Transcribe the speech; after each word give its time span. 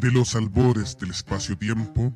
De 0.00 0.10
los 0.10 0.34
albores 0.36 0.96
del 0.98 1.10
espacio-tiempo, 1.10 2.12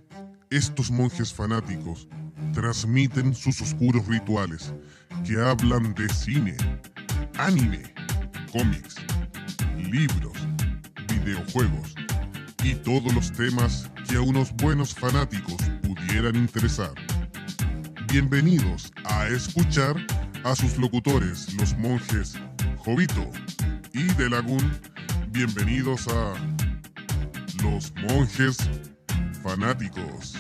estos 0.51 0.91
monjes 0.91 1.33
fanáticos 1.33 2.09
transmiten 2.53 3.35
sus 3.35 3.63
oscuros 3.63 4.07
rituales 4.07 4.75
que 5.25 5.41
hablan 5.41 5.95
de 5.95 6.07
cine, 6.11 6.57
anime, 7.39 7.83
cómics, 8.53 8.97
libros, 9.79 10.37
videojuegos 11.09 11.95
y 12.63 12.75
todos 12.75 13.15
los 13.15 13.33
temas 13.33 13.91
que 14.07 14.17
a 14.17 14.21
unos 14.21 14.53
buenos 14.57 14.95
fanáticos 14.95 15.57
pudieran 15.83 16.37
interesar. 16.37 16.93
Bienvenidos 18.13 18.93
a 19.05 19.27
escuchar 19.29 19.97
a 20.45 20.55
sus 20.55 20.77
locutores, 20.77 21.55
los 21.55 21.75
monjes 21.79 22.35
Jovito 22.77 23.31
y 23.95 24.03
De 24.15 24.29
Lagún. 24.29 24.71
Bienvenidos 25.33 26.09
a 26.09 26.35
los 27.63 27.93
monjes 28.09 28.57
fanáticos. 29.43 30.35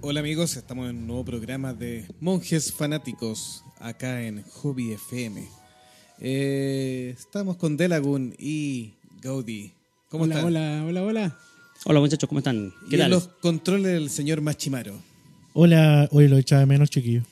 Hola 0.00 0.20
amigos, 0.20 0.56
estamos 0.56 0.90
en 0.90 0.96
un 0.98 1.06
nuevo 1.06 1.24
programa 1.24 1.72
de 1.72 2.06
Monjes 2.20 2.72
Fanáticos 2.72 3.64
acá 3.78 4.22
en 4.22 4.42
Hobby 4.42 4.92
FM. 4.92 5.48
Eh, 6.20 7.14
estamos 7.18 7.56
con 7.56 7.76
Delagun 7.76 8.34
y 8.38 8.92
Gaudi. 9.22 9.72
¿Cómo 10.10 10.24
hola, 10.24 10.34
están? 10.36 10.46
hola, 10.46 10.84
hola, 10.86 11.02
hola. 11.02 11.38
Hola 11.86 12.00
muchachos, 12.00 12.28
¿cómo 12.28 12.38
están? 12.38 12.72
¿Qué 12.90 12.96
y 12.96 13.00
en 13.00 13.00
tal? 13.00 13.10
los 13.10 13.28
controles 13.40 13.92
del 13.92 14.10
señor 14.10 14.40
Machimaro. 14.42 14.94
Hola, 15.54 16.08
hoy 16.12 16.28
lo 16.28 16.36
echaba 16.36 16.60
de 16.60 16.66
menos, 16.66 16.90
chiquillo. 16.90 17.22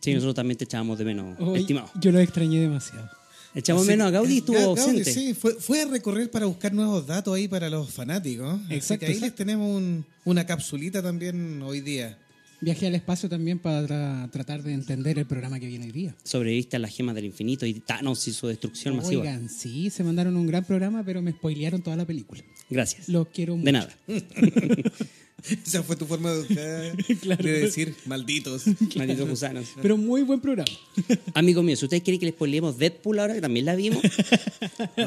Sí, 0.00 0.12
nosotros 0.12 0.34
también 0.34 0.58
te 0.58 0.64
echábamos 0.64 0.98
de 0.98 1.04
menos, 1.04 1.38
Hoy 1.40 1.60
estimado. 1.60 1.90
Yo 2.00 2.10
lo 2.12 2.18
extrañé 2.18 2.60
demasiado. 2.60 3.08
Echamos 3.56 3.82
Así- 3.82 3.90
menos 3.90 4.06
a 4.06 4.10
Gaudí, 4.10 4.38
estuvo 4.38 4.56
Ga- 4.56 4.64
Gaudi, 4.76 4.80
ausente. 4.82 5.12
Sí, 5.12 5.34
fue, 5.34 5.54
fue 5.54 5.80
a 5.82 5.86
recorrer 5.86 6.30
para 6.30 6.46
buscar 6.46 6.72
nuevos 6.74 7.06
datos 7.06 7.34
ahí 7.34 7.48
para 7.48 7.68
los 7.70 7.90
fanáticos. 7.90 8.60
Así 8.66 8.74
Exacto, 8.74 9.06
que 9.06 9.12
ahí 9.12 9.18
les 9.18 9.34
tenemos 9.34 9.74
un- 9.74 10.04
una 10.24 10.44
capsulita 10.46 11.02
también 11.02 11.62
hoy 11.62 11.80
día. 11.80 12.18
Viajé 12.60 12.86
al 12.86 12.94
espacio 12.94 13.28
también 13.28 13.58
para 13.58 13.86
tra- 13.86 14.30
tratar 14.30 14.62
de 14.62 14.72
entender 14.72 15.18
el 15.18 15.26
programa 15.26 15.58
que 15.60 15.66
viene 15.66 15.86
hoy 15.86 15.92
día. 15.92 16.14
Sobreviviste 16.24 16.76
a 16.76 16.78
las 16.78 16.94
gemas 16.94 17.14
del 17.14 17.26
infinito 17.26 17.66
y 17.66 17.74
Thanos 17.74 18.26
y 18.28 18.32
su 18.32 18.46
destrucción 18.46 18.96
masiva. 18.96 19.22
Oigan, 19.22 19.48
sí, 19.50 19.90
se 19.90 20.02
mandaron 20.04 20.36
un 20.36 20.46
gran 20.46 20.64
programa, 20.64 21.02
pero 21.04 21.20
me 21.20 21.32
spoilearon 21.32 21.82
toda 21.82 21.96
la 21.96 22.06
película. 22.06 22.42
Gracias. 22.70 23.08
Los 23.10 23.28
quiero 23.28 23.56
mucho. 23.56 23.64
De 23.66 23.72
nada. 23.72 23.94
Esa 25.66 25.82
fue 25.82 25.96
tu 25.96 26.06
forma 26.06 26.32
de, 26.32 26.40
educar, 26.40 27.16
Claro. 27.20 27.44
de 27.44 27.60
decir 27.60 27.94
malditos. 28.06 28.64
Malditos 28.96 29.28
gusanos. 29.28 29.66
Pero 29.80 29.96
muy 29.96 30.22
buen 30.22 30.40
programa. 30.40 30.70
Amigos 31.34 31.64
míos, 31.64 31.78
si 31.78 31.84
ustedes 31.86 32.02
quieren 32.02 32.18
que 32.18 32.26
les 32.26 32.34
spoilemos 32.34 32.78
Deadpool 32.78 33.18
ahora, 33.18 33.34
que 33.34 33.40
también 33.40 33.66
la 33.66 33.76
vimos, 33.76 34.02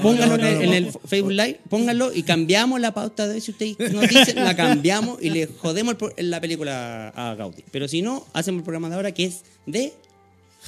pónganlo 0.02 0.36
en, 0.36 0.46
el, 0.46 0.62
en 0.62 0.74
el 0.74 0.92
Facebook 1.06 1.32
Live, 1.32 1.60
pónganlo 1.70 2.14
y 2.14 2.24
cambiamos 2.24 2.80
la 2.80 2.94
pauta 2.94 3.28
de 3.28 3.36
hoy. 3.36 3.42
Si 3.42 3.52
ustedes 3.52 3.92
nos 3.92 4.08
dicen, 4.08 4.36
la 4.36 4.56
cambiamos 4.56 5.22
y 5.22 5.30
le 5.30 5.48
jodemos 5.48 5.96
la 6.18 6.40
película 6.42 7.10
a 7.10 7.36
Gaudí. 7.36 7.64
Pero 7.72 7.88
si 7.88 8.02
no, 8.02 8.26
hacemos 8.34 8.60
el 8.60 8.64
programa 8.64 8.90
de 8.90 8.96
ahora 8.96 9.12
que 9.14 9.26
es 9.26 9.42
de... 9.66 9.94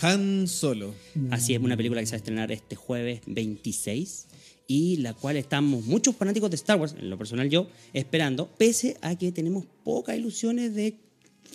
Han 0.01 0.47
Solo. 0.47 0.95
Así 1.31 1.53
es, 1.53 1.61
una 1.61 1.75
película 1.75 1.99
que 1.99 2.07
se 2.07 2.13
va 2.13 2.15
a 2.15 2.17
estrenar 2.19 2.51
este 2.51 2.77
jueves 2.77 3.19
26 3.27 4.25
y 4.71 4.95
la 4.97 5.13
cual 5.13 5.35
estamos 5.35 5.85
muchos 5.85 6.15
fanáticos 6.15 6.49
de 6.49 6.55
Star 6.55 6.79
Wars, 6.79 6.95
en 6.97 7.09
lo 7.09 7.17
personal 7.17 7.49
yo, 7.49 7.67
esperando, 7.91 8.47
pese 8.57 8.95
a 9.01 9.17
que 9.17 9.33
tenemos 9.33 9.65
pocas 9.83 10.15
ilusiones 10.15 10.73
de 10.73 10.95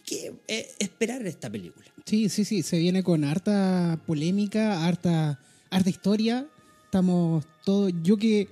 qué 0.05 0.35
eh, 0.49 0.69
esperar 0.79 1.27
esta 1.27 1.49
película. 1.49 1.87
Sí, 2.05 2.29
sí, 2.29 2.45
sí, 2.45 2.63
se 2.63 2.79
viene 2.79 3.03
con 3.03 3.25
harta 3.25 3.99
polémica, 4.07 4.87
harta, 4.87 5.41
harta 5.71 5.89
historia. 5.89 6.47
Estamos 6.85 7.47
todos, 7.65 7.91
yo 8.03 8.19
que 8.19 8.49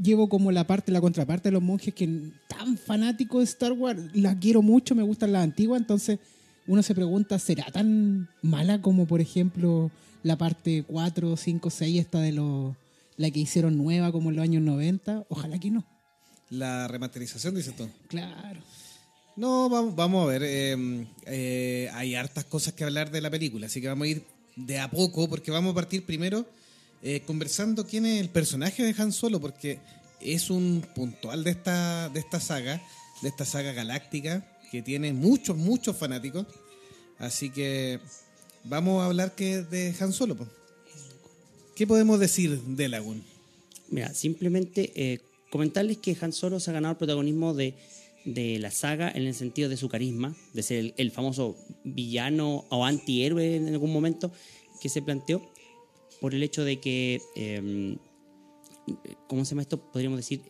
llevo 0.00 0.28
como 0.28 0.52
la 0.52 0.68
parte, 0.68 0.92
la 0.92 1.00
contraparte 1.00 1.48
de 1.48 1.54
los 1.54 1.62
monjes 1.62 1.92
que 1.92 2.30
tan 2.46 2.78
fanáticos 2.78 3.40
de 3.40 3.44
Star 3.46 3.72
Wars, 3.72 4.00
la 4.14 4.38
quiero 4.38 4.62
mucho, 4.62 4.94
me 4.94 5.02
gustan 5.02 5.32
las 5.32 5.42
antiguas, 5.42 5.80
entonces 5.80 6.20
uno 6.68 6.80
se 6.84 6.94
pregunta, 6.94 7.40
¿será 7.40 7.64
tan 7.72 8.28
mala 8.40 8.80
como 8.80 9.04
por 9.06 9.20
ejemplo 9.20 9.90
la 10.22 10.38
parte 10.38 10.84
4, 10.86 11.36
5, 11.36 11.70
6, 11.70 12.00
esta 12.00 12.20
de 12.20 12.32
los, 12.32 12.74
la 13.16 13.30
que 13.30 13.40
hicieron 13.40 13.76
nueva 13.76 14.12
como 14.12 14.30
en 14.30 14.36
los 14.36 14.42
años 14.42 14.62
90? 14.62 15.26
Ojalá 15.28 15.58
que 15.58 15.70
no. 15.70 15.84
La 16.50 16.86
remasterización, 16.88 17.54
dices 17.54 17.74
tú. 17.76 17.88
Claro. 18.08 18.60
No, 19.36 19.68
vamos, 19.68 19.94
vamos 19.94 20.24
a 20.24 20.30
ver. 20.30 20.42
eh, 20.44 21.06
eh, 21.26 21.90
hay 21.92 22.14
hartas 22.14 22.44
cosas 22.44 22.74
que 22.74 22.84
hablar 22.84 23.10
de 23.10 23.20
la 23.20 23.30
película, 23.30 23.66
así 23.66 23.80
que 23.80 23.88
vamos 23.88 24.06
a 24.06 24.10
ir 24.10 24.24
de 24.56 24.78
a 24.78 24.90
poco, 24.90 25.28
porque 25.28 25.50
vamos 25.50 25.72
a 25.72 25.74
partir 25.74 26.06
primero 26.06 26.46
eh, 27.02 27.20
conversando 27.26 27.86
quién 27.86 28.06
es 28.06 28.20
el 28.20 28.30
personaje 28.30 28.82
de 28.82 28.94
Han 29.00 29.12
Solo, 29.12 29.40
porque 29.40 29.78
es 30.20 30.48
un 30.48 30.82
puntual 30.94 31.44
de 31.44 31.50
esta, 31.50 32.08
de 32.08 32.20
esta 32.20 32.40
saga, 32.40 32.82
de 33.22 33.28
esta 33.28 33.44
saga 33.44 33.72
galáctica, 33.72 34.46
que 34.70 34.80
tiene 34.82 35.12
muchos, 35.12 35.56
muchos 35.56 35.96
fanáticos. 35.96 36.46
Así 37.18 37.50
que 37.50 38.00
vamos 38.64 39.02
a 39.02 39.06
hablar 39.06 39.34
que 39.34 39.62
de 39.62 39.94
Han 40.00 40.12
Solo. 40.12 40.36
po. 40.36 40.46
¿Qué 41.76 41.86
podemos 41.86 42.18
decir 42.18 42.58
de 42.62 42.88
Lagoon? 42.88 43.22
Mira, 43.90 44.12
simplemente 44.14 44.92
eh, 44.96 45.20
comentarles 45.50 45.98
que 45.98 46.16
Han 46.20 46.32
Solo 46.32 46.58
se 46.58 46.70
ha 46.70 46.74
ganado 46.74 46.92
el 46.92 46.98
protagonismo 46.98 47.52
de, 47.54 47.74
de 48.24 48.58
la 48.58 48.70
saga 48.70 49.10
en 49.14 49.26
el 49.26 49.34
sentido 49.34 49.68
de 49.68 49.76
su 49.76 49.88
carisma, 49.88 50.34
de 50.54 50.62
ser 50.62 50.94
el, 50.96 51.10
famoso 51.10 51.54
villano 51.84 52.64
o 52.70 52.84
antihéroe 52.84 53.56
en 53.56 53.68
algún 53.68 53.92
momento 53.92 54.32
que 54.80 54.88
se 54.88 55.02
planteó, 55.02 55.42
por 56.20 56.34
el 56.34 56.42
hecho 56.42 56.64
de 56.64 56.80
que, 56.80 57.20
eh, 57.36 57.96
¿cómo 59.28 59.44
se 59.44 59.50
llama 59.50 59.62
esto? 59.62 59.78
Podríamos 59.78 60.16
decir, 60.16 60.40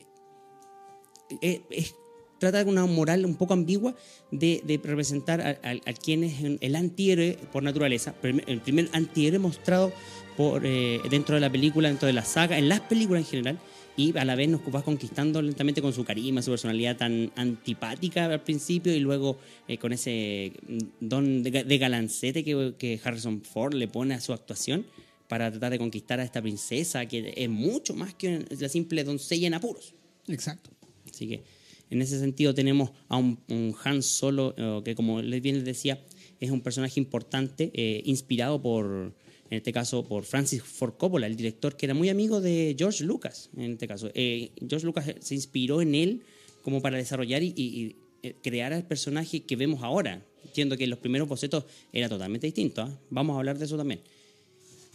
eh, 1.43 1.61
es- 1.71 1.95
trata 2.39 2.63
de 2.63 2.71
una 2.71 2.87
moral 2.87 3.25
un 3.27 3.35
poco 3.35 3.53
ambigua 3.55 3.97
de, 4.31 4.63
representar 4.85 5.41
a, 5.41 5.51
a- 5.63 5.91
a 5.91 5.93
quien 5.93 6.23
es 6.23 6.35
el 6.61 6.77
antihéroe 6.77 7.37
por 7.53 7.65
naturaleza, 7.65 8.15
el 8.23 8.61
primer 8.61 8.89
antihéroe 8.93 9.41
mostrado 9.41 9.93
por, 10.37 10.67
eh, 10.67 11.01
dentro 11.11 11.35
de 11.35 11.41
la 11.41 11.51
película, 11.51 11.89
dentro 11.89 12.07
de 12.07 12.13
la 12.13 12.25
saga, 12.25 12.59
en 12.59 12.69
las 12.69 12.81
películas 12.81 13.23
en 13.23 13.29
general, 13.29 13.59
y 13.97 14.17
a 14.19 14.25
la 14.27 14.35
vez 14.35 14.49
nos 14.49 14.61
vas 14.71 14.83
conquistando 14.83 15.41
lentamente 15.41 15.81
con 15.81 15.93
su 15.93 16.05
carisma, 16.05 16.43
su 16.43 16.51
personalidad 16.51 16.99
tan 16.99 17.33
antipática 17.35 18.27
al 18.27 18.43
principio 18.43 18.95
y 18.95 19.01
luego 19.01 19.39
eh, 19.69 19.79
con 19.79 19.93
ese 19.93 20.53
mm, 20.69 20.79
don 21.01 21.43
de, 21.43 21.51
ga- 21.51 21.65
de 21.65 21.79
galancete 21.79 22.45
que, 22.45 22.75
que 22.79 23.01
Harrison 23.03 23.41
Ford 23.41 23.73
le 23.75 23.89
pone 23.89 24.15
a 24.15 24.21
su 24.21 24.35
actuación 24.35 24.85
para 25.29 25.51
tratar 25.51 25.73
de 25.73 25.79
conquistar 25.79 26.21
a 26.21 26.25
esta 26.25 26.43
princesa 26.43 27.07
que 27.07 27.33
es 27.37 27.49
mucho 27.49 27.95
más 27.95 28.15
que 28.15 28.45
la 28.61 28.69
simple 28.69 29.03
doncella 29.03 29.47
en 29.47 29.55
apuros. 29.55 29.95
Exacto. 30.29 30.71
Así 31.11 31.27
que 31.27 31.43
en 31.89 32.03
ese 32.03 32.19
sentido 32.19 32.53
tenemos 32.53 32.91
a 33.09 33.17
un, 33.17 33.39
un 33.49 33.75
Han 33.83 34.03
Solo 34.03 34.55
eh, 34.59 34.83
que, 34.85 34.95
como 34.95 35.23
les 35.23 35.41
bien 35.41 35.57
les 35.57 35.65
decía, 35.65 36.01
es 36.39 36.51
un 36.51 36.61
personaje 36.61 37.01
importante, 37.01 37.71
eh, 37.73 38.03
inspirado 38.05 38.61
por, 38.61 39.15
en 39.51 39.59
este 39.59 39.73
caso, 39.73 40.03
por 40.05 40.25
Francis 40.25 40.63
Ford 40.63 40.95
Coppola, 40.97 41.27
el 41.27 41.37
director 41.37 41.77
que 41.77 41.87
era 41.87 41.95
muy 41.95 42.09
amigo 42.09 42.41
de 42.41 42.75
George 42.79 43.05
Lucas, 43.05 43.51
en 43.57 43.73
este 43.73 43.87
caso. 43.87 44.11
Eh, 44.15 44.51
George 44.69 44.87
Lucas 44.87 45.07
se 45.21 45.35
inspiró 45.35 45.81
en 45.83 45.95
él 45.95 46.23
como 46.63 46.83
para 46.83 46.97
desarrollar 46.97 47.43
y, 47.43 47.53
y- 47.57 47.63
y, 47.65 47.97
eh, 48.23 48.35
crear 48.43 48.73
al 48.73 48.87
personaje 48.87 49.45
que 49.45 49.55
vemos 49.57 49.83
ahora, 49.83 50.25
siendo 50.53 50.77
que 50.77 50.85
en 50.85 50.91
los 50.91 50.99
primeros 50.99 51.29
bocetos 51.29 51.65
era 51.93 52.09
totalmente 52.09 52.47
distinto. 52.47 52.83
¿ah? 52.83 52.99
Vamos 53.11 53.35
a 53.35 53.39
hablar 53.39 53.59
de 53.59 53.67
eso 53.67 53.77
también. 53.77 54.01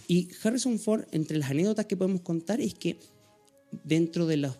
Y 0.07 0.27
Harrison 0.43 0.77
Ford, 0.79 1.05
entre 1.11 1.37
las 1.37 1.49
anécdotas 1.51 1.85
que 1.85 1.95
podemos 1.95 2.21
contar, 2.21 2.59
es 2.59 2.73
que 2.73 2.97
dentro 3.85 4.25
de 4.27 4.35
los 4.37 4.57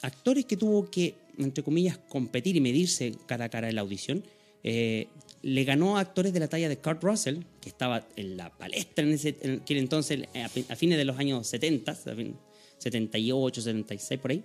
actores 0.00 0.46
que 0.46 0.56
tuvo 0.56 0.90
que, 0.90 1.14
entre 1.38 1.62
comillas, 1.62 1.98
competir 1.98 2.56
y 2.56 2.60
medirse 2.60 3.12
cara 3.26 3.44
a 3.46 3.48
cara 3.50 3.68
en 3.68 3.74
la 3.74 3.82
audición, 3.82 4.24
eh, 4.64 5.08
le 5.42 5.64
ganó 5.64 5.96
a 5.96 6.00
actores 6.00 6.32
de 6.32 6.40
la 6.40 6.48
talla 6.48 6.68
de 6.68 6.78
Kurt 6.78 7.02
Russell, 7.02 7.38
que 7.60 7.68
estaba 7.68 8.06
en 8.16 8.36
la 8.36 8.50
palestra 8.56 9.04
en 9.04 9.12
ese 9.12 9.36
en 9.42 9.60
aquel 9.62 9.78
entonces, 9.78 10.20
eh, 10.34 10.42
a, 10.42 10.48
fi- 10.48 10.64
a 10.68 10.76
fines 10.76 10.98
de 10.98 11.04
los 11.04 11.18
años 11.18 11.46
70, 11.46 11.90
a 11.92 11.94
fin- 11.94 12.36
78, 12.78 13.60
76, 13.62 14.20
por 14.20 14.30
ahí. 14.30 14.42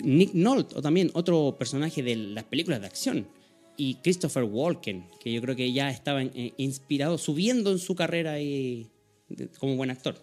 Nick 0.00 0.32
Nolte, 0.34 0.76
o 0.76 0.82
también 0.82 1.10
otro 1.14 1.56
personaje 1.58 2.02
de 2.02 2.16
las 2.16 2.44
películas 2.44 2.80
de 2.80 2.86
acción. 2.86 3.26
Y 3.76 3.96
Christopher 3.96 4.42
Walken, 4.44 5.06
que 5.20 5.32
yo 5.32 5.40
creo 5.40 5.54
que 5.56 5.72
ya 5.72 5.90
estaba 5.90 6.22
eh, 6.22 6.52
inspirado, 6.56 7.16
subiendo 7.18 7.70
en 7.72 7.78
su 7.78 7.94
carrera 7.94 8.40
y, 8.40 8.88
como 9.58 9.76
buen 9.76 9.90
actor. 9.90 10.16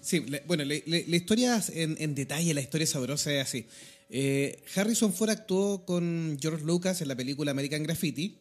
Sí, 0.00 0.24
bueno, 0.46 0.64
la 0.64 0.74
historia 1.16 1.60
en, 1.74 1.96
en 1.98 2.14
detalle, 2.14 2.54
la 2.54 2.60
historia 2.60 2.86
sabrosa 2.86 3.32
es 3.34 3.42
así. 3.42 3.66
Eh, 4.14 4.62
Harrison 4.76 5.14
Ford 5.14 5.30
actuó 5.30 5.86
con 5.86 6.36
George 6.38 6.66
Lucas 6.66 7.00
en 7.00 7.08
la 7.08 7.16
película 7.16 7.52
American 7.52 7.82
Graffiti, 7.82 8.36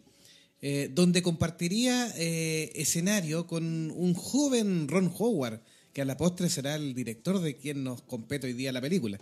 eh, 0.61 0.91
donde 0.93 1.23
compartiría 1.23 2.13
eh, 2.17 2.73
escenario 2.75 3.47
con 3.47 3.89
un 3.91 4.13
joven 4.13 4.89
Ron 4.89 5.09
Howard, 5.17 5.61
que 5.93 6.01
a 6.01 6.05
la 6.05 6.17
postre 6.17 6.49
será 6.49 6.75
el 6.75 6.93
director 6.93 7.39
de 7.39 7.55
quien 7.55 7.85
nos 7.85 8.01
compete 8.01 8.47
hoy 8.47 8.53
día 8.53 8.73
la 8.73 8.81
película. 8.81 9.17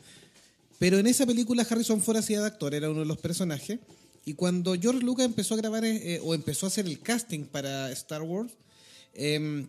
Pero 0.79 0.97
en 0.97 1.05
esa 1.05 1.27
película 1.27 1.67
Harrison 1.69 2.01
Ford 2.01 2.17
hacía 2.17 2.41
de 2.41 2.47
actor, 2.47 2.73
era 2.73 2.89
uno 2.89 3.01
de 3.01 3.05
los 3.05 3.19
personajes. 3.19 3.77
Y 4.25 4.33
cuando 4.33 4.73
George 4.73 5.05
Lucas 5.05 5.27
empezó 5.27 5.53
a 5.53 5.57
grabar 5.57 5.83
o 6.23 6.33
empezó 6.33 6.65
a 6.65 6.69
hacer 6.69 6.87
el 6.87 6.99
casting 6.99 7.45
para 7.45 7.91
Star 7.91 8.23
Wars, 8.23 8.53
eh, 9.13 9.67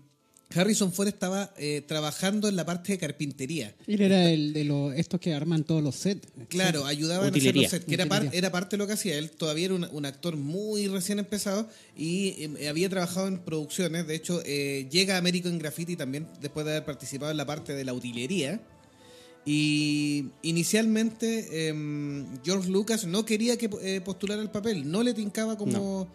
Harrison 0.55 0.93
Ford 0.93 1.08
estaba 1.08 1.52
eh, 1.56 1.82
trabajando 1.87 2.49
en 2.49 2.56
la 2.56 2.67
parte 2.67 2.93
de 2.93 2.99
carpintería. 2.99 3.75
Él 3.87 4.00
era 4.02 4.29
el 4.31 4.52
de 4.52 4.64
los 4.64 4.94
estos 4.94 5.20
que 5.20 5.32
arman 5.32 5.62
todos 5.64 5.82
los 5.82 5.94
sets. 5.94 6.26
Claro, 6.49 6.85
ayudaba 6.87 7.25
a 7.25 7.29
hacer 7.29 7.37
Utilería. 7.38 7.62
los 7.62 7.70
sets, 7.70 7.85
que 7.85 7.94
era, 7.94 8.06
par- 8.06 8.19
Utilería. 8.23 8.38
era 8.38 8.50
parte 8.52 8.76
de 8.76 8.79
lo 8.79 8.87
que 8.87 8.94
hacía. 8.94 9.17
Él 9.17 9.31
todavía 9.31 9.67
era 9.67 9.75
un, 9.75 9.87
un 9.93 10.06
actor 10.06 10.37
muy 10.37 10.88
recién 10.88 11.19
empezado 11.20 11.69
y 11.97 12.49
eh, 12.58 12.69
había 12.69 12.88
trabajado 12.88 13.29
en 13.29 13.38
producciones. 13.38 14.06
De 14.06 14.14
hecho, 14.17 14.43
eh, 14.44 14.88
llega 14.91 15.14
a 15.14 15.19
American 15.19 15.58
Graffiti 15.58 15.94
también 15.97 16.26
después 16.41 16.67
de 16.67 16.73
haber 16.73 16.85
participado 16.85 17.31
en 17.31 17.37
la 17.37 17.47
parte 17.47 17.73
de 17.75 17.85
la 17.85 17.93
utilería. 17.94 18.61
Y 19.47 20.26
inicialmente 20.43 21.69
em, 21.69 22.26
George 22.44 22.69
Lucas 22.69 23.06
no 23.06 23.25
quería 23.25 23.56
que 23.56 23.70
eh, 23.82 24.00
postulara 24.05 24.43
el 24.43 24.50
papel, 24.50 24.91
no 24.91 25.02
le 25.02 25.14
tincaba 25.14 25.56
como, 25.56 26.08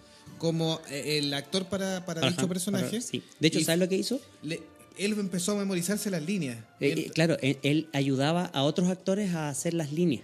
como 0.45 0.79
eh, 0.89 1.17
el 1.19 1.33
actor 1.33 1.65
para, 1.65 2.05
para 2.05 2.29
dicho 2.29 2.47
personaje. 2.47 2.85
para- 2.89 3.01
sí. 3.01 3.21
De 3.39 3.47
hecho, 3.47 3.59
¿sabes 3.61 3.79
lo 3.79 3.89
que 3.89 3.97
hizo? 3.97 4.19
le- 4.43 4.61
él 4.97 5.11
empezó 5.19 5.51
a 5.51 5.55
memorizarse 5.55 6.09
las 6.09 6.23
líneas. 6.23 6.57
Eh, 6.79 6.91
Él- 6.93 6.99
eh, 6.99 7.11
claro, 7.13 7.37
él, 7.41 7.57
él 7.63 7.89
ayudaba 7.91 8.45
a 8.45 8.63
otros 8.63 8.87
actores 8.89 9.33
a 9.33 9.49
hacer 9.49 9.73
las 9.73 9.91
líneas. 9.91 10.23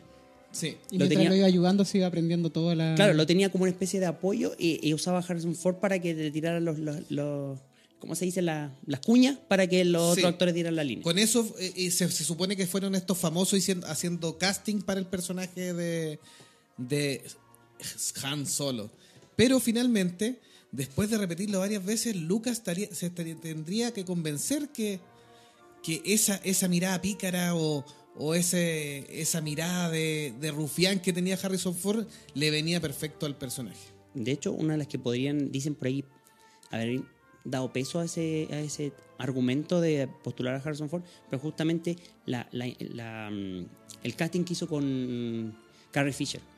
sí. 0.54 0.68
Y 0.68 0.72
Lo 0.72 0.78
mientras 1.06 1.10
tenía- 1.10 1.30
lo 1.30 1.36
iba 1.36 1.46
ayudando, 1.48 1.84
se 1.86 1.98
iba 1.98 2.08
aprendiendo 2.08 2.50
toda 2.52 2.74
la. 2.76 2.96
Claro, 2.96 3.14
lo 3.14 3.26
tenía 3.26 3.52
como 3.52 3.64
una 3.64 3.72
especie 3.72 4.00
de 4.00 4.06
apoyo 4.06 4.54
y, 4.58 4.80
y 4.88 4.94
usaba 4.94 5.20
Harrison 5.20 5.56
Ford 5.56 5.76
para 5.78 6.00
que 6.00 6.14
le 6.14 6.32
tirara 6.32 6.60
los, 6.62 6.78
los, 6.80 7.10
los- 7.12 7.60
¿cómo 8.00 8.16
se 8.16 8.26
dice? 8.26 8.42
La- 8.42 8.74
las 8.86 9.00
cuñas 9.02 9.38
para 9.48 9.68
que 9.68 9.84
los 9.86 10.16
Sí. 10.16 10.20
otros 10.22 10.32
actores 10.34 10.54
dieran 10.56 10.76
la 10.78 10.84
línea. 10.86 11.04
Con 11.04 11.20
eso 11.20 11.54
eh, 11.60 11.92
se, 11.92 12.10
se 12.10 12.24
supone 12.24 12.56
que 12.56 12.66
fueron 12.66 12.96
estos 12.96 13.18
famosos 13.18 13.60
hicien- 13.60 13.84
haciendo 13.86 14.38
casting 14.38 14.82
para 14.82 15.00
el 15.02 15.06
personaje 15.06 15.74
de, 15.74 16.20
de 16.78 17.22
Han 18.24 18.46
Solo. 18.48 18.90
Pero 19.42 19.60
finalmente, 19.60 20.40
después 20.72 21.10
de 21.10 21.18
repetirlo 21.18 21.58
varias 21.58 21.84
veces, 21.84 22.16
Lucas 22.16 22.60
estaría- 22.60 22.94
se 22.94 23.10
tendría 23.10 23.92
que 23.92 24.06
convencer 24.06 24.70
que, 24.70 25.00
que 25.82 26.00
esa, 26.06 26.36
esa 26.44 26.68
mirada 26.68 27.02
pícara 27.02 27.56
o, 27.56 27.84
o 28.16 28.36
ese, 28.36 29.04
esa 29.20 29.42
mirada 29.42 29.90
de, 29.90 30.32
de 30.40 30.52
rufián 30.52 31.00
que 31.00 31.12
tenía 31.12 31.40
Harrison 31.42 31.74
Ford 31.74 32.06
le 32.36 32.52
venía 32.52 32.80
perfecto 32.80 33.26
al 33.26 33.36
personaje. 33.36 33.80
De 34.14 34.32
hecho, 34.32 34.52
una 34.52 34.74
de 34.74 34.78
las 34.78 34.88
que 34.88 35.00
podrían, 35.00 35.52
dicen 35.52 35.74
por 35.74 35.88
ahí, 35.88 36.06
haber 36.70 37.02
dado 37.44 37.74
peso 37.74 38.00
a 38.00 38.06
ese, 38.06 38.48
a 38.52 38.60
ese 38.60 38.94
argumento 39.18 39.82
de 39.82 40.08
postular 40.24 40.54
a 40.54 40.60
Harrison 40.60 40.88
Ford, 40.88 41.02
pero 41.32 41.42
justamente 41.42 41.98
mm, 42.28 43.64
el 44.04 44.16
casting 44.16 44.44
que 44.44 44.54
hizo 44.54 44.68
con 44.68 45.58
Carrie 45.90 46.14
Fisher. 46.14 46.51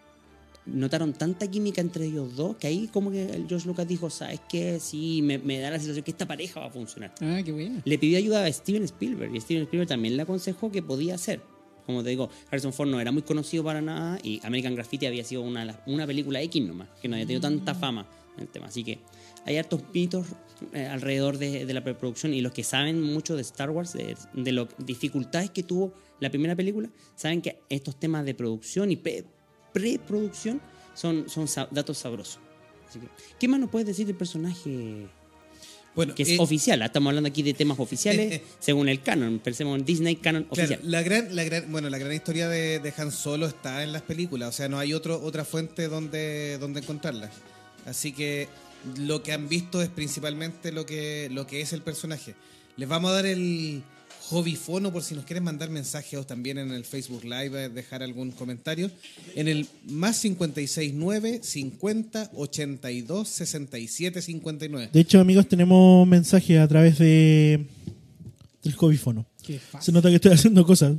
Notaron 0.66 1.12
tanta 1.14 1.50
química 1.50 1.82
entre 1.82 2.06
ellos 2.06 2.36
dos 2.36 2.56
que 2.56 2.68
ahí 2.68 2.88
como 2.88 3.12
que 3.12 3.26
el 3.26 3.48
George 3.48 3.68
Lucas 3.68 3.88
dijo, 3.88 4.10
¿sabes 4.10 4.40
qué? 4.48 4.80
Sí, 4.80 5.22
me, 5.22 5.38
me 5.38 5.60
da 5.60 5.70
la 5.70 5.78
sensación 5.78 6.04
que 6.04 6.12
esta 6.12 6.26
pareja 6.26 6.62
va 6.62 6.68
a 6.68 6.70
funcionar. 6.70 7.14
Ah, 7.22 7.42
qué 7.44 7.52
buena. 7.52 7.82
Le 7.84 7.98
pidió 7.98 8.18
ayuda 8.18 8.46
a 8.46 8.52
Steven 8.52 8.84
Spielberg 8.84 9.36
y 9.36 9.42
Steven 9.42 9.64
Spielberg 9.64 9.90
también 9.90 10.16
le 10.16 10.24
aconsejó 10.24 10.72
que 10.72 10.82
podía 10.82 11.16
hacer. 11.16 11.42
Como 11.86 12.02
te 12.02 12.12
digo, 12.12 12.30
Harrison 12.50 12.72
Ford 12.72 12.88
no 12.88 13.02
era 13.02 13.12
muy 13.12 13.24
conocido 13.24 13.64
para 13.64 13.82
nada 13.82 14.18
y 14.24 14.40
American 14.46 14.74
Graffiti 14.74 15.06
había 15.06 15.26
sido 15.26 15.42
una, 15.42 15.82
una 15.86 16.08
película 16.08 16.42
X 16.42 16.64
nomás, 16.66 16.88
que 17.02 17.10
no 17.10 17.16
había 17.16 17.26
tenido 17.26 17.42
tanta 17.42 17.76
fama 17.76 18.08
en 18.38 18.44
el 18.44 18.48
tema. 18.48 18.68
Así 18.68 18.86
que 18.86 19.00
hay 19.46 19.58
hartos 19.58 19.82
mitos 19.94 20.28
eh, 20.72 20.86
alrededor 20.86 21.38
de, 21.38 21.66
de 21.66 21.74
la 21.74 21.84
preproducción 21.84 22.34
y 22.34 22.40
los 22.40 22.54
que 22.54 22.64
saben 22.64 23.02
mucho 23.02 23.36
de 23.36 23.42
Star 23.42 23.70
Wars, 23.70 23.92
de, 23.92 24.16
de 24.34 24.52
las 24.54 24.68
dificultades 24.78 25.50
que 25.50 25.64
tuvo 25.64 25.94
la 26.22 26.30
primera 26.30 26.56
película, 26.56 26.90
saben 27.16 27.42
que 27.42 27.60
estos 27.68 28.00
temas 28.00 28.24
de 28.24 28.34
producción 28.34 28.90
y 28.90 28.96
preproducción 29.74 30.62
son, 30.94 31.28
son 31.30 31.48
datos 31.72 31.98
sabrosos. 31.98 32.40
Así 32.88 33.00
que, 33.00 33.08
¿qué 33.40 33.48
más 33.48 33.60
nos 33.60 33.70
puedes 33.70 33.88
decir 33.88 34.06
del 34.08 34.16
personaje? 34.16 35.08
Bueno, 35.96 36.16
que 36.16 36.24
es 36.24 36.30
eh, 36.30 36.38
oficial. 36.40 36.82
ah, 36.82 36.86
Estamos 36.88 37.10
hablando 37.12 37.28
aquí 37.30 37.44
de 37.44 37.54
temas 37.54 37.80
oficiales 37.80 38.42
según 38.60 38.90
el 38.90 39.02
canon. 39.02 39.40
Pensemos 39.40 39.78
en 39.78 39.86
Disney 39.86 40.16
canon 40.16 40.44
Claro, 40.46 40.62
oficial. 40.74 40.80
la 40.92 41.02
gran, 41.04 41.36
la 41.36 41.44
gran, 41.44 41.72
bueno, 41.72 41.90
la 41.90 41.98
gran 42.00 42.14
historia 42.14 42.48
de, 42.50 42.80
de 42.80 42.94
Han 42.98 43.12
Solo 43.12 43.46
está 43.48 43.84
en 43.84 43.92
las 43.92 44.02
películas, 44.02 44.50
o 44.50 44.52
sea, 44.52 44.70
no 44.70 44.80
hay 44.80 44.94
otro, 44.94 45.22
otra 45.24 45.46
fuente 45.46 45.88
donde, 45.88 46.58
donde 46.58 46.80
encontrarla. 46.80 47.30
Así 47.86 48.12
que 48.12 48.48
lo 48.98 49.22
que 49.22 49.34
han 49.34 49.48
visto 49.48 49.82
es 49.82 49.90
principalmente 49.90 50.72
lo 50.72 50.86
que, 50.86 51.30
lo 51.32 51.46
que 51.46 51.62
es 51.62 51.74
el 51.74 51.82
personaje. 51.82 52.34
Les 52.76 52.90
vamos 52.90 53.12
a 53.12 53.14
dar 53.16 53.26
el 53.28 53.84
hobbyfono 54.30 54.92
por 54.92 55.04
si 55.04 55.16
nos 55.16 55.26
quieren 55.26 55.44
mandar 55.44 55.70
mensajes 55.70 56.20
o 56.20 56.26
también 56.26 56.58
en 56.58 56.72
el 56.72 56.86
Facebook 56.86 57.24
Live, 57.24 57.66
eh, 57.66 57.70
dejar 57.70 58.04
algún 58.04 58.32
comentario. 58.32 58.90
En 59.36 59.48
el 59.48 59.68
más 59.88 60.20
569 60.22 61.42
50 61.44 62.32
82 62.36 63.28
67 63.28 64.22
59. 64.22 64.90
De 64.92 65.00
hecho, 65.00 65.20
amigos, 65.20 65.48
tenemos 65.48 66.08
mensajes 66.08 66.60
a 66.60 66.68
través 66.68 66.98
de 67.00 67.66
del 68.64 68.74
hobbyfono. 68.74 69.26
Qué 69.46 69.60
fácil. 69.60 69.86
Se 69.86 69.92
nota 69.92 70.10
que 70.10 70.16
estoy 70.16 70.32
haciendo 70.34 70.66
cosas. 70.66 70.94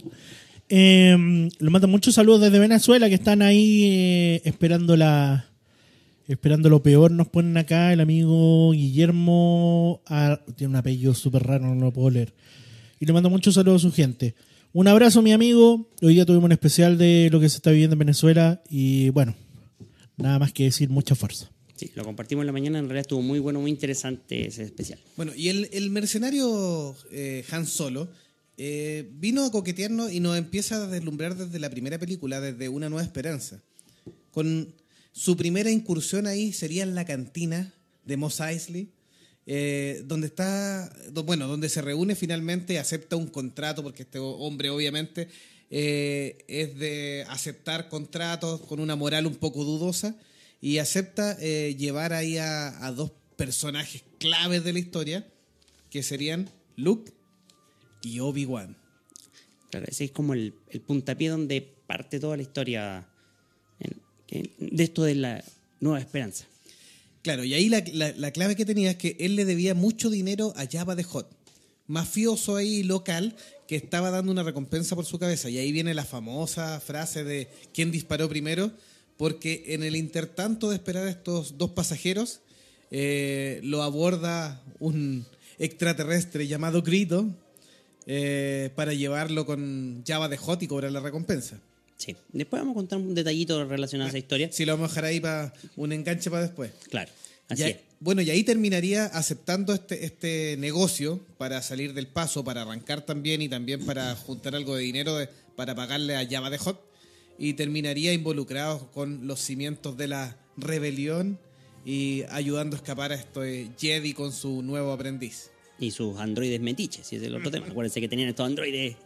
Eh, 0.68 1.48
le 1.58 1.70
mandan 1.70 1.90
muchos 1.90 2.14
saludos 2.14 2.42
desde 2.42 2.58
Venezuela 2.58 3.08
que 3.08 3.14
están 3.14 3.42
ahí 3.42 3.84
eh, 3.84 4.42
esperando 4.44 4.96
la 4.96 5.50
esperando 6.26 6.68
lo 6.68 6.82
peor. 6.82 7.10
Nos 7.10 7.28
ponen 7.28 7.56
acá 7.56 7.92
el 7.92 8.00
amigo 8.00 8.72
Guillermo. 8.72 10.02
tiene 10.56 10.70
un 10.70 10.76
apellido 10.76 11.14
súper 11.14 11.42
raro, 11.44 11.74
no 11.74 11.86
lo 11.86 11.92
puedo 11.92 12.10
leer. 12.10 12.34
Y 13.00 13.06
le 13.06 13.12
mando 13.12 13.30
muchos 13.30 13.54
saludos 13.54 13.84
a 13.84 13.88
su 13.88 13.92
gente. 13.94 14.34
Un 14.72 14.88
abrazo, 14.88 15.22
mi 15.22 15.32
amigo. 15.32 15.88
Hoy 16.02 16.14
día 16.14 16.26
tuvimos 16.26 16.46
un 16.46 16.52
especial 16.52 16.98
de 16.98 17.28
lo 17.30 17.40
que 17.40 17.48
se 17.48 17.56
está 17.56 17.70
viviendo 17.70 17.94
en 17.94 18.00
Venezuela. 18.00 18.62
Y 18.68 19.10
bueno, 19.10 19.34
nada 20.16 20.38
más 20.38 20.52
que 20.52 20.64
decir, 20.64 20.88
mucha 20.90 21.14
fuerza. 21.14 21.50
Sí, 21.76 21.90
lo 21.94 22.04
compartimos 22.04 22.42
en 22.42 22.46
la 22.46 22.52
mañana. 22.52 22.78
En 22.78 22.86
realidad 22.86 23.02
estuvo 23.02 23.22
muy 23.22 23.38
bueno, 23.38 23.60
muy 23.60 23.70
interesante 23.70 24.46
ese 24.46 24.64
especial. 24.64 24.98
Bueno, 25.16 25.32
y 25.36 25.48
el, 25.48 25.68
el 25.72 25.90
mercenario 25.90 26.96
eh, 27.10 27.44
Han 27.50 27.66
Solo 27.66 28.08
eh, 28.56 29.10
vino 29.14 29.44
a 29.44 29.50
coquetearnos 29.50 30.12
y 30.12 30.20
nos 30.20 30.36
empieza 30.36 30.76
a 30.76 30.86
deslumbrar 30.86 31.36
desde 31.36 31.58
la 31.58 31.70
primera 31.70 31.98
película, 31.98 32.40
desde 32.40 32.68
Una 32.68 32.88
Nueva 32.88 33.04
Esperanza. 33.04 33.60
Con 34.30 34.74
su 35.12 35.36
primera 35.36 35.70
incursión 35.70 36.26
ahí 36.26 36.52
sería 36.52 36.84
en 36.84 36.94
la 36.94 37.04
cantina 37.04 37.74
de 38.04 38.16
Mos 38.16 38.40
Eisley, 38.40 38.90
eh, 39.46 40.02
donde 40.06 40.28
está, 40.28 40.90
bueno, 41.24 41.46
donde 41.46 41.68
se 41.68 41.82
reúne 41.82 42.14
finalmente, 42.14 42.78
acepta 42.78 43.16
un 43.16 43.26
contrato, 43.26 43.82
porque 43.82 44.04
este 44.04 44.18
hombre 44.18 44.70
obviamente 44.70 45.28
eh, 45.70 46.44
es 46.48 46.78
de 46.78 47.26
aceptar 47.28 47.88
contratos 47.88 48.62
con 48.62 48.80
una 48.80 48.96
moral 48.96 49.26
un 49.26 49.36
poco 49.36 49.64
dudosa 49.64 50.14
y 50.62 50.78
acepta 50.78 51.36
eh, 51.40 51.76
llevar 51.78 52.14
ahí 52.14 52.38
a, 52.38 52.86
a 52.86 52.92
dos 52.92 53.12
personajes 53.36 54.02
claves 54.18 54.64
de 54.64 54.72
la 54.72 54.78
historia, 54.78 55.26
que 55.90 56.02
serían 56.02 56.48
Luke 56.76 57.12
y 58.02 58.20
Obi-Wan. 58.20 58.76
Claro, 59.70 59.86
ese 59.88 60.04
es 60.04 60.10
como 60.10 60.32
el, 60.32 60.54
puntapié 60.86 61.28
donde 61.28 61.60
parte 61.86 62.18
toda 62.18 62.36
la 62.36 62.42
historia 62.42 63.06
de 64.30 64.82
esto 64.82 65.02
de 65.02 65.16
la 65.16 65.44
nueva 65.80 65.98
esperanza. 65.98 66.46
Claro, 67.24 67.42
y 67.42 67.54
ahí 67.54 67.70
la, 67.70 67.82
la- 67.94 68.12
la 68.12 68.30
clave 68.32 68.54
que 68.54 68.66
tenía 68.66 68.90
es 68.90 68.96
que 68.96 69.16
él 69.18 69.34
le 69.34 69.46
debía 69.46 69.74
mucho 69.74 70.10
dinero 70.10 70.52
a 70.56 70.66
Jabba 70.70 70.94
de 70.94 71.04
Hot, 71.04 71.26
mafioso 71.86 72.54
ahí 72.56 72.82
local 72.82 73.34
que 73.66 73.76
estaba 73.76 74.10
dando 74.10 74.30
una 74.30 74.42
recompensa 74.42 74.94
por 74.94 75.06
su 75.06 75.18
cabeza. 75.18 75.48
Y 75.48 75.56
ahí 75.56 75.72
viene 75.72 75.94
la 75.94 76.04
famosa 76.04 76.78
frase 76.80 77.24
de 77.24 77.48
¿quién 77.72 77.90
disparó 77.90 78.28
primero? 78.28 78.70
Porque 79.16 79.64
en 79.68 79.82
el 79.82 79.96
intertanto 79.96 80.68
de 80.68 80.76
esperar 80.76 81.06
a 81.06 81.10
estos 81.10 81.56
dos 81.56 81.70
pasajeros, 81.70 82.40
eh, 82.90 83.58
lo 83.62 83.82
aborda 83.82 84.62
un 84.78 85.24
extraterrestre 85.58 86.46
llamado 86.46 86.82
Grito 86.82 87.26
eh, 88.06 88.68
para 88.74 88.92
llevarlo 88.92 89.46
con 89.46 90.04
Jabba 90.06 90.28
de 90.28 90.36
Hot 90.36 90.62
y 90.62 90.66
cobrar 90.66 90.92
la 90.92 91.00
recompensa. 91.00 91.58
Sí. 91.96 92.14
Después 92.32 92.60
vamos 92.60 92.72
a 92.72 92.76
contar 92.76 92.98
un 92.98 93.14
detallito 93.14 93.64
relacionado 93.64 94.06
a 94.06 94.10
esa 94.10 94.18
historia. 94.18 94.50
Si 94.52 94.64
lo 94.64 94.72
vamos 94.72 94.86
a 94.90 94.92
dejar 94.92 95.04
ahí 95.06 95.20
para 95.20 95.52
un 95.76 95.92
enganche 95.92 96.30
para 96.30 96.42
después. 96.42 96.72
Claro, 96.90 97.10
así 97.48 97.62
Y 97.62 97.64
ahí- 97.64 97.70
es. 97.72 97.78
Bueno, 98.00 98.20
y 98.20 98.28
ahí 98.28 98.42
terminaría 98.44 99.06
aceptando 99.06 99.72
este, 99.72 100.04
este 100.04 100.56
negocio 100.58 101.20
para 101.38 101.62
salir 101.62 101.94
del 101.94 102.06
paso, 102.06 102.44
para 102.44 102.62
arrancar 102.62 103.00
también 103.06 103.40
y 103.40 103.48
también 103.48 103.86
para 103.86 104.14
juntar 104.14 104.54
algo 104.54 104.76
de 104.76 104.82
dinero 104.82 105.16
de- 105.16 105.28
para 105.56 105.74
pagarle 105.74 106.14
a 106.16 106.28
Java 106.28 106.50
de 106.50 106.58
Hot. 106.58 106.84
Y 107.38 107.54
terminaría 107.54 108.12
involucrado 108.12 108.90
con 108.92 109.26
los 109.26 109.40
cimientos 109.40 109.96
de 109.96 110.08
la 110.08 110.36
rebelión 110.56 111.38
y 111.86 112.22
ayudando 112.30 112.76
a 112.76 112.78
escapar 112.78 113.12
a 113.12 113.14
este 113.14 113.70
Jedi 113.78 114.12
con 114.12 114.32
su 114.32 114.62
nuevo 114.62 114.92
aprendiz. 114.92 115.50
Y 115.78 115.90
sus 115.90 116.18
androides 116.18 116.60
metiches, 116.60 117.06
si 117.06 117.16
es 117.16 117.22
el 117.22 117.34
otro 117.34 117.50
tema. 117.50 117.66
Acuérdense 117.68 118.00
que 118.00 118.08
tenían 118.08 118.28
estos 118.28 118.46
androides 118.46 118.96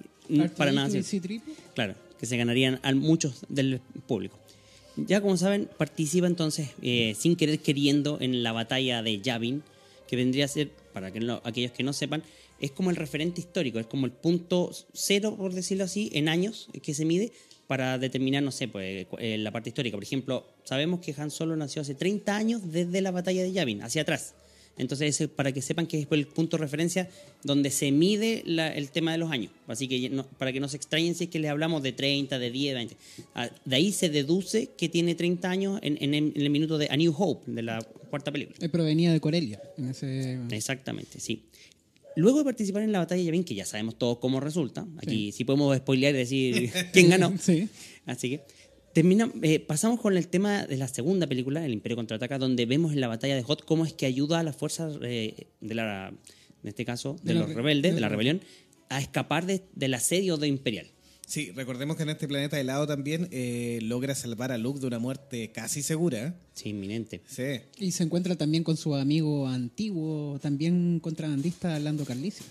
para 0.57 0.73
nada. 0.73 0.87
Arturito 0.87 0.99
y 0.99 1.03
sí. 1.11 1.21
C-3PO. 1.21 1.43
Claro, 1.75 1.95
que 2.19 2.27
se 2.27 2.37
ganarían 2.37 2.81
a 2.83 2.93
muchos 2.95 3.45
del 3.49 3.81
público. 4.07 4.39
Ya 4.97 5.21
como 5.21 5.37
saben, 5.37 5.69
participa 5.79 6.27
entonces 6.27 6.71
eh, 6.83 7.15
sin 7.19 7.37
querer 7.37 7.61
queriendo 7.61 8.19
en 8.21 8.43
la 8.43 8.53
batalla 8.53 9.03
de 9.03 9.21
Yavin, 9.21 9.63
que 10.09 10.17
vendría 10.17 10.47
a 10.47 10.49
ser, 10.49 10.71
para 10.93 11.13
que 11.13 11.21
aquellos 11.45 11.73
que 11.73 11.83
no 11.85 11.93
sepan, 11.93 12.23
es 12.61 12.73
como 12.73 12.91
el 12.91 12.97
referente 12.97 13.41
histórico, 13.41 13.79
es 13.79 13.87
como 13.87 14.07
el 14.07 14.13
punto 14.13 14.73
cero, 14.93 15.37
por 15.37 15.53
decirlo 15.55 15.85
así, 15.85 16.11
en 16.15 16.29
años 16.29 16.69
que 16.83 16.95
se 16.95 17.05
mide 17.05 17.31
para 17.69 17.99
determinar, 17.99 18.43
no 18.43 18.51
sé, 18.51 18.67
pues 18.67 19.07
cu- 19.07 19.19
eh, 19.21 19.39
la 19.39 19.53
parte 19.53 19.69
histórica. 19.69 19.97
Por 19.97 20.03
ejemplo, 20.03 20.45
sabemos 20.65 20.99
que 21.01 21.15
Han 21.17 21.31
Solo 21.31 21.55
nació 21.55 21.83
hace 21.83 21.95
30 21.95 22.35
años 22.37 22.63
desde 22.73 23.01
la 23.01 23.11
batalla 23.13 23.43
de 23.43 23.53
Yavin, 23.53 23.83
hacia 23.83 24.03
atrás. 24.03 24.35
Entonces, 24.79 25.11
ese, 25.11 25.29
para 25.29 25.53
que 25.53 25.61
sepan 25.63 25.87
que 25.87 25.99
es 26.01 26.07
el 26.11 26.27
punto 26.27 26.57
de 26.57 26.63
referencia 26.63 27.09
donde 27.45 27.71
se 27.71 27.91
mide 27.93 28.43
la- 28.47 28.73
el 28.75 28.91
tema 28.91 29.13
de 29.13 29.19
los 29.19 29.31
años. 29.31 29.51
Así 29.67 29.89
que 29.89 30.09
no- 30.11 30.25
para 30.27 30.53
que 30.53 30.61
no 30.61 30.69
se 30.69 30.77
extrañen 30.77 31.15
si 31.15 31.25
es 31.25 31.31
que 31.31 31.39
les 31.39 31.51
hablamos 31.51 31.83
de 31.83 31.93
30, 31.93 32.39
de 32.39 32.51
10, 32.51 32.75
20. 32.75 32.97
Ah, 33.35 33.51
De 33.65 33.77
ahí 33.77 33.93
se 33.93 34.09
deduce 34.09 34.71
que 34.77 34.89
tiene 34.89 35.15
30 35.15 35.51
años 35.51 35.79
en, 35.83 35.99
en 36.03 36.15
el- 36.15 36.33
en 36.35 36.43
el 36.43 36.51
minuto 36.51 36.79
de 36.79 36.89
A 36.91 36.97
New 36.97 37.15
Hope, 37.17 37.51
de 37.51 37.63
la 37.63 37.83
cuarta 38.11 38.31
película. 38.33 38.57
Eh, 38.61 38.69
provenía 38.69 39.13
de 39.13 39.21
Corelia. 39.21 39.61
En 39.77 39.89
ese... 39.91 40.39
Exactamente, 40.51 41.21
sí. 41.21 41.43
Luego 42.17 42.39
de 42.39 42.45
participar 42.45 42.83
en 42.83 42.91
la 42.91 42.99
batalla 42.99 43.21
de 43.21 43.27
Yavin, 43.27 43.45
que 43.45 43.55
ya 43.55 43.65
sabemos 43.65 43.97
todos 43.97 44.19
cómo 44.19 44.41
resulta, 44.41 44.85
aquí 44.97 45.31
sí, 45.31 45.45
podemos 45.45 45.77
spoilear 45.77 46.15
y 46.15 46.19
decir 46.19 46.71
quién 46.93 47.11
ganó. 47.11 47.33
Sí. 47.39 47.69
Así 48.07 48.31
que 48.31 48.41
termina, 48.93 49.31
eh, 49.43 49.61
pasamos 49.61 50.01
con 50.01 50.17
el 50.17 50.29
tema 50.29 50.67
de 50.67 50.77
la 50.77 50.89
segunda 50.89 51.27
película, 51.27 51.65
El 51.65 51.73
Imperio 51.73 51.97
Contraataca, 51.97 52.39
donde 52.39 52.67
vemos 52.67 52.93
en 52.93 53.01
la 53.01 53.09
batalla 53.09 53.37
de 53.37 53.43
Hot 53.43 53.65
cómo 53.65 53.85
es 53.87 53.93
que 53.93 54.07
ayuda 54.07 54.41
a 54.41 54.43
las 54.43 54.57
fuerzas 54.57 54.99
eh, 55.03 55.47
de 55.61 55.75
la, 55.75 56.09
en 56.09 56.69
este 56.69 56.85
caso, 56.85 57.17
de, 57.23 57.35
los 57.35 57.49
re- 57.49 57.55
rebeldes, 57.55 57.93
de 57.93 57.95
de 57.97 58.01
la 58.01 58.09
rebelión, 58.09 58.41
a 58.89 59.01
escapar 59.01 59.47
de- 59.47 59.63
del 59.75 59.95
asedio 59.95 60.37
de 60.37 60.49
Imperial. 60.49 60.87
Sí, 61.27 61.51
recordemos 61.51 61.99
que 61.99 62.05
en 62.05 62.09
este 62.09 62.27
planeta 62.27 62.59
helado 62.59 62.87
también 62.87 63.29
eh, 63.33 63.81
logra 63.83 64.15
salvar 64.15 64.51
a 64.51 64.57
Luke 64.57 64.81
de 64.81 64.87
una 64.87 64.99
muerte 64.99 65.53
casi 65.53 65.83
segura. 65.83 66.35
Sí, 66.55 66.71
inminente. 66.71 67.21
Sí. 67.29 67.61
Y 67.79 67.93
se 67.93 68.05
encuentra 68.05 68.35
también 68.37 68.65
con 68.65 68.79
su 68.79 68.95
amigo 68.95 69.47
antiguo, 69.47 70.39
también 70.41 71.01
contrabandista, 71.01 71.79
Lando 71.81 72.07
Carlicio. 72.07 72.47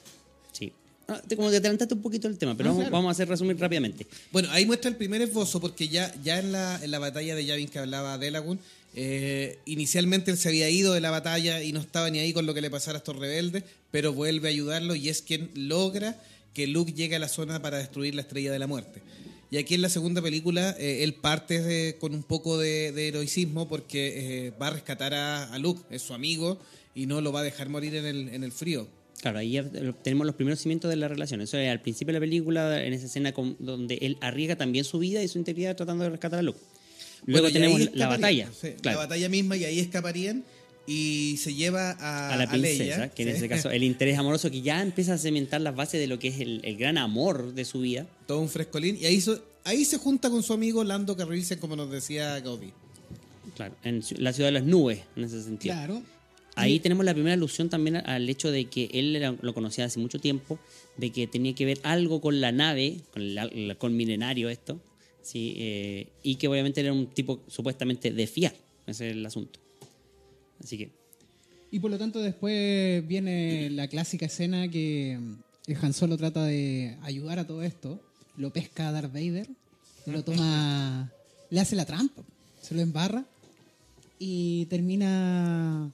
Ah, 1.09 1.21
te- 1.25 1.35
como 1.37 1.47
que 1.49 1.53
te 1.61 1.67
adelantaste 1.67 1.93
un 1.93 2.01
poquito 2.01 2.27
el 2.27 2.37
tema, 2.37 2.55
pero 2.57 2.69
Ah, 2.69 2.71
vamos, 2.71 2.83
claro. 2.83 2.91
vamos 2.97 3.09
a 3.09 3.11
hacer 3.13 3.29
resumir 3.29 3.57
rápidamente. 3.57 4.05
Bueno, 4.31 4.49
ahí 4.51 4.65
muestra 4.65 4.89
el 4.89 4.97
primer 4.97 5.21
esbozo 5.21 5.61
porque 5.61 5.87
ya, 5.87 6.13
ya 6.23 6.39
en, 6.39 6.51
la, 6.51 6.79
en 6.83 6.91
la 6.91 6.99
batalla 6.99 7.33
de 7.35 7.45
Yavin 7.45 7.69
que 7.69 7.79
hablaba 7.79 8.17
Delagun, 8.17 8.59
eh, 8.93 9.59
inicialmente 9.65 10.31
él 10.31 10.37
se 10.37 10.49
había 10.49 10.69
ido 10.69 10.93
de 10.93 10.99
la 11.01 11.11
batalla 11.11 11.61
y 11.63 11.71
no 11.71 11.79
estaba 11.79 12.09
ni 12.09 12.19
ahí 12.19 12.33
con 12.33 12.45
lo 12.45 12.53
que 12.53 12.61
le 12.61 12.69
pasara 12.69 12.97
a 12.97 12.99
estos 12.99 13.15
rebeldes, 13.15 13.63
pero 13.91 14.11
vuelve 14.11 14.49
a 14.49 14.51
ayudarlo 14.51 14.95
y 14.95 15.07
es 15.09 15.21
quien 15.21 15.49
logra 15.53 16.21
que 16.53 16.67
Luke 16.67 16.91
llegue 16.93 17.15
a 17.15 17.19
la 17.19 17.27
zona 17.29 17.61
para 17.61 17.77
destruir 17.77 18.15
la 18.15 18.21
estrella 18.21 18.51
de 18.51 18.59
la 18.59 18.67
muerte. 18.67 19.01
Y 19.49 19.57
aquí 19.57 19.75
en 19.75 19.81
la 19.83 19.89
segunda 19.89 20.21
película 20.21 20.75
eh, 20.77 21.03
él 21.03 21.13
parte 21.13 21.61
de- 21.61 21.95
con 21.99 22.13
un 22.13 22.23
poco 22.23 22.57
de, 22.57 22.91
de 22.91 23.07
heroicismo 23.09 23.69
porque 23.69 24.47
eh, 24.47 24.51
va 24.61 24.67
a 24.67 24.71
rescatar 24.71 25.13
a, 25.13 25.53
a 25.53 25.57
Luke, 25.59 25.81
es 25.89 26.01
su 26.01 26.13
amigo 26.13 26.59
y 26.95 27.05
no 27.05 27.21
lo 27.21 27.31
va 27.31 27.39
a 27.41 27.43
dejar 27.43 27.69
morir 27.69 27.95
en 27.95 28.05
el, 28.05 28.27
en 28.29 28.43
el 28.43 28.51
frío. 28.51 28.87
Claro, 29.21 29.39
ahí 29.39 29.59
tenemos 30.03 30.27
los 30.27 30.35
primeros 30.35 30.59
cimientos 30.59 30.89
de 30.89 30.95
la 30.95 31.07
relación. 31.07 31.41
Eso 31.41 31.57
es 31.57 31.69
al 31.69 31.81
principio 31.81 32.13
de 32.13 32.19
la 32.19 32.23
película, 32.23 32.83
en 32.83 32.93
esa 32.93 33.07
escena 33.07 33.31
con- 33.33 33.55
donde 33.59 33.95
él 34.01 34.17
arriesga 34.21 34.55
también 34.55 34.85
su 34.85 34.99
vida 34.99 35.23
y 35.23 35.27
su 35.27 35.39
integridad 35.39 35.75
tratando 35.75 36.03
de 36.03 36.11
rescatar 36.11 36.39
a 36.39 36.41
Luke. 36.43 36.59
Luego 37.25 37.45
Bueno, 37.49 37.53
tenemos 37.53 37.95
la 37.95 38.07
batalla. 38.07 38.49
sí, 38.53 38.69
claro, 38.81 38.99
La 38.99 39.05
batalla 39.05 39.27
misma 39.27 39.57
y 39.57 39.65
ahí 39.65 39.79
escaparían 39.79 40.43
y 40.85 41.35
se 41.41 41.53
lleva 41.55 41.91
a, 41.99 42.29
a 42.33 42.37
la 42.37 42.47
princesa, 42.47 42.83
Leia, 42.83 43.09
que 43.09 43.23
en 43.23 43.29
sí. 43.29 43.35
este 43.35 43.49
caso 43.49 43.71
el 43.71 43.83
interés 43.83 44.17
amoroso 44.19 44.51
que 44.51 44.61
ya 44.61 44.81
empieza 44.83 45.15
a 45.15 45.17
cementar 45.17 45.61
las 45.61 45.75
bases 45.75 45.99
de 45.99 46.05
lo 46.07 46.19
que 46.19 46.27
es 46.29 46.39
el, 46.39 46.61
el 46.63 46.77
gran 46.77 46.97
amor 46.99 47.53
de 47.55 47.65
su 47.65 47.81
vida. 47.81 48.05
Todo 48.27 48.39
un 48.39 48.49
frescolín. 48.49 48.97
Y 49.01 49.05
ahí, 49.05 49.19
so- 49.19 49.43
ahí 49.63 49.83
se 49.83 49.97
junta 49.97 50.29
con 50.29 50.43
su 50.43 50.53
amigo 50.53 50.83
Lando 50.83 51.17
Carrilsen, 51.17 51.57
como 51.57 51.75
nos 51.75 51.89
decía 51.91 52.39
Gaudí. 52.39 52.71
Claro, 53.55 53.73
en 53.83 54.03
la 54.19 54.31
ciudad 54.31 54.49
de 54.49 54.53
las 54.53 54.63
nubes, 54.63 54.99
en 55.15 55.23
ese 55.23 55.41
sentido. 55.43 55.73
Claro. 55.73 56.03
Ahí 56.61 56.79
tenemos 56.79 57.05
la 57.05 57.13
primera 57.13 57.33
alusión 57.33 57.69
también 57.69 57.97
al 57.97 58.27
hecho 58.29 58.51
de 58.51 58.65
que 58.65 58.89
él 58.93 59.15
era- 59.15 59.35
lo 59.41 59.53
conocía 59.53 59.85
hace 59.85 59.99
mucho 59.99 60.19
tiempo, 60.19 60.59
de 60.97 61.11
que 61.11 61.27
tenía 61.27 61.53
que 61.53 61.65
ver 61.65 61.79
algo 61.83 62.19
con 62.21 62.41
la 62.41 62.51
nave, 62.51 62.97
con 63.13 63.21
el 63.21 63.35
la- 63.35 63.75
con 63.75 63.95
milenario 63.95 64.49
esto, 64.49 64.79
sí, 65.21 65.53
eh, 65.57 66.07
y 66.23 66.35
que 66.35 66.47
obviamente 66.47 66.81
era 66.81 66.91
un 66.93 67.07
tipo 67.07 67.41
supuestamente 67.47 68.11
de 68.11 68.27
fiar, 68.27 68.53
ese 68.87 69.09
es 69.09 69.15
el 69.15 69.25
asunto. 69.25 69.59
Así 70.63 70.77
que, 70.77 70.89
Y 71.69 71.79
por 71.79 71.91
lo 71.91 71.97
tanto 71.97 72.21
después 72.21 73.05
viene 73.07 73.69
la 73.71 73.87
clásica 73.89 74.25
escena 74.25 74.69
que 74.69 75.19
el 75.67 75.77
Han 75.81 75.93
Solo 75.93 76.15
trata 76.17 76.45
de 76.45 76.95
ayudar 77.01 77.39
a 77.39 77.45
todo 77.45 77.61
esto, 77.61 78.01
lo 78.37 78.51
pesca 78.53 78.87
a 78.87 78.91
Darth 78.93 79.11
Vader, 79.13 79.47
lo 80.05 80.23
toma, 80.23 81.11
le 81.49 81.59
hace 81.59 81.75
la 81.75 81.85
trampa, 81.85 82.23
se 82.61 82.73
lo 82.73 82.79
embarra 82.81 83.25
y 84.17 84.65
termina... 84.67 85.91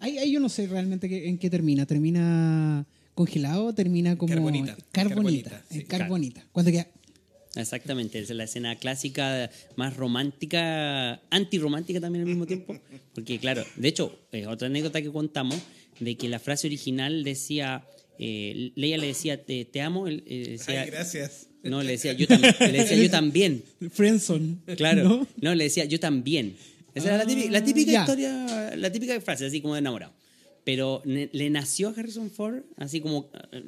Ahí, 0.00 0.18
ahí 0.18 0.32
yo 0.32 0.40
no 0.40 0.48
sé 0.48 0.66
realmente 0.66 1.08
qué- 1.08 1.28
en 1.28 1.38
qué 1.38 1.48
termina, 1.50 1.86
termina 1.86 2.86
congelado, 3.14 3.74
termina 3.74 4.16
como... 4.16 4.32
Carbonita. 4.32 4.76
Carbonita, 4.92 5.50
Carbonita, 5.50 5.64
sí. 5.70 5.84
carbonita. 5.84 6.46
Cuando 6.52 6.70
queda... 6.72 6.88
exactamente, 7.56 8.18
es 8.18 8.30
la 8.30 8.44
escena 8.44 8.76
clásica, 8.76 9.50
más 9.76 9.96
romántica, 9.96 11.20
antirromántica 11.30 12.00
también 12.00 12.22
al 12.24 12.28
mismo 12.28 12.46
tiempo, 12.46 12.78
porque 13.14 13.38
claro, 13.38 13.64
de 13.76 13.88
hecho, 13.88 14.18
eh, 14.32 14.46
otra 14.46 14.66
anécdota 14.68 15.02
que 15.02 15.10
contamos, 15.10 15.58
de 16.00 16.16
que 16.16 16.28
la 16.28 16.38
frase 16.38 16.66
original 16.66 17.22
decía, 17.22 17.84
eh, 18.18 18.72
Leia 18.74 18.96
le 18.98 19.08
decía, 19.08 19.44
te, 19.44 19.64
te 19.66 19.80
amo, 19.82 20.08
él 20.08 20.24
eh, 20.26 20.56
decía, 20.58 20.82
Ay, 20.82 20.90
gracias. 20.90 21.48
No, 21.62 21.80
le 21.82 21.92
decía 21.92 22.12
yo, 22.14 22.26
tam- 22.26 22.40
le 22.58 22.72
decía 22.78 22.96
yo 22.96 23.08
también. 23.10 23.62
Friendzone. 23.92 24.56
Claro. 24.76 25.04
¿no? 25.04 25.26
¿no? 25.40 25.54
le 25.54 25.64
decía 25.64 25.84
yo 25.84 26.00
también. 26.00 26.56
Esa 26.94 27.08
era 27.08 27.18
la 27.18 27.26
típica, 27.26 27.50
la 27.50 27.64
típica 27.64 27.92
ya. 27.92 28.00
historia, 28.00 28.76
la 28.76 28.92
típica 28.92 29.20
frase, 29.20 29.46
así 29.46 29.60
como 29.60 29.74
de 29.74 29.80
enamorado. 29.80 30.12
Pero 30.64 31.02
le 31.04 31.50
nació 31.50 31.88
a 31.88 31.92
Harrison 31.92 32.30
Ford 32.30 32.62
así 32.76 33.00
como 33.00 33.30
eh, 33.52 33.64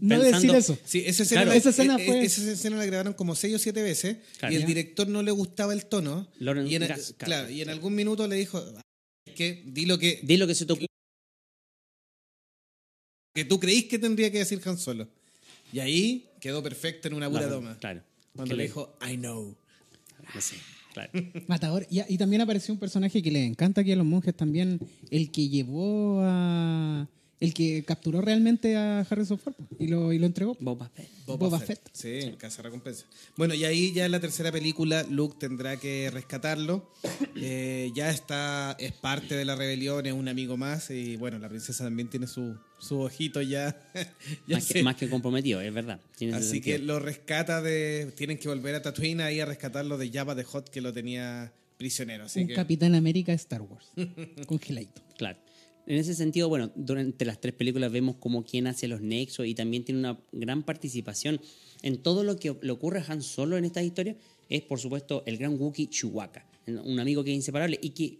No 0.00 0.18
decir 0.20 0.50
eso. 0.54 0.78
Sí, 0.84 1.02
esa 1.06 1.22
escena, 1.22 1.42
Claro. 1.42 1.50
la- 1.52 1.56
Esa 1.56 1.70
escena 1.70 1.96
eh, 1.98 2.06
fue- 2.06 2.22
esa 2.24 2.50
escena 2.52 2.76
la 2.76 2.86
grabaron 2.86 3.12
como 3.14 3.34
seis 3.34 3.54
o 3.54 3.58
siete 3.58 3.82
veces 3.82 4.16
Claro. 4.38 4.52
y 4.54 4.56
el 4.56 4.64
director 4.66 5.08
no 5.08 5.22
le 5.22 5.30
gustaba 5.30 5.72
el 5.72 5.86
tono. 5.86 6.26
Lawrence 6.38 6.72
y, 6.72 6.76
en, 6.76 6.86
Gas- 6.88 7.14
claro, 7.18 7.50
y 7.50 7.62
en 7.62 7.68
algún 7.70 7.94
minuto 7.94 8.26
le 8.26 8.36
dijo 8.36 8.62
que 9.36 9.62
di 9.66 9.86
lo 9.86 9.98
que, 9.98 10.20
Di 10.22 10.36
lo 10.36 10.46
que 10.46 10.54
se 10.54 10.66
te 10.66 10.72
ocurre. 10.72 10.86
que 13.34 13.44
tú 13.44 13.60
creís 13.60 13.84
que 13.86 13.98
tendría 13.98 14.30
que 14.32 14.38
decir 14.38 14.60
Han 14.64 14.78
Solo. 14.78 15.08
Y 15.72 15.78
ahí 15.80 16.28
quedó 16.40 16.62
perfecto 16.62 17.08
en 17.08 17.14
una 17.14 17.28
pura 17.28 17.42
Claro, 17.42 17.54
toma. 17.56 17.78
Claro. 17.78 18.02
Cuando 18.34 18.56
le- 18.56 18.64
dijo, 18.64 18.96
I 19.06 19.16
know. 19.16 19.54
no 20.34 20.40
sé, 20.40 20.56
Matador. 21.46 21.86
Y, 21.90 22.00
y 22.12 22.18
también 22.18 22.42
apareció 22.42 22.74
un 22.74 22.80
personaje 22.80 23.22
que 23.22 23.30
le 23.30 23.44
encanta 23.44 23.80
aquí 23.80 23.92
a 23.92 23.96
los 23.96 24.06
monjes 24.06 24.34
también, 24.34 24.80
el 25.10 25.30
que 25.30 25.48
llevó 25.48 26.20
a... 26.22 27.08
El 27.40 27.54
que 27.54 27.84
capturó 27.84 28.20
realmente 28.20 28.76
a 28.76 29.00
Harrison 29.00 29.38
Ford 29.38 29.54
y 29.78 29.86
lo, 29.86 30.12
y 30.12 30.18
lo 30.18 30.26
entregó. 30.26 30.56
Boba 30.58 30.88
Fett. 30.88 31.08
Boba 31.24 31.60
Fett. 31.60 31.80
Sí, 31.92 32.18
en 32.20 32.36
Casa 32.36 32.62
Recompensa. 32.62 33.04
Bueno, 33.36 33.54
y 33.54 33.64
ahí 33.64 33.92
ya 33.92 34.06
en 34.06 34.10
la 34.12 34.18
tercera 34.18 34.50
película 34.50 35.04
Luke 35.08 35.36
tendrá 35.38 35.76
que 35.76 36.10
rescatarlo. 36.12 36.90
Eh, 37.36 37.92
ya 37.94 38.10
está, 38.10 38.76
es 38.80 38.90
parte 38.92 39.36
de 39.36 39.44
la 39.44 39.54
rebelión, 39.54 40.04
es 40.06 40.12
un 40.14 40.26
amigo 40.26 40.56
más. 40.56 40.90
Y 40.90 41.16
bueno, 41.16 41.38
la 41.38 41.48
princesa 41.48 41.84
también 41.84 42.08
tiene 42.10 42.26
su, 42.26 42.56
su 42.78 42.98
ojito 43.00 43.40
ya. 43.40 43.80
ya 44.48 44.56
Más, 44.56 44.66
que, 44.66 44.72
sé. 44.72 44.82
más 44.82 44.96
que 44.96 45.08
comprometido, 45.08 45.60
es 45.60 45.72
verdad. 45.72 46.00
Así 46.34 46.60
que 46.60 46.80
lo 46.80 46.98
rescata 46.98 47.62
de. 47.62 48.12
Tienen 48.16 48.38
que 48.38 48.48
volver 48.48 48.74
a 48.74 48.82
Tatooine 48.82 49.20
ahí 49.20 49.38
a 49.38 49.46
rescatarlo 49.46 49.96
de 49.96 50.10
Jabba 50.10 50.34
de 50.34 50.42
Hot 50.42 50.70
que 50.70 50.80
lo 50.80 50.92
tenía 50.92 51.52
prisionero. 51.76 52.24
Así 52.24 52.40
un 52.40 52.48
que. 52.48 52.54
Capitán 52.54 52.96
América 52.96 53.30
de 53.30 53.36
Star 53.36 53.62
Wars. 53.62 53.92
Congeladito. 54.46 55.02
En 55.88 55.96
ese 55.96 56.14
sentido, 56.14 56.50
bueno, 56.50 56.70
durante 56.74 57.24
las 57.24 57.40
tres 57.40 57.54
películas 57.54 57.90
vemos 57.90 58.16
como 58.16 58.44
quien 58.44 58.66
hace 58.66 58.88
los 58.88 59.00
nexos 59.00 59.46
y 59.46 59.54
también 59.54 59.84
tiene 59.84 60.00
una 60.00 60.20
gran 60.32 60.62
participación 60.62 61.40
en 61.80 62.02
todo 62.02 62.24
lo 62.24 62.36
que 62.36 62.54
le 62.60 62.70
ocurre 62.72 63.00
a 63.00 63.10
Han 63.10 63.22
Solo 63.22 63.56
en 63.56 63.64
esta 63.64 63.82
historia. 63.82 64.14
Es, 64.50 64.60
por 64.60 64.78
supuesto, 64.78 65.22
el 65.24 65.38
gran 65.38 65.58
Wookiee 65.58 65.88
Chewbacca, 65.88 66.46
un 66.66 67.00
amigo 67.00 67.24
que 67.24 67.30
es 67.30 67.36
inseparable 67.36 67.78
y 67.80 67.90
que 67.90 68.18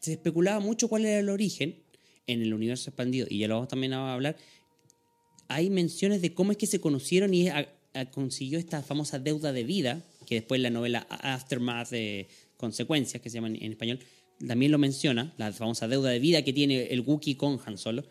se 0.00 0.12
especulaba 0.12 0.58
mucho 0.60 0.88
cuál 0.88 1.04
era 1.04 1.20
el 1.20 1.28
origen 1.28 1.82
en 2.26 2.40
el 2.40 2.54
universo 2.54 2.88
expandido, 2.88 3.26
y 3.28 3.40
ya 3.40 3.48
lo 3.48 3.56
vamos 3.56 3.68
también 3.68 3.92
a 3.92 4.14
hablar. 4.14 4.38
Hay 5.48 5.68
menciones 5.68 6.22
de 6.22 6.32
cómo 6.32 6.52
es 6.52 6.56
que 6.56 6.66
se 6.66 6.80
conocieron 6.80 7.34
y 7.34 7.50
consiguió 8.10 8.58
esta 8.58 8.82
famosa 8.82 9.18
deuda 9.18 9.52
de 9.52 9.64
vida, 9.64 10.02
que 10.26 10.36
después 10.36 10.62
la 10.62 10.70
novela 10.70 11.06
Aftermath 11.10 11.90
de 11.90 12.28
Consecuencias, 12.56 13.20
que 13.20 13.28
se 13.28 13.34
llama 13.34 13.48
en 13.48 13.70
español, 13.70 13.98
también 14.46 14.72
lo 14.72 14.78
menciona, 14.78 15.32
la 15.38 15.52
famosa 15.52 15.88
deuda 15.88 16.10
de 16.10 16.18
vida 16.18 16.42
que 16.42 16.52
tiene 16.52 16.86
el 16.86 17.00
Wookiee 17.00 17.36
con 17.36 17.58
Han 17.66 17.78
Solo. 17.78 18.04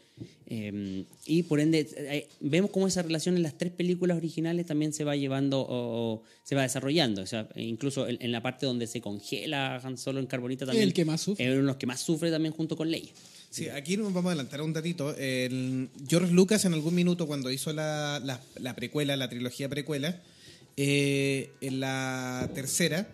Eh, 0.53 1.05
y 1.25 1.43
por 1.43 1.61
ende, 1.61 1.87
eh, 1.97 2.27
vemos 2.41 2.71
cómo 2.71 2.85
esa 2.87 3.01
relación 3.01 3.37
en 3.37 3.43
las 3.43 3.57
tres 3.57 3.71
películas 3.71 4.17
originales 4.17 4.65
también 4.65 4.91
se 4.91 5.05
va 5.05 5.15
llevando 5.15 5.61
o, 5.61 5.67
o 6.15 6.23
se 6.43 6.55
va 6.55 6.63
desarrollando. 6.63 7.21
O 7.21 7.25
sea, 7.25 7.47
incluso 7.55 8.07
en, 8.07 8.17
en 8.19 8.31
la 8.33 8.41
parte 8.41 8.65
donde 8.65 8.85
se 8.87 8.99
congela 8.99 9.77
Han 9.77 9.97
Solo 9.97 10.19
en 10.19 10.25
carbonita 10.27 10.65
también. 10.65 10.83
El 10.87 10.93
que 10.93 11.05
más 11.05 11.21
sufre. 11.21 11.45
Es 11.45 11.51
uno 11.51 11.61
de 11.61 11.67
los 11.67 11.77
que 11.77 11.85
más 11.87 12.01
sufre 12.01 12.29
también 12.31 12.53
junto 12.53 12.75
con 12.75 12.91
Leia. 12.91 13.11
Sí, 13.49 13.69
aquí 13.69 13.95
nos 13.97 14.13
vamos 14.13 14.25
a 14.29 14.33
adelantar 14.33 14.61
un 14.61 14.73
datito. 14.73 15.15
El 15.17 15.87
George 16.07 16.33
Lucas 16.33 16.63
en 16.65 16.73
algún 16.73 16.95
minuto 16.95 17.27
cuando 17.27 17.49
hizo 17.51 17.71
la, 17.73 18.21
la- 18.23 18.41
la 18.59 18.75
precuela, 18.75 19.15
la 19.15 19.29
trilogía 19.29 19.69
precuela, 19.69 20.21
eh, 20.77 21.49
en 21.61 21.79
la 21.79 22.49
tercera 22.53 23.07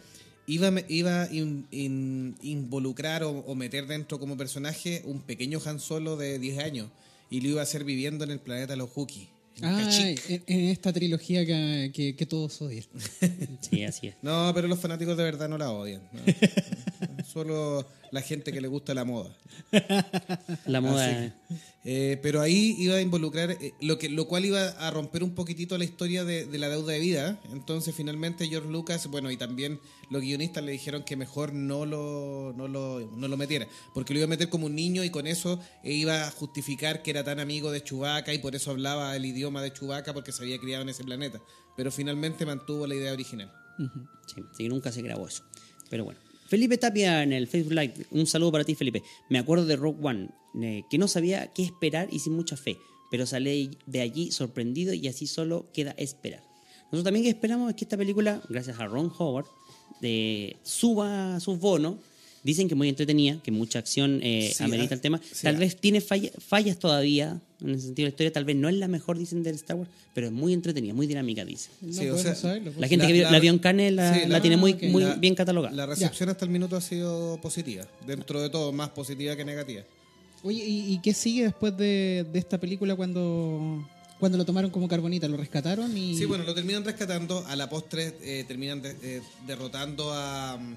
iba, 0.48 0.72
iba 0.88 1.24
a 1.24 1.32
in- 1.34 1.68
in- 1.72 2.36
involucrar 2.42 3.24
o, 3.24 3.30
o 3.46 3.54
meter 3.56 3.86
dentro 3.86 4.20
como 4.20 4.36
personaje 4.38 5.02
un 5.06 5.22
pequeño 5.22 5.60
Han 5.66 5.80
Solo 5.80 6.18
de 6.18 6.40
10 6.40 6.58
años 6.60 6.88
y 7.30 7.42
lo 7.42 7.50
iba 7.50 7.60
a 7.60 7.64
hacer 7.64 7.84
viviendo 7.84 8.24
en 8.24 8.32
el 8.32 8.40
planeta 8.40 8.76
los 8.76 8.90
Huki. 8.96 9.28
en 9.58 9.66
Ah, 9.66 9.90
en, 10.30 10.44
en 10.48 10.60
esta 10.70 10.94
trilogía 10.94 11.46
que, 11.46 11.92
que, 11.94 12.16
que 12.16 12.26
todos 12.26 12.62
odian. 12.62 12.86
Sí, 13.62 13.84
así 13.84 14.08
es. 14.08 14.16
No, 14.22 14.52
pero 14.56 14.68
los 14.68 14.80
fanáticos 14.80 15.18
de 15.18 15.24
verdad 15.24 15.50
no 15.50 15.58
la 15.58 15.72
odian. 15.72 16.02
¿no? 16.14 16.22
solo 17.28 17.88
la 18.12 18.22
gente 18.22 18.52
que 18.54 18.62
le 18.62 18.68
gusta 18.68 18.94
la 18.94 19.06
moda. 19.06 19.36
La 20.66 20.82
moda. 20.82 21.06
Así 21.06 21.34
eh, 21.90 22.20
pero 22.22 22.42
ahí 22.42 22.76
iba 22.78 22.96
a 22.96 23.02
involucrar, 23.02 23.52
eh, 23.52 23.74
lo, 23.80 23.98
que, 23.98 24.10
lo 24.10 24.28
cual 24.28 24.44
iba 24.44 24.62
a 24.62 24.92
romper 24.92 25.24
un 25.24 25.34
poquitito 25.34 25.78
la 25.78 25.86
historia 25.86 26.26
de, 26.26 26.46
de 26.46 26.58
la 26.58 26.68
deuda 26.68 26.92
de 26.92 27.00
vida. 27.00 27.40
Entonces, 27.54 27.96
finalmente, 27.96 28.46
George 28.48 28.70
Lucas, 28.70 29.08
bueno, 29.08 29.32
y 29.32 29.38
también 29.38 29.80
los 30.10 30.22
guionistas 30.22 30.66
le 30.66 30.74
dijeron 30.74 31.04
que 31.04 31.16
mejor 31.16 31.54
no 31.54 31.86
lo, 31.86 32.54
no 32.58 32.68
lo, 32.68 33.10
no 33.16 33.30
lo 33.30 33.38
metiera, 33.38 33.70
porque 33.94 34.14
lo 34.14 34.20
iba 34.20 34.26
a 34.26 34.30
meter 34.30 34.50
como 34.50 34.66
un 34.66 34.76
niño 34.76 35.06
y 35.06 35.10
con 35.10 35.28
eso 35.28 35.62
eh, 35.82 35.94
iba 35.94 36.28
a 36.28 36.32
justificar 36.32 37.04
que 37.04 37.12
era 37.12 37.24
tan 37.24 37.40
amigo 37.40 37.72
de 37.72 37.82
Chewbacca 37.82 38.34
y 38.34 38.40
por 38.40 38.54
eso 38.54 38.72
hablaba 38.72 39.16
el 39.16 39.26
idioma 39.26 39.62
de 39.62 39.72
Chewbacca 39.72 40.14
porque 40.14 40.34
se 40.34 40.44
había 40.44 40.60
criado 40.60 40.84
en 40.84 40.90
ese 40.90 41.06
planeta. 41.06 41.42
Pero 41.78 41.90
finalmente 41.90 42.46
mantuvo 42.46 42.86
la 42.86 42.96
idea 42.96 43.14
original. 43.14 43.50
Sí, 44.26 44.44
sí, 44.58 44.68
nunca 44.68 44.92
se 44.92 45.02
grabó 45.02 45.26
eso. 45.26 45.44
Pero 45.90 46.04
bueno. 46.04 46.27
Felipe 46.48 46.78
Tapia 46.78 47.24
en 47.24 47.34
el 47.34 47.48
Facebook 47.48 47.74
Live. 47.74 47.94
Un 48.12 48.26
saludo 48.28 48.52
para 48.52 48.64
ti, 48.64 48.76
Felipe. 48.76 49.04
Me 49.30 49.40
acuerdo 49.40 49.66
de 49.66 49.76
Rock 49.76 50.04
One, 50.04 50.30
eh, 50.62 50.84
que 50.90 50.98
no 50.98 51.08
sabía 51.08 51.48
qué 51.54 51.64
esperar 51.64 52.08
y 52.12 52.20
sin 52.20 52.34
mucha 52.34 52.56
fe, 52.58 52.78
pero 53.12 53.26
salí 53.26 53.72
de 53.86 54.02
allí 54.02 54.32
sorprendido 54.32 54.94
y 54.94 55.08
así 55.08 55.28
solo 55.28 55.70
queda 55.74 55.92
esperar. 55.98 56.42
Nosotros 56.86 57.04
también 57.04 57.24
que 57.24 57.30
esperamos 57.32 57.70
es 57.70 57.76
que 57.76 57.84
esta 57.86 57.98
película, 57.98 58.42
gracias 58.50 58.80
a 58.80 58.86
Ron 58.88 59.12
Howard, 59.18 59.46
de, 60.02 60.56
suba 60.64 61.40
sus 61.40 61.60
bonos. 61.60 61.96
Dicen 62.44 62.70
que 62.70 62.76
muy 62.76 62.88
entretenida, 62.88 63.42
que 63.44 63.52
mucha 63.52 63.80
acción 63.80 64.22
eh, 64.24 64.54
Sí, 64.56 64.64
amerita 64.64 64.94
ah, 64.94 64.96
el 64.96 65.02
tema. 65.02 65.20
sí, 65.22 65.44
tal 65.44 65.56
ah. 65.58 65.60
vez 65.60 65.76
tiene 65.76 66.00
falla- 66.00 66.32
fallas 66.40 66.80
todavía, 66.80 67.42
en 67.62 67.70
el 67.70 67.80
sentido 67.82 68.06
de 68.06 68.10
la 68.10 68.10
historia, 68.10 68.32
tal 68.34 68.46
vez 68.46 68.56
no 68.56 68.70
es 68.70 68.76
la 68.76 68.88
mejor, 68.88 69.18
dicen, 69.18 69.42
del 69.44 69.56
Star 69.56 69.78
Wars, 69.78 69.90
pero 70.14 70.28
es 70.28 70.34
muy 70.34 70.54
entretenida, 70.54 70.94
muy 70.94 71.08
dinámica, 71.08 71.44
dice. 71.44 71.70
No 71.82 71.92
Sí, 71.94 72.08
o 72.10 72.18
sea, 72.18 72.36
saberlo. 72.36 72.72
La 72.78 72.88
gente 72.88 73.08
que 73.08 73.14
vio- 73.14 73.32
la 73.32 73.40
vio 73.40 73.52
en 73.52 73.60
Cannes 73.60 73.94
la, 73.94 74.14
sí, 74.14 74.28
la 74.28 74.42
tiene 74.42 74.58
muy, 74.58 74.74
muy 74.92 75.04
La- 75.04 75.16
bien 75.16 75.34
catalogada. 75.36 75.76
La 75.76 75.86
recepción 75.88 76.30
hasta 76.30 76.46
el 76.46 76.52
minuto 76.52 76.76
ha 76.76 76.82
sido 76.82 77.40
positiva. 77.42 77.86
Dentro 78.06 78.42
de 78.42 78.50
todo, 78.50 78.72
más 78.72 78.90
positiva 78.90 79.36
que 79.36 79.44
negativa. 79.44 79.84
Oye, 80.44 80.64
¿y, 80.64 80.94
y 80.94 81.00
qué 81.00 81.14
sigue 81.16 81.44
después 81.46 81.76
de, 81.76 82.26
de 82.32 82.38
esta 82.40 82.60
película 82.60 82.96
cuando, 82.96 83.84
cuando 84.20 84.38
lo 84.38 84.46
tomaron 84.46 84.70
como 84.70 84.88
carbonita? 84.88 85.28
¿Lo 85.28 85.36
rescataron? 85.38 85.98
y 85.98 86.16
Sí, 86.16 86.26
bueno, 86.26 86.44
lo 86.44 86.54
terminan 86.54 86.86
rescatando. 86.86 87.44
A 87.48 87.56
la 87.56 87.68
postre 87.68 88.14
eh, 88.22 88.46
terminan 88.48 88.82
de- 88.84 88.96
eh, 89.02 89.22
derrotando 89.48 90.14
a, 90.14 90.58
mm, 90.58 90.76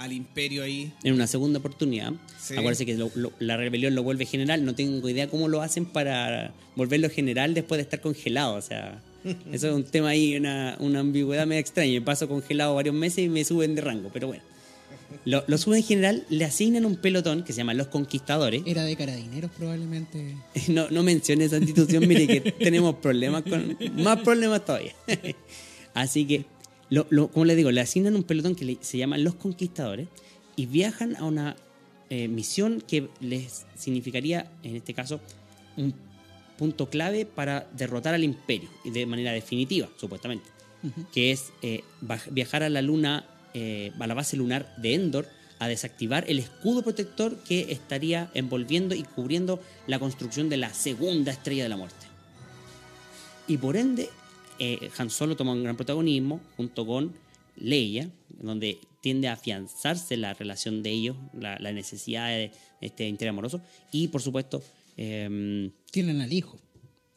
al 0.00 0.12
imperio 0.12 0.62
ahí. 0.62 0.92
en 1.04 1.14
una 1.14 1.26
segunda 1.26 1.58
oportunidad. 1.58 2.12
Sí. 2.40 2.54
Acuérdense 2.54 2.86
que 2.86 2.94
lo- 2.94 3.10
lo- 3.14 3.32
la 3.38 3.56
rebelión 3.56 3.94
lo 3.94 4.02
vuelve 4.02 4.24
general. 4.26 4.64
No 4.64 4.74
tengo 4.74 5.08
idea 5.08 5.28
cómo 5.28 5.46
lo 5.48 5.60
hacen 5.62 5.84
para 5.86 6.52
volverlo 6.74 7.10
general 7.10 7.54
después 7.54 7.78
de 7.78 7.82
estar 7.82 8.00
congelado. 8.00 8.54
O 8.54 8.62
sea, 8.62 9.02
eso 9.52 9.68
es 9.68 9.74
un 9.74 9.84
tema 9.84 10.08
ahí, 10.08 10.36
una, 10.36 10.76
una 10.80 11.00
ambigüedad 11.00 11.46
medio 11.46 11.60
extraña. 11.60 11.92
Me 11.92 12.00
paso 12.02 12.28
congelado 12.28 12.74
varios 12.74 12.94
meses 12.94 13.24
y 13.24 13.28
me 13.28 13.44
suben 13.44 13.74
de 13.74 13.82
rango, 13.82 14.10
pero 14.12 14.26
bueno. 14.28 14.42
Lo, 15.24 15.44
lo 15.48 15.58
suben 15.58 15.82
general, 15.82 16.24
le 16.30 16.44
asignan 16.44 16.86
un 16.86 16.96
pelotón 16.96 17.42
que 17.42 17.52
se 17.52 17.58
llama 17.58 17.74
Los 17.74 17.88
Conquistadores. 17.88 18.62
Era 18.64 18.84
de 18.84 18.96
carabineros 18.96 19.50
probablemente. 19.50 20.34
No, 20.68 20.88
no 20.90 21.02
mencione 21.02 21.44
esa 21.44 21.58
institución, 21.58 22.06
mire 22.08 22.26
que 22.26 22.40
tenemos 22.52 22.94
problemas 22.96 23.42
con. 23.42 23.76
Más 23.96 24.20
problemas 24.20 24.64
todavía. 24.64 24.94
Así 25.94 26.24
que, 26.26 26.44
lo, 26.90 27.06
lo- 27.10 27.28
como 27.28 27.44
les 27.46 27.56
digo, 27.56 27.70
le 27.70 27.80
asignan 27.80 28.16
un 28.16 28.24
pelotón 28.24 28.54
que 28.54 28.64
le- 28.64 28.78
se 28.80 28.98
llama 28.98 29.16
Los 29.18 29.34
Conquistadores 29.36 30.08
y 30.56 30.66
viajan 30.66 31.16
a 31.16 31.24
una 31.24 31.56
eh, 32.10 32.26
misión 32.28 32.80
que 32.86 33.08
les 33.20 33.64
significaría, 33.76 34.50
en 34.64 34.76
este 34.76 34.94
caso, 34.94 35.20
un 35.76 35.94
punto 36.58 36.90
clave 36.90 37.24
para 37.24 37.68
derrotar 37.76 38.14
al 38.14 38.24
imperio 38.24 38.68
y 38.84 38.90
de 38.90 39.06
manera 39.06 39.32
definitiva, 39.32 39.88
supuestamente, 39.96 40.44
que 41.12 41.30
es 41.30 41.52
eh, 41.62 41.82
viajar 42.30 42.62
a 42.64 42.68
la 42.68 42.82
luna, 42.82 43.24
eh, 43.54 43.92
a 43.98 44.06
la 44.06 44.14
base 44.14 44.36
lunar 44.36 44.74
de 44.76 44.94
Endor, 44.94 45.28
a 45.60 45.68
desactivar 45.68 46.24
el 46.28 46.38
escudo 46.38 46.82
protector 46.82 47.36
que 47.44 47.70
estaría 47.70 48.30
envolviendo 48.34 48.94
y 48.94 49.02
cubriendo 49.04 49.60
la 49.86 49.98
construcción 49.98 50.48
de 50.48 50.56
la 50.56 50.72
segunda 50.74 51.32
estrella 51.32 51.62
de 51.62 51.68
la 51.68 51.76
muerte. 51.76 52.06
Y 53.46 53.56
por 53.58 53.76
ende, 53.76 54.08
eh, 54.60 54.90
Han 54.98 55.10
Solo 55.10 55.34
toma 55.36 55.52
un 55.52 55.62
gran 55.64 55.76
protagonismo 55.76 56.40
junto 56.56 56.86
con 56.86 57.12
Leia, 57.56 58.08
donde 58.40 58.78
tiende 59.00 59.28
a 59.28 59.32
afianzarse 59.32 60.16
la 60.16 60.34
relación 60.34 60.82
de 60.82 60.90
ellos, 60.90 61.16
la, 61.38 61.58
la 61.58 61.72
necesidad 61.72 62.28
de 62.28 62.52
este 62.80 63.08
interés 63.08 63.30
amoroso. 63.30 63.60
Y 63.90 64.08
por 64.08 64.22
supuesto, 64.22 64.62
eh, 64.96 65.70
Tienen 65.90 66.20
al 66.20 66.32
hijo. 66.32 66.58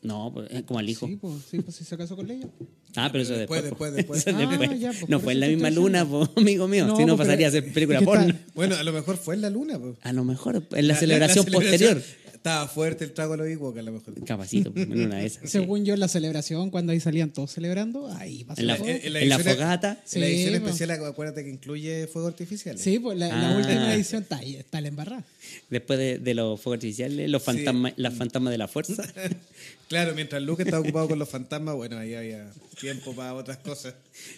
no, 0.01 0.31
pues, 0.33 0.49
eh, 0.51 0.63
como 0.65 0.79
al 0.79 0.89
hijo. 0.89 1.07
Sí, 1.07 1.17
pues, 1.17 1.33
sí, 1.49 1.59
pues 1.59 1.75
si 1.75 1.83
se 1.83 1.97
casó 1.97 2.15
con 2.15 2.27
Leia. 2.27 2.47
Ah, 2.95 3.09
pero 3.11 3.23
eso 3.23 3.33
Después, 3.33 3.63
después. 3.63 3.91
po. 3.91 3.95
después, 3.95 4.23
después. 4.25 4.27
Eso 4.27 4.69
Ah, 4.71 4.75
ya, 4.75 4.89
pues, 4.91 5.09
no 5.09 5.19
fue 5.19 5.33
en 5.33 5.39
la 5.39 5.47
misma 5.47 5.69
luna, 5.71 6.05
po, 6.07 6.29
amigo 6.37 6.67
mío. 6.67 6.85
No, 6.85 6.95
si 6.95 7.05
no 7.05 7.15
pues, 7.17 7.27
pasaría 7.27 7.47
a 7.47 7.51
ser 7.51 7.73
película 7.73 8.01
porno. 8.01 8.33
Bueno, 8.53 8.75
a 8.75 8.83
lo 8.83 8.93
mejor 8.93 9.17
fue 9.17 9.35
en 9.35 9.41
la 9.41 9.49
luna. 9.49 9.79
pues. 9.79 9.95
A 10.03 10.13
lo 10.13 10.23
mejor, 10.23 10.63
en 10.71 10.87
la, 10.87 10.95
celebración 10.95 11.45
posterior. 11.45 12.01
Estaba 12.43 12.67
fuerte 12.67 13.05
el 13.05 13.13
trago 13.13 13.31
de 13.31 13.37
los 13.37 13.47
Ewoks, 13.47 13.79
a 13.79 13.81
lo 13.83 13.91
mejor. 13.93 14.25
Capacito, 14.25 14.73
en 14.75 14.91
una 14.91 15.15
de 15.19 15.27
esas. 15.27 15.43
sí. 15.43 15.47
Según 15.47 15.85
yo, 15.85 15.93
en 15.93 16.01
la 16.01 16.09
celebración, 16.09 16.71
cuando 16.71 16.91
ahí 16.91 16.99
salían 16.99 17.31
todos 17.31 17.51
celebrando, 17.53 18.11
ahí 18.17 18.43
pasó 18.43 18.59
En 18.59 18.67
la, 18.67 18.75
en- 18.75 19.13
la 19.13 19.21
en 19.21 19.29
la 19.29 19.35
edición- 19.37 19.55
fogata. 19.55 19.89
En 19.91 19.95
la 19.95 20.27
Sí, 20.27 20.33
edición 20.33 20.61
pues. 20.61 20.73
especial, 20.81 21.05
acuérdate 21.05 21.45
que 21.45 21.49
incluye 21.49 22.05
fuego 22.07 22.27
artificial. 22.27 22.77
Sí, 22.77 22.99
pues 22.99 23.17
la, 23.17 23.29
la 23.29 23.51
Ah. 23.53 23.57
última 23.57 23.93
edición 23.95 24.23
está, 24.23 24.39
ahí, 24.39 24.57
está 24.57 24.81
la 24.81 24.89
embarrada. 24.89 25.23
Después 25.69 25.97
de, 25.97 26.17
de 26.17 26.33
los 26.33 26.59
fuegos 26.59 26.79
artificiales, 26.79 27.29
los 27.29 27.41
fantasmas, 27.41 27.93
las 27.95 28.13
fantasmas 28.13 28.51
de 28.51 28.57
la 28.57 28.67
fuerza. 28.67 29.03
Claro, 29.87 30.13
mientras 30.15 30.41
Luke 30.41 30.63
estaba 30.63 30.81
ocupado 30.81 31.07
con 31.09 31.19
los 31.19 31.29
fantasmas, 31.29 31.75
bueno, 31.75 31.97
ahí 31.97 32.15
había 32.15 32.51
tiempo 32.79 33.13
para 33.15 33.35
otras 33.35 33.57
cosas. 33.59 33.93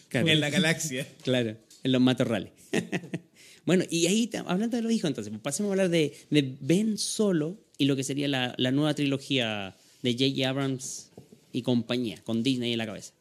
Claro. 0.09 0.27
En 0.27 0.41
la 0.41 0.49
galaxia. 0.49 1.07
Claro, 1.23 1.55
en 1.83 1.91
los 1.91 2.01
matorrales. 2.01 2.51
bueno, 3.65 3.83
y 3.89 4.05
ahí, 4.07 4.29
hablando 4.45 4.75
de 4.77 4.83
los 4.83 4.91
hijos, 4.91 5.07
entonces, 5.09 5.31
pues 5.31 5.41
pasemos 5.41 5.69
a 5.69 5.73
hablar 5.73 5.89
de, 5.89 6.13
de 6.29 6.55
Ben 6.61 6.97
Solo 6.97 7.57
y 7.77 7.85
lo 7.85 7.95
que 7.95 8.03
sería 8.03 8.27
la, 8.27 8.53
la 8.57 8.71
nueva 8.71 8.93
trilogía 8.93 9.75
de 10.01 10.13
J.J. 10.13 10.47
Abrams 10.49 11.09
y 11.51 11.61
compañía, 11.61 12.21
con 12.23 12.43
Disney 12.43 12.71
en 12.73 12.77
la 12.77 12.85
cabeza. 12.85 13.13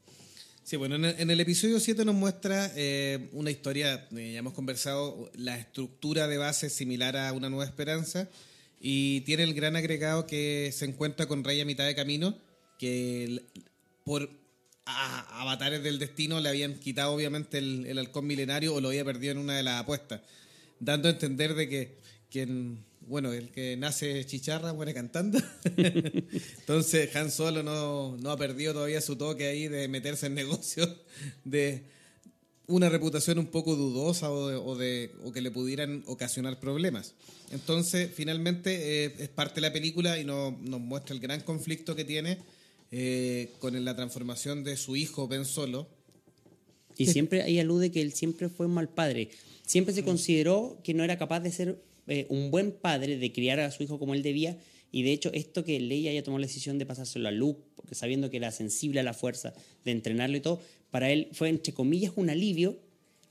Sí, 0.65 0.77
bueno, 0.77 0.95
en 0.97 1.05
el, 1.05 1.15
en 1.21 1.31
el 1.31 1.41
episodio 1.41 1.79
7 1.79 2.05
nos 2.05 2.15
muestra 2.15 2.73
eh, 2.75 3.29
una 3.33 3.51
historia, 3.51 4.09
eh, 4.17 4.33
ya 4.33 4.39
hemos 4.39 4.55
conversado, 4.55 5.31
la 5.35 5.59
estructura 5.59 6.27
de 6.27 6.39
base 6.39 6.71
similar 6.71 7.17
a 7.17 7.33
Una 7.35 7.51
Nueva 7.51 7.67
Esperanza 7.67 8.29
y 8.81 9.21
tiene 9.23 9.43
el 9.43 9.53
gran 9.55 9.77
agregado 9.77 10.27
que 10.27 10.71
se 10.73 10.87
encuentra 10.87 11.27
con 11.27 11.45
Rey 11.45 11.61
a 11.61 11.65
mitad 11.67 11.85
de 11.87 11.95
camino, 11.95 12.37
que 12.79 13.43
por 14.05 14.31
a- 14.87 15.41
avatares 15.43 15.83
del 15.83 15.99
destino 15.99 16.41
le 16.41 16.49
habían 16.49 16.75
quitado 16.75 17.13
obviamente 17.13 17.59
el, 17.59 17.87
el 17.87 17.99
halcón 17.99 18.27
milenario 18.27 18.75
o 18.75 18.81
lo 18.81 18.89
había 18.89 19.05
perdido 19.05 19.33
en 19.33 19.39
una 19.39 19.57
de 19.57 19.63
las 19.63 19.81
apuestas, 19.83 20.23
dando 20.81 21.09
a 21.09 21.13
entender 21.13 21.55
de 21.55 21.69
que 21.69 21.95
quien, 22.31 22.85
bueno, 23.09 23.33
el 23.33 23.51
que 23.51 23.77
nace 23.77 24.25
chicharra 24.27 24.73
muere 24.73 24.95
cantando. 24.95 25.39
Entonces 25.77 27.15
Han 27.17 27.31
Solo 27.31 27.63
no, 27.63 28.17
no 28.17 28.31
ha 28.31 28.37
perdido 28.37 28.73
todavía 28.73 29.01
su 29.01 29.17
toque 29.17 29.47
ahí 29.47 29.69
de 29.69 29.89
meterse 29.89 30.27
en 30.27 30.35
negocios 30.35 30.89
de 31.45 31.83
una 32.67 32.89
reputación 32.89 33.39
un 33.39 33.47
poco 33.49 33.77
dudosa 33.77 34.31
o, 34.31 34.49
de- 34.49 34.57
o 34.57 34.75
de, 34.77 35.11
o 35.23 35.33
que 35.33 35.41
le 35.43 35.51
pudieran 35.51 36.03
ocasionar 36.07 36.59
problemas. 36.61 37.15
Entonces, 37.53 38.11
finalmente, 38.15 39.05
eh, 39.05 39.15
es 39.19 39.29
parte 39.29 39.57
de 39.57 39.61
la 39.63 39.73
película 39.73 40.19
y 40.19 40.25
no- 40.25 40.57
nos 40.63 40.81
muestra 40.81 41.15
el 41.15 41.21
gran 41.21 41.41
conflicto 41.43 41.95
que 41.95 42.05
tiene 42.05 42.39
eh, 42.91 43.51
con 43.59 43.83
la 43.85 43.95
transformación 43.97 44.65
de 44.65 44.77
su 44.77 44.97
hijo 44.97 45.29
Ben 45.29 45.45
Solo. 45.45 45.89
Y 46.97 47.07
siempre 47.07 47.43
ahí 47.43 47.59
alude 47.59 47.91
que 47.91 48.01
él 48.01 48.13
siempre 48.13 48.49
fue 48.49 48.67
un 48.67 48.75
mal 48.75 48.89
padre. 48.89 49.31
Siempre 49.67 49.93
se 49.95 50.05
consideró 50.05 50.79
que 50.85 50.95
no 50.95 51.03
era 51.05 51.19
capaz 51.19 51.41
de 51.41 51.51
ser 51.51 51.83
eh, 52.07 52.27
un 52.29 52.51
buen 52.51 52.73
padre, 52.73 53.19
de 53.19 53.33
criar 53.33 53.61
a 53.61 53.71
su 53.71 53.83
hijo 53.83 53.99
como 53.99 54.15
él 54.15 54.23
debía. 54.23 54.59
Y 54.93 55.03
de 55.03 55.13
hecho, 55.13 55.31
esto 55.33 55.65
que 55.65 55.81
Leia 55.81 56.11
haya 56.11 56.23
tomado 56.23 56.39
la 56.39 56.47
decisión 56.47 56.79
de 56.79 56.87
pasárselo 56.87 57.29
a 57.29 57.33
Luke, 57.33 57.63
porque 57.75 57.95
sabiendo 57.95 58.31
que 58.31 58.37
era 58.37 58.51
sensible 58.53 59.01
a 59.01 59.03
la 59.03 59.15
fuerza, 59.15 59.55
de 59.85 59.91
entrenarlo 59.91 60.37
y 60.37 60.41
todo, 60.41 60.61
para 60.91 61.11
él 61.11 61.29
fue, 61.33 61.49
entre 61.49 61.75
comillas, 61.75 62.13
un 62.17 62.31
alivio, 62.31 62.79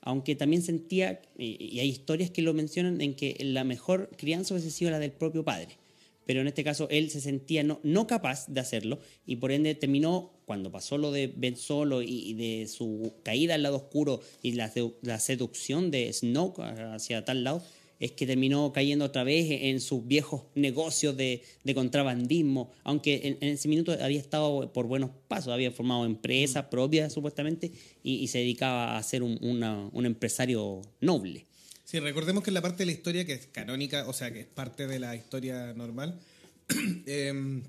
aunque 0.02 0.36
también 0.36 0.62
sentía, 0.62 1.22
y, 1.38 1.80
hay 1.80 1.88
historias 1.88 2.30
que 2.30 2.42
lo 2.42 2.54
mencionan, 2.54 3.00
en 3.00 3.16
que 3.16 3.38
la 3.40 3.64
mejor 3.64 4.10
crianza 4.18 4.54
hubiese 4.54 4.72
sido 4.72 4.92
la 4.92 5.00
del 5.00 5.12
propio 5.12 5.46
padre. 5.46 5.78
Pero 6.26 6.42
en 6.42 6.48
este 6.48 6.64
caso 6.64 6.88
él 6.90 7.10
se 7.10 7.22
sentía 7.22 7.64
no, 7.64 7.80
no 7.84 8.08
capaz 8.08 8.48
de 8.48 8.62
hacerlo 8.62 9.00
y 9.26 9.38
por 9.38 9.52
ende 9.52 9.76
terminó, 9.76 10.32
cuando 10.46 10.72
pasó 10.72 10.98
lo 10.98 11.12
de 11.12 11.28
Ben 11.28 11.58
Solo 11.58 12.02
y, 12.02 12.34
de 12.34 12.68
su 12.68 13.14
caída 13.24 13.56
al 13.56 13.64
lado 13.64 13.78
oscuro 13.78 14.22
y 14.42 14.54
la 14.54 15.20
seducción 15.20 15.92
de 15.92 16.12
Snoke 16.12 16.60
hacia 16.60 17.26
tal 17.26 17.44
lado, 17.44 17.62
es 17.99 18.12
que 18.12 18.25
terminó 18.27 18.73
cayendo 18.73 19.06
otra 19.06 19.23
vez 19.23 19.45
en 19.49 19.79
sus 19.79 20.06
viejos 20.06 20.43
negocios 20.56 21.15
de, 21.15 21.41
de 21.63 21.75
contrabandismo, 21.75 22.71
aunque 22.84 23.21
en, 23.23 23.38
en 23.41 23.53
ese 23.53 23.67
minuto 23.67 23.95
había 24.01 24.19
estado 24.19 24.71
por 24.73 24.88
buenos 24.88 25.12
pasos, 25.27 25.53
había 25.53 25.71
formado 25.71 26.06
empresa 26.06 26.69
propia 26.69 27.10
supuestamente 27.10 27.71
y, 28.03 28.15
y 28.15 28.27
se 28.27 28.39
dedicaba 28.39 28.97
a 28.97 29.03
ser 29.03 29.23
un, 29.23 29.38
una- 29.41 29.89
un 29.93 30.06
empresario 30.06 30.82
noble. 31.01 31.45
Sí, 31.86 31.99
recordemos 31.99 32.43
que 32.43 32.49
en 32.49 32.56
la 32.56 32.62
parte 32.62 32.79
de 32.79 32.86
la 32.88 32.91
historia 32.93 33.25
que 33.25 33.34
es 33.34 33.47
canónica, 33.47 34.08
o 34.08 34.13
sea, 34.13 34.34
que 34.34 34.39
es 34.41 34.47
parte 34.47 34.88
de 34.88 34.99
la 34.99 35.15
historia 35.15 35.73
normal, 35.73 36.19
em, 37.06 37.62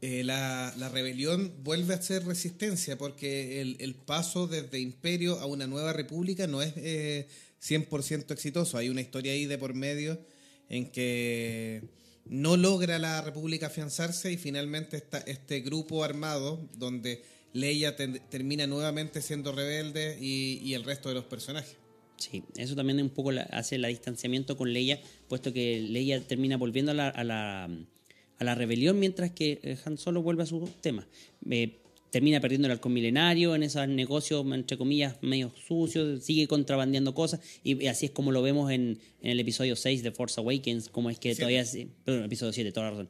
eh, 0.00 0.22
la, 0.22 0.72
la 0.76 0.88
rebelión 0.90 1.52
vuelve 1.64 1.94
a 1.94 2.02
ser 2.02 2.24
resistencia 2.24 2.96
porque 2.96 3.60
el, 3.60 3.76
el 3.80 3.94
paso 3.94 4.46
desde 4.46 4.78
imperio 4.78 5.40
a 5.40 5.46
una 5.46 5.66
nueva 5.66 5.92
república 5.92 6.46
no 6.46 6.62
es 6.62 6.72
eh, 6.76 7.26
100% 7.62 8.30
exitoso. 8.32 8.78
Hay 8.78 8.88
una 8.88 9.00
historia 9.00 9.32
ahí 9.32 9.46
de 9.46 9.58
por 9.58 9.74
medio 9.74 10.18
en 10.68 10.90
que 10.90 11.82
no 12.26 12.56
logra 12.56 12.98
la 12.98 13.22
República 13.22 13.66
afianzarse 13.66 14.32
y 14.32 14.36
finalmente 14.36 14.96
está 14.96 15.18
este 15.18 15.60
grupo 15.60 16.04
armado 16.04 16.60
donde 16.76 17.22
Leia 17.52 17.96
termina 17.96 18.66
nuevamente 18.66 19.22
siendo 19.22 19.52
rebelde 19.52 20.18
y, 20.20 20.74
el 20.74 20.84
resto 20.84 21.08
de 21.08 21.14
los 21.14 21.24
personajes. 21.24 21.76
Sí, 22.16 22.42
eso 22.56 22.74
también 22.74 23.00
un 23.00 23.10
poco 23.10 23.30
hace 23.50 23.76
el 23.76 23.86
distanciamiento 23.86 24.56
con 24.56 24.72
Leia, 24.72 25.00
puesto 25.28 25.52
que 25.52 25.80
Leia 25.80 26.20
termina 26.20 26.56
volviendo 26.56 26.90
a 26.90 26.94
la, 26.94 27.08
a 27.08 27.24
la, 27.24 27.64
a 27.64 28.44
la 28.44 28.54
rebelión 28.54 28.98
mientras 28.98 29.30
que 29.30 29.60
eh, 29.62 29.78
Han 29.84 29.96
Solo 29.98 30.20
vuelve 30.20 30.42
a 30.42 30.46
su 30.46 30.68
tema. 30.80 31.06
Eh, 31.48 31.78
termina 32.10 32.40
perdiendo 32.40 32.66
el 32.66 32.72
halcón 32.72 32.92
milenario 32.92 33.54
en 33.54 33.62
esos 33.62 33.86
negocios, 33.88 34.44
entre 34.52 34.78
comillas, 34.78 35.16
medio 35.20 35.52
sucios, 35.66 36.24
sigue 36.24 36.46
contrabandeando 36.46 37.14
cosas 37.14 37.40
y, 37.62 37.86
así 37.86 38.06
es 38.06 38.12
como 38.12 38.32
lo 38.32 38.42
vemos 38.42 38.70
en, 38.70 38.98
en 39.22 39.30
el 39.30 39.40
episodio 39.40 39.76
6 39.76 40.02
de 40.02 40.10
Force 40.12 40.40
Awakens, 40.40 40.88
como 40.88 41.10
es 41.10 41.18
que 41.18 41.34
Siete. 41.34 41.40
todavía... 41.40 41.64
Perdón, 42.04 42.24
episodio 42.24 42.52
7, 42.52 42.72
toda 42.72 42.86
la 42.86 42.90
razón. 42.90 43.08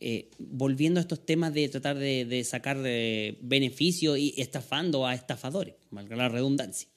Eh, 0.00 0.28
volviendo 0.38 1.00
a 1.00 1.02
estos 1.02 1.24
temas 1.24 1.54
de 1.54 1.68
tratar 1.68 1.96
de, 1.96 2.24
de 2.24 2.44
sacar 2.44 2.78
eh, 2.84 3.38
beneficio 3.40 4.16
y 4.16 4.34
estafando 4.36 5.06
a 5.06 5.14
estafadores, 5.14 5.74
valga 5.90 6.16
la 6.16 6.28
redundancia. 6.28 6.88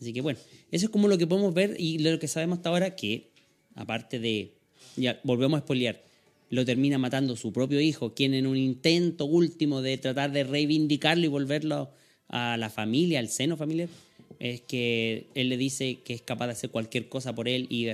Así 0.00 0.12
que 0.12 0.20
bueno, 0.20 0.38
eso 0.70 0.86
es 0.86 0.90
como 0.90 1.08
lo 1.08 1.16
que 1.18 1.26
podemos 1.26 1.54
ver 1.54 1.76
y 1.78 1.98
lo 1.98 2.18
que 2.18 2.28
sabemos 2.28 2.58
hasta 2.58 2.68
ahora 2.68 2.94
que, 2.94 3.30
aparte 3.74 4.18
de, 4.18 4.52
ya 4.96 5.20
volvemos 5.24 5.58
a 5.58 5.62
spoilear, 5.62 6.03
lo 6.54 6.64
termina 6.64 6.98
matando 6.98 7.36
su 7.36 7.52
propio 7.52 7.80
hijo, 7.80 8.14
quien 8.14 8.34
en 8.34 8.46
un 8.46 8.56
intento 8.56 9.24
último 9.24 9.82
de 9.82 9.98
tratar 9.98 10.32
de 10.32 10.44
reivindicarlo 10.44 11.24
y 11.24 11.28
volverlo 11.28 11.90
a 12.28 12.56
la 12.56 12.70
familia, 12.70 13.18
al 13.18 13.28
seno 13.28 13.56
familiar, 13.56 13.88
es 14.38 14.60
que 14.60 15.26
él 15.34 15.48
le 15.48 15.56
dice 15.56 16.00
que 16.04 16.14
es 16.14 16.22
capaz 16.22 16.46
de 16.46 16.52
hacer 16.52 16.70
cualquier 16.70 17.08
cosa 17.08 17.34
por 17.34 17.48
él 17.48 17.66
y 17.70 17.88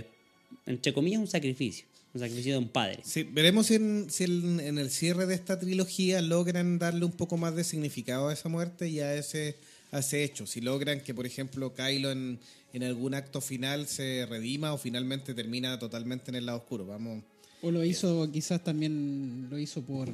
entre 0.67 0.93
comillas, 0.93 1.21
un 1.21 1.27
sacrificio, 1.27 1.87
un 2.13 2.21
sacrificio 2.21 2.53
de 2.53 2.59
un 2.59 2.69
padre. 2.69 3.01
Veremos 3.33 3.67
si, 3.67 3.75
en 3.75 4.79
el 4.79 4.91
cierre 4.91 5.27
de 5.27 5.35
esta 5.35 5.59
trilogía 5.59 6.21
logran 6.21 6.79
darle 6.79 7.05
un 7.05 7.13
poco 7.13 7.37
más 7.37 7.57
de 7.57 7.65
significado 7.65 8.29
a 8.29 8.33
esa 8.33 8.49
muerte 8.49 8.89
y 8.89 9.01
a 9.01 9.15
ese, 9.15 9.57
a 9.91 10.01
ese 10.01 10.25
hecho. 10.25 10.47
Si 10.47 10.61
logran 10.61 11.01
que, 11.01 11.15
por 11.15 11.27
ejemplo, 11.27 11.73
Kylo 11.75 12.11
en, 12.11 12.39
en 12.73 12.83
algún 12.83 13.15
acto 13.15 13.41
final 13.41 13.87
se 13.87 14.27
redima 14.27 14.73
o 14.73 14.79
finalmente 14.79 15.35
termina 15.35 15.79
totalmente 15.79 16.31
en 16.31 16.37
el 16.37 16.47
lado 16.47 16.59
oscuro. 16.59 16.87
Vamos. 16.87 17.23
O 17.63 17.71
lo 17.71 17.85
hizo, 17.85 18.31
quizás 18.33 18.65
también 18.65 19.49
lo 19.51 19.59
hizo 19.59 19.83
por 19.83 20.09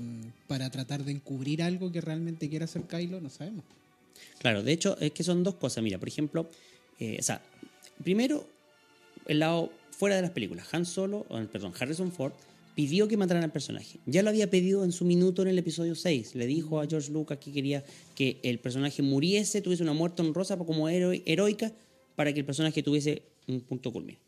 para 0.48 0.68
tratar 0.70 1.04
de 1.04 1.12
encubrir 1.12 1.62
algo 1.62 1.92
que 1.92 2.00
realmente 2.00 2.48
quiera 2.48 2.64
hacer 2.64 2.82
Kylo, 2.82 3.20
no 3.20 3.30
sabemos. 3.30 3.64
Claro, 4.38 4.62
de 4.62 4.72
hecho, 4.72 4.96
es 4.98 5.12
que 5.12 5.22
son 5.22 5.44
dos 5.44 5.54
cosas. 5.54 5.85
Mira, 5.85 5.98
por 5.98 6.09
ejemplo, 6.09 6.48
eh, 6.98 7.16
o 7.18 7.22
sea, 7.22 7.40
primero, 8.02 8.46
el 9.26 9.38
lado 9.40 9.72
fuera 9.90 10.16
de 10.16 10.22
las 10.22 10.30
películas. 10.30 10.66
Han 10.72 10.87
Solo, 10.87 11.26
o, 11.28 11.40
perdón, 11.46 11.72
Harrison 11.78 12.12
Ford 12.12 12.32
pidió 12.74 13.09
que 13.09 13.16
mataran 13.16 13.42
al 13.42 13.52
personaje. 13.52 13.98
Ya 14.04 14.22
lo 14.22 14.28
había 14.28 14.50
pedido 14.50 14.85
en 14.85 14.92
su 14.92 15.06
minuto 15.06 15.42
en 15.42 15.48
el 15.48 15.59
episodio 15.59 15.94
6. 15.94 16.35
Le 16.35 16.46
dijo 16.46 16.80
a 16.80 16.87
George 16.87 17.11
Lucas 17.11 17.38
que 17.38 17.50
quería 17.50 17.82
que 18.14 18.38
el 18.42 18.59
personaje 18.59 19.02
muriese, 19.02 19.62
tuviese 19.62 19.82
una 19.82 19.94
muerte 19.94 20.22
honrosa 20.22 20.59
como 20.59 20.88
heroica, 20.88 21.72
para 22.16 22.32
que 22.32 22.40
el 22.40 22.46
personaje 22.46 22.82
tuviese 22.82 23.22
un 23.46 23.61
punto 23.61 23.92
culmine. 23.92 24.18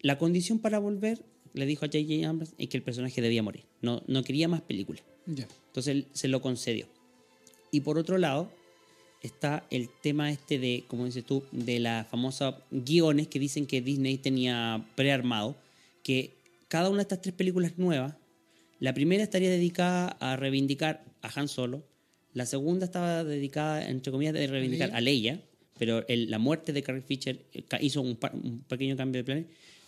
La 0.00 0.16
condición 0.18 0.60
para 0.60 0.78
volver, 0.78 1.22
le 1.54 1.66
dijo 1.66 1.84
a 1.84 1.88
J.J. 1.88 2.28
Abrams, 2.28 2.54
es 2.58 2.68
que 2.68 2.76
el 2.76 2.82
personaje 2.82 3.20
debía 3.20 3.42
morir. 3.42 3.64
No, 3.80 4.02
no 4.06 4.22
quería 4.24 4.48
más 4.48 4.60
películas. 4.62 5.02
Entonces 5.66 5.88
él 5.94 6.06
se 6.12 6.28
lo 6.28 6.40
concedió. 6.40 6.86
Y 7.70 7.80
por 7.80 7.98
otro 7.98 8.18
lado, 8.18 8.50
está 9.22 9.66
el 9.70 9.88
tema 10.02 10.30
este 10.30 10.58
de, 10.58 10.84
como 10.88 11.04
dices 11.06 11.24
tú, 11.24 11.44
de 11.52 11.78
la 11.80 12.06
famosa 12.10 12.58
guiones 12.70 13.28
que 13.28 13.38
dicen 13.38 13.66
que 13.66 13.80
Disney 13.80 14.18
tenía 14.18 14.84
prearmado, 14.96 15.56
que 16.02 16.34
cada 16.68 16.88
una 16.88 16.98
de 16.98 17.02
estas 17.02 17.22
tres 17.22 17.34
películas 17.34 17.78
nuevas, 17.78 18.14
la 18.80 18.92
primera 18.94 19.22
estaría 19.22 19.50
dedicada 19.50 20.08
a 20.20 20.36
reivindicar 20.36 21.04
a 21.22 21.30
Han 21.38 21.48
Solo, 21.48 21.84
la 22.34 22.46
segunda 22.46 22.86
estaba 22.86 23.22
dedicada, 23.24 23.88
entre 23.88 24.10
comillas, 24.10 24.34
de 24.34 24.46
reivindicar 24.46 24.90
a 24.94 25.00
Leia, 25.00 25.40
pero 25.78 26.06
el- 26.08 26.30
la 26.30 26.38
muerte 26.38 26.72
de 26.72 26.82
Carrie 26.82 27.02
Fisher 27.02 27.44
eh, 27.52 27.62
hizo 27.80 28.00
un 28.02 28.16
pequeño 28.68 28.96
cambio 28.96 29.20
de 29.20 29.24
planes, 29.24 29.46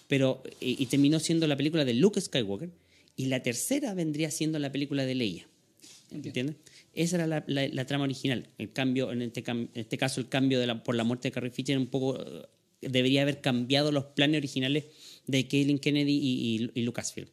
pero, 0.09 0.43
y, 0.61 0.83
y 0.83 0.87
terminó 0.87 1.19
siendo 1.21 1.47
la 1.47 1.57
película 1.57 1.85
de 1.85 1.95
Luke 1.95 2.21
Skywalker, 2.21 2.71
y 3.17 3.27
la 3.27 3.43
tercera 3.43 3.95
vendría 3.95 4.31
siendo 4.31 4.59
la 4.59 4.71
película 4.73 5.05
de 5.07 5.14
Leia. 5.14 5.47
¿Entiendes? 6.11 6.57
Esa 6.95 7.17
era 7.17 7.27
la, 7.27 7.45
la- 7.49 7.67
la 7.69 7.87
trama 7.87 8.05
original. 8.05 8.49
El 8.59 8.73
cambio, 8.73 9.11
en 9.12 9.23
este, 9.23 9.43
en 9.49 9.69
este 9.75 9.99
caso, 9.99 10.21
el 10.21 10.29
cambio 10.29 10.61
de 10.61 10.67
la- 10.67 10.83
por 10.85 10.95
la 10.95 11.03
muerte 11.05 11.29
de 11.29 11.33
Carrie 11.33 11.51
Fisher 11.51 11.77
un 11.79 11.87
poco 11.88 12.21
eh, 12.21 12.43
debería 12.83 13.23
haber 13.23 13.40
cambiado 13.40 13.90
los 13.90 14.05
planes 14.05 14.38
originales 14.38 14.85
de 15.27 15.45
Kathleen 15.45 15.79
Kennedy 15.79 16.12
y, 16.12 16.57
y- 16.64 16.71
y 16.75 16.83
Lucasfilm. 16.83 17.29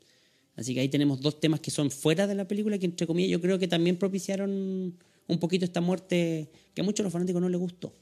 Así 0.56 0.74
que 0.74 0.80
ahí 0.82 0.90
tenemos 0.90 1.22
dos 1.22 1.40
temas 1.40 1.60
que 1.60 1.72
son 1.72 1.92
fuera 1.92 2.28
de 2.28 2.36
la 2.36 2.48
película 2.48 2.78
que, 2.78 2.86
entre 2.86 3.06
comillas, 3.08 3.32
yo 3.32 3.42
creo 3.42 3.58
que 3.60 3.68
también 3.68 3.98
propiciaron 3.98 4.96
un 5.28 5.40
poquito 5.40 5.66
esta 5.66 5.82
muerte 5.82 6.50
que 6.74 6.82
a 6.82 6.84
muchos 6.84 6.98
de 6.98 7.04
los 7.04 7.14
fanáticos 7.14 7.42
no 7.42 7.50
les 7.50 7.60
gustó. 7.60 7.94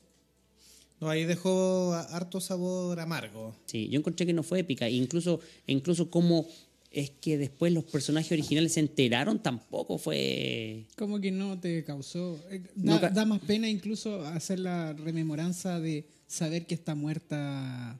No, 1.01 1.09
ahí 1.09 1.23
dejó 1.25 1.93
harto 1.93 2.41
sabor 2.41 2.99
amargo. 2.99 3.55
Sí, 3.65 3.88
yo 3.89 3.99
encontré 3.99 4.25
que 4.25 4.33
no 4.33 4.43
fue 4.43 4.59
épica. 4.59 4.88
E 4.88 4.91
incluso, 4.91 5.39
incluso 5.67 6.09
como 6.09 6.45
es 6.91 7.12
que 7.12 7.38
después 7.38 7.71
los 7.71 7.83
personajes 7.85 8.31
originales 8.31 8.73
se 8.73 8.79
enteraron, 8.79 9.41
tampoco 9.41 9.97
fue... 9.97 10.88
Como 10.97 11.19
que 11.21 11.31
no 11.31 11.59
te 11.59 11.83
causó. 11.83 12.39
eh, 12.49 12.63
No 12.75 12.93
Da, 12.95 13.01
ca- 13.01 13.09
da 13.12 13.25
más 13.25 13.39
pena 13.41 13.69
incluso 13.69 14.25
hacer 14.25 14.59
la 14.59 14.93
rememoranza 14.93 15.79
de 15.79 16.05
saber 16.27 16.65
que 16.65 16.73
está 16.75 16.95
muerta 16.95 17.99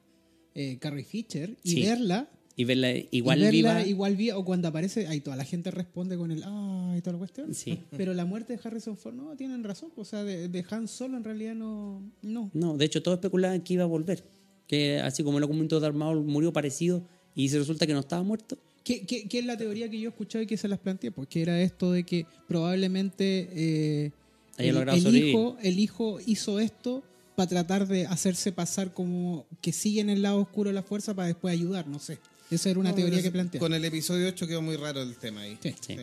eh, 0.56 0.78
Carrie 0.80 1.04
Fisher 1.06 1.56
y 1.64 1.70
Sí. 1.72 1.82
verla. 1.84 2.28
Y 2.60 2.66
verla 2.66 2.92
igual 3.12 3.40
y 3.40 3.42
verla 3.44 3.52
viva... 3.52 3.88
igual 3.88 4.16
viva, 4.18 4.38
o 4.38 4.44
cuando 4.44 4.68
aparece, 4.68 5.08
ahí 5.08 5.22
toda 5.22 5.38
la 5.38 5.46
gente 5.46 5.72
responde 5.72 6.18
con 6.18 6.30
el 6.30 6.44
ah 6.44 6.94
y 6.98 7.00
toda 7.00 7.14
la 7.14 7.20
cuestión. 7.20 7.54
Sí. 7.54 7.80
Pero 7.96 8.14
la 8.14 8.26
muerte 8.26 8.52
de 8.52 8.60
Harrison 8.62 8.98
Ford, 8.98 9.16
no, 9.16 9.34
tienen 9.38 9.64
razón. 9.64 9.94
O 9.96 10.04
sea, 10.04 10.26
de, 10.26 10.50
de 10.50 10.66
Han 10.70 10.90
Solo 10.90 11.16
en 11.16 11.24
realidad 11.24 11.56
no. 11.56 12.04
no. 12.22 12.52
No, 12.54 12.76
de 12.76 12.84
hecho, 12.84 13.02
todos 13.02 13.16
especulaban 13.16 13.62
que 13.62 13.76
iba 13.76 13.86
a 13.86 13.88
volver. 13.88 14.26
Que 14.68 15.00
así 15.00 15.24
como 15.24 15.38
el 15.38 15.44
documento 15.44 15.80
de 15.80 15.88
Armado 15.88 16.22
murió 16.22 16.52
parecido 16.52 17.02
y 17.34 17.48
se 17.48 17.60
resulta 17.60 17.88
que 17.88 17.94
no 17.94 18.02
estaba 18.02 18.24
muerto. 18.24 18.58
¿Qué, 18.84 19.06
qué, 19.06 19.30
qué 19.30 19.40
es 19.40 19.46
la 19.46 19.56
teoría 19.56 19.90
que 19.90 19.98
yo 19.98 20.10
escuchaba 20.10 20.44
y 20.44 20.46
que 20.46 20.58
se 20.58 20.68
las 20.68 20.80
planteé? 20.80 21.12
Pues 21.12 21.30
que 21.30 21.42
era 21.42 21.62
esto 21.62 21.94
de 21.94 22.04
que 22.04 22.26
probablemente 22.46 23.48
eh, 23.54 24.12
el, 24.58 24.76
el 24.76 25.16
hijo, 25.16 25.56
el 25.62 25.80
hijo 25.80 26.20
hizo 26.26 26.60
esto 26.60 27.04
para 27.38 27.48
tratar 27.48 27.88
de 27.88 28.06
hacerse 28.06 28.52
pasar 28.52 28.94
como 28.94 29.46
que 29.62 29.72
sigue 29.72 30.02
en 30.02 30.10
el 30.10 30.24
lado 30.24 30.42
oscuro 30.42 30.72
de 30.72 30.74
la 30.74 30.84
fuerza 30.84 31.14
para 31.14 31.30
después 31.30 31.54
ayudar, 31.54 31.88
no 31.88 32.00
sé. 32.00 32.20
Esa 32.52 32.70
era 32.70 32.80
una 32.80 32.90
No, 32.90 32.96
teoría 32.96 33.18
es- 33.20 33.24
que 33.24 33.32
planteé. 33.32 33.60
Con 33.60 33.74
el 33.74 33.84
episodio 33.86 34.28
8 34.28 34.48
quedó 34.48 34.62
muy 34.62 34.76
raro 34.76 35.02
el 35.02 35.16
tema 35.18 35.42
ahí. 35.42 35.58
Sí. 35.62 35.76
Sí. 35.86 35.96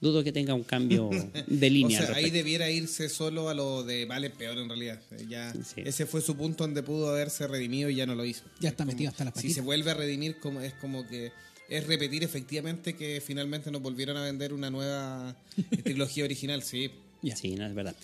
Dudo 0.00 0.22
que 0.24 0.32
tenga 0.32 0.52
un 0.54 0.64
cambio 0.64 1.08
de 1.46 1.70
línea. 1.70 2.02
O 2.02 2.06
sea, 2.06 2.16
ahí 2.16 2.30
debiera 2.30 2.68
irse 2.70 3.08
solo 3.08 3.48
a 3.48 3.54
lo 3.54 3.84
de 3.84 4.04
vale 4.04 4.28
peor 4.30 4.58
en 4.58 4.68
realidad. 4.68 5.00
Eh, 5.12 5.26
Ya, 5.28 5.52
Sí. 5.52 5.82
Ese 5.84 6.04
fue 6.06 6.20
su 6.20 6.36
punto 6.36 6.64
donde 6.64 6.82
pudo 6.82 7.08
haberse 7.08 7.46
redimido 7.46 7.88
y 7.88 7.94
ya 7.96 8.06
no 8.06 8.14
lo 8.14 8.24
hizo. 8.24 8.42
Ya 8.60 8.70
está 8.70 8.84
Como- 8.84 8.92
metido 8.92 9.10
hasta 9.10 9.24
las 9.24 9.34
Si 9.34 9.38
patitas. 9.38 9.54
se 9.54 9.60
vuelve 9.62 9.90
a 9.90 9.94
redimir, 9.94 10.38
como, 10.38 10.60
es 10.60 10.74
como 10.74 11.06
que 11.08 11.32
es 11.70 11.86
repetir 11.86 12.22
efectivamente 12.24 12.94
que 12.94 13.22
finalmente 13.24 13.70
nos 13.70 13.80
volvieron 13.80 14.16
a 14.18 14.22
vender 14.24 14.52
una 14.52 14.68
nueva 14.70 15.36
trilogía 15.84 16.24
original, 16.24 16.62
sí. 16.62 16.90
Ya. 17.22 17.36
Sí, 17.36 17.54
no 17.54 17.64
es 17.66 17.74
verdad. 17.74 17.94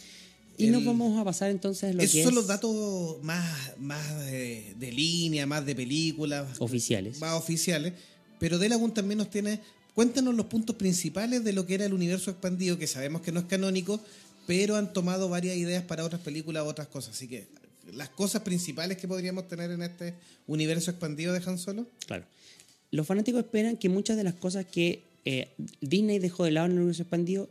Y 0.61 0.67
El- 0.67 0.73
nos 0.73 0.85
vamos 0.85 1.19
a 1.19 1.25
pasar 1.25 1.51
entonces 1.51 1.91
a 1.91 1.93
lo 1.93 2.03
Esos 2.03 2.13
que 2.15 2.23
son 2.23 2.31
es 2.33 2.35
los 2.37 2.47
datos 2.47 3.23
más, 3.23 3.79
más 3.79 4.25
de, 4.27 4.75
de 4.79 4.93
línea, 4.93 5.47
más 5.47 5.65
de 5.67 5.75
películas. 5.75 6.61
oficiales. 6.61 7.19
Más 7.21 7.35
oficiales. 7.35 7.95
Pero 8.39 8.59
Delagun 8.59 8.93
también 8.95 9.19
nos 9.19 9.31
tiene. 9.31 9.61
Cuéntanos 9.95 10.35
los 10.35 10.47
puntos 10.47 10.77
principales 10.77 11.45
de 11.45 11.53
lo 11.53 11.67
que 11.67 11.75
era 11.75 11.85
el 11.85 11.93
universo 11.93 12.31
expandido, 12.31 12.79
que 12.79 12.87
sabemos 12.87 13.23
que 13.23 13.33
no 13.33 13.41
es 13.41 13.47
canónico, 13.47 14.01
pero 14.47 14.77
han 14.77 14.93
tomado 14.93 15.29
varias 15.29 15.57
ideas 15.57 15.83
para 15.85 16.05
otras 16.05 16.23
películas, 16.23 16.65
otras 16.67 16.87
cosas. 16.89 17.15
Así 17.17 17.27
que, 17.29 17.49
las 17.93 18.09
cosas 18.09 18.43
principales 18.43 18.97
que 18.99 19.09
podríamos 19.09 19.49
tener 19.49 19.71
en 19.71 19.83
este 19.83 20.15
universo 20.47 20.91
expandido 20.93 21.33
de 21.33 21.43
Han 21.45 21.59
Solo. 21.59 21.87
Claro. 22.07 22.25
Los 22.93 23.07
fanáticos 23.07 23.41
esperan 23.45 23.77
que 23.77 23.89
muchas 23.89 24.17
de 24.17 24.25
las 24.25 24.35
cosas 24.35 24.65
que 24.65 25.03
eh, 25.25 25.49
Disney 25.81 26.19
dejó 26.19 26.45
de 26.45 26.53
lado 26.53 26.67
en 26.67 26.73
el 26.73 26.79
universo 26.79 27.03
expandido 27.03 27.49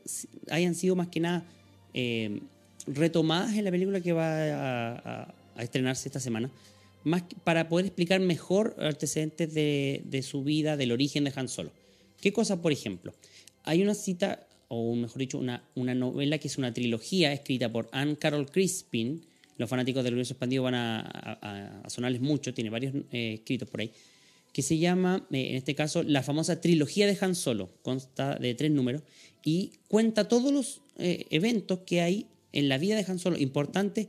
hayan 0.50 0.76
sido 0.76 0.96
más 0.96 1.08
que 1.10 1.20
nada 1.20 1.46
eh, 1.94 2.42
retomadas 2.94 3.56
en 3.56 3.66
la 3.66 3.72
película 3.72 4.02
que 4.02 4.12
va 4.14 4.28
a, 4.34 5.24
a- 5.56 5.62
estrenarse 5.64 6.08
esta 6.08 6.20
semana, 6.20 6.50
más 7.04 7.24
para 7.44 7.68
poder 7.70 7.86
explicar 7.88 8.20
mejor 8.20 8.76
antecedentes 8.80 9.54
de, 9.54 10.22
su 10.24 10.44
vida, 10.44 10.78
del 10.78 10.92
origen 10.92 11.24
de 11.24 11.34
Han 11.36 11.48
Solo. 11.50 11.72
¿Qué 12.22 12.32
cosa, 12.34 12.62
por 12.62 12.72
ejemplo? 12.72 13.14
Hay 13.64 13.82
una 13.82 13.94
cita, 13.94 14.48
o 14.68 14.96
mejor 14.96 15.18
dicho, 15.18 15.38
una, 15.38 15.64
una 15.76 15.94
novela 15.96 16.38
que 16.38 16.48
es 16.48 16.58
una 16.58 16.74
trilogía 16.74 17.32
escrita 17.34 17.72
por 17.72 17.90
Anne 17.92 18.16
Carol 18.18 18.50
Crispin. 18.50 19.22
Los 19.58 19.70
fanáticos 19.70 20.04
del 20.04 20.14
universo 20.14 20.34
expandido 20.34 20.64
van 20.64 20.76
a, 20.76 21.00
a- 21.02 21.82
a 21.84 21.90
sonarles 21.90 22.22
mucho, 22.22 22.54
tiene 22.54 22.70
varios 22.70 22.94
eh, 23.12 23.34
escritos 23.36 23.70
por 23.70 23.82
ahí 23.82 23.92
que 24.52 24.64
se 24.64 24.80
llama, 24.80 25.28
eh, 25.32 25.50
en 25.52 25.56
este 25.58 25.76
caso, 25.76 26.02
la 26.02 26.24
famosa 26.24 26.60
trilogía 26.60 27.06
de 27.06 27.16
Han 27.22 27.36
Solo. 27.36 27.70
Consta 27.84 28.36
de 28.36 28.56
tres 28.56 28.72
números 28.72 29.04
y 29.44 29.74
cuenta 29.88 30.28
todos 30.28 30.52
los 30.52 30.82
eh, 30.98 31.26
eventos 31.30 31.80
que 31.86 32.02
hay 32.02 32.26
en 32.52 32.70
la 32.70 32.78
vida 32.78 32.96
de 32.96 33.06
Han 33.10 33.20
Solo, 33.20 33.38
importantes, 33.38 34.08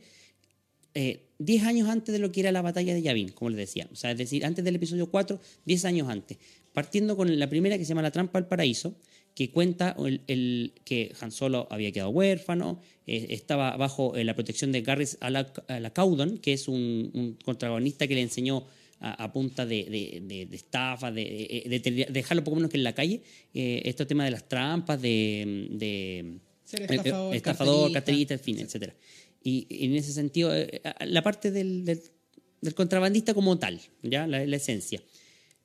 eh, 0.94 1.26
10 1.38 1.64
años 1.64 1.88
antes 1.88 2.12
de 2.12 2.18
lo 2.18 2.32
que 2.32 2.40
era 2.40 2.52
la 2.52 2.62
batalla 2.62 2.94
de 2.94 3.02
Yavin, 3.02 3.30
como 3.30 3.50
les 3.50 3.58
decía. 3.58 3.88
O 3.92 3.96
sea, 3.96 4.10
es 4.10 4.18
decir, 4.18 4.44
antes 4.44 4.64
del 4.64 4.76
episodio 4.76 5.10
4, 5.10 5.40
10 5.64 5.84
años 5.84 6.08
antes. 6.08 6.38
Partiendo 6.72 7.16
con 7.16 7.38
la 7.38 7.48
primera 7.48 7.78
que 7.78 7.84
se 7.84 7.90
llama 7.90 8.02
La 8.02 8.10
Trampa 8.10 8.38
al 8.38 8.46
Paraíso, 8.46 8.94
que 9.34 9.50
cuenta 9.50 9.96
el, 10.26 10.74
que 10.84 11.14
Han 11.20 11.32
Solo 11.32 11.66
había 11.70 11.92
quedado 11.92 12.10
huérfano, 12.10 12.80
eh, 13.06 13.28
estaba 13.30 13.76
bajo 13.76 14.16
eh, 14.16 14.24
la 14.24 14.34
protección 14.34 14.72
de 14.72 14.82
Garrus 14.82 15.16
Alacaudon, 15.20 16.38
que 16.38 16.52
es 16.52 16.68
un, 16.68 17.10
un 17.14 17.38
contrabandista 17.44 18.06
que 18.06 18.14
le 18.14 18.22
enseñó 18.22 18.66
a, 19.00 19.32
punta 19.32 19.64
de, 19.64 19.84
de, 19.84 20.20
de, 20.22 20.46
de 20.46 20.56
estafa, 20.56 21.10
de, 21.10 22.06
dejarlo 22.10 22.44
poco 22.44 22.56
menos 22.56 22.70
que 22.70 22.76
en 22.76 22.84
la 22.84 22.94
calle, 22.94 23.22
eh, 23.54 23.82
este 23.86 24.04
tema 24.04 24.24
de 24.24 24.30
las 24.30 24.46
trampas, 24.46 25.00
de... 25.00 26.38
Ser 26.70 26.82
eh, 26.82 26.86
estafador, 26.90 27.34
estafador, 27.34 27.92
carterista, 27.92 28.34
carterista, 28.34 28.34
en 28.34 28.40
fin, 28.40 28.58
etcétera. 28.60 28.94
Y, 29.42 29.66
y 29.68 29.86
en 29.86 29.94
ese 29.96 30.12
sentido, 30.12 30.54
eh, 30.54 30.80
la 31.06 31.22
parte 31.22 31.50
del, 31.50 31.84
del- 31.84 32.02
del 32.60 32.74
contrabandista 32.74 33.32
como 33.34 33.58
tal, 33.58 33.80
ya 34.02 34.26
la, 34.26 34.44
la 34.46 34.56
esencia. 34.56 35.02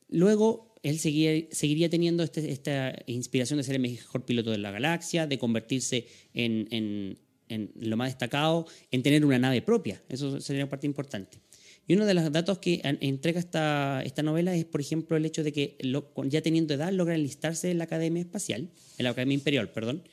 Luego, 0.10 0.74
él 0.84 1.00
seguía- 1.00 1.46
seguiría 1.52 1.90
teniendo 1.90 2.24
este- 2.24 2.52
esta 2.52 2.96
inspiración 3.08 3.58
de 3.58 3.64
ser 3.64 3.76
el 3.76 3.82
mejor 3.82 4.24
piloto 4.26 4.52
de 4.52 4.60
la 4.60 4.72
galaxia, 4.72 5.28
de 5.28 5.38
convertirse 5.38 6.08
en, 6.34 6.68
en- 6.72 7.18
en 7.50 7.72
lo 7.80 7.98
más 7.98 8.10
destacado, 8.10 8.66
en 8.92 9.04
tener 9.04 9.24
una 9.26 9.38
nave 9.40 9.62
propia. 9.62 10.02
Eso 10.10 10.40
sería 10.42 10.64
una 10.64 10.70
parte 10.70 10.88
importante. 10.88 11.40
Y 11.88 11.94
uno 11.94 12.06
de 12.08 12.16
los 12.16 12.32
datos 12.32 12.58
que 12.60 12.82
entrega 13.02 13.40
esta, 13.40 14.02
esta 14.04 14.24
novela 14.24 14.56
es, 14.56 14.66
por 14.66 14.82
ejemplo, 14.82 15.18
el 15.18 15.26
hecho 15.26 15.44
de 15.44 15.52
que 15.52 15.78
lo- 15.82 16.12
ya 16.26 16.42
teniendo 16.42 16.74
edad 16.74 16.92
logra 16.92 17.14
enlistarse 17.16 17.70
en 17.70 17.78
la 17.78 17.84
Academia 17.84 18.22
Espacial, 18.22 18.70
en 18.98 19.04
la 19.04 19.10
Academia 19.12 19.36
Imperial, 19.36 19.70
perdón, 19.72 20.04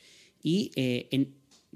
y 0.43 0.71
eh, 0.75 1.07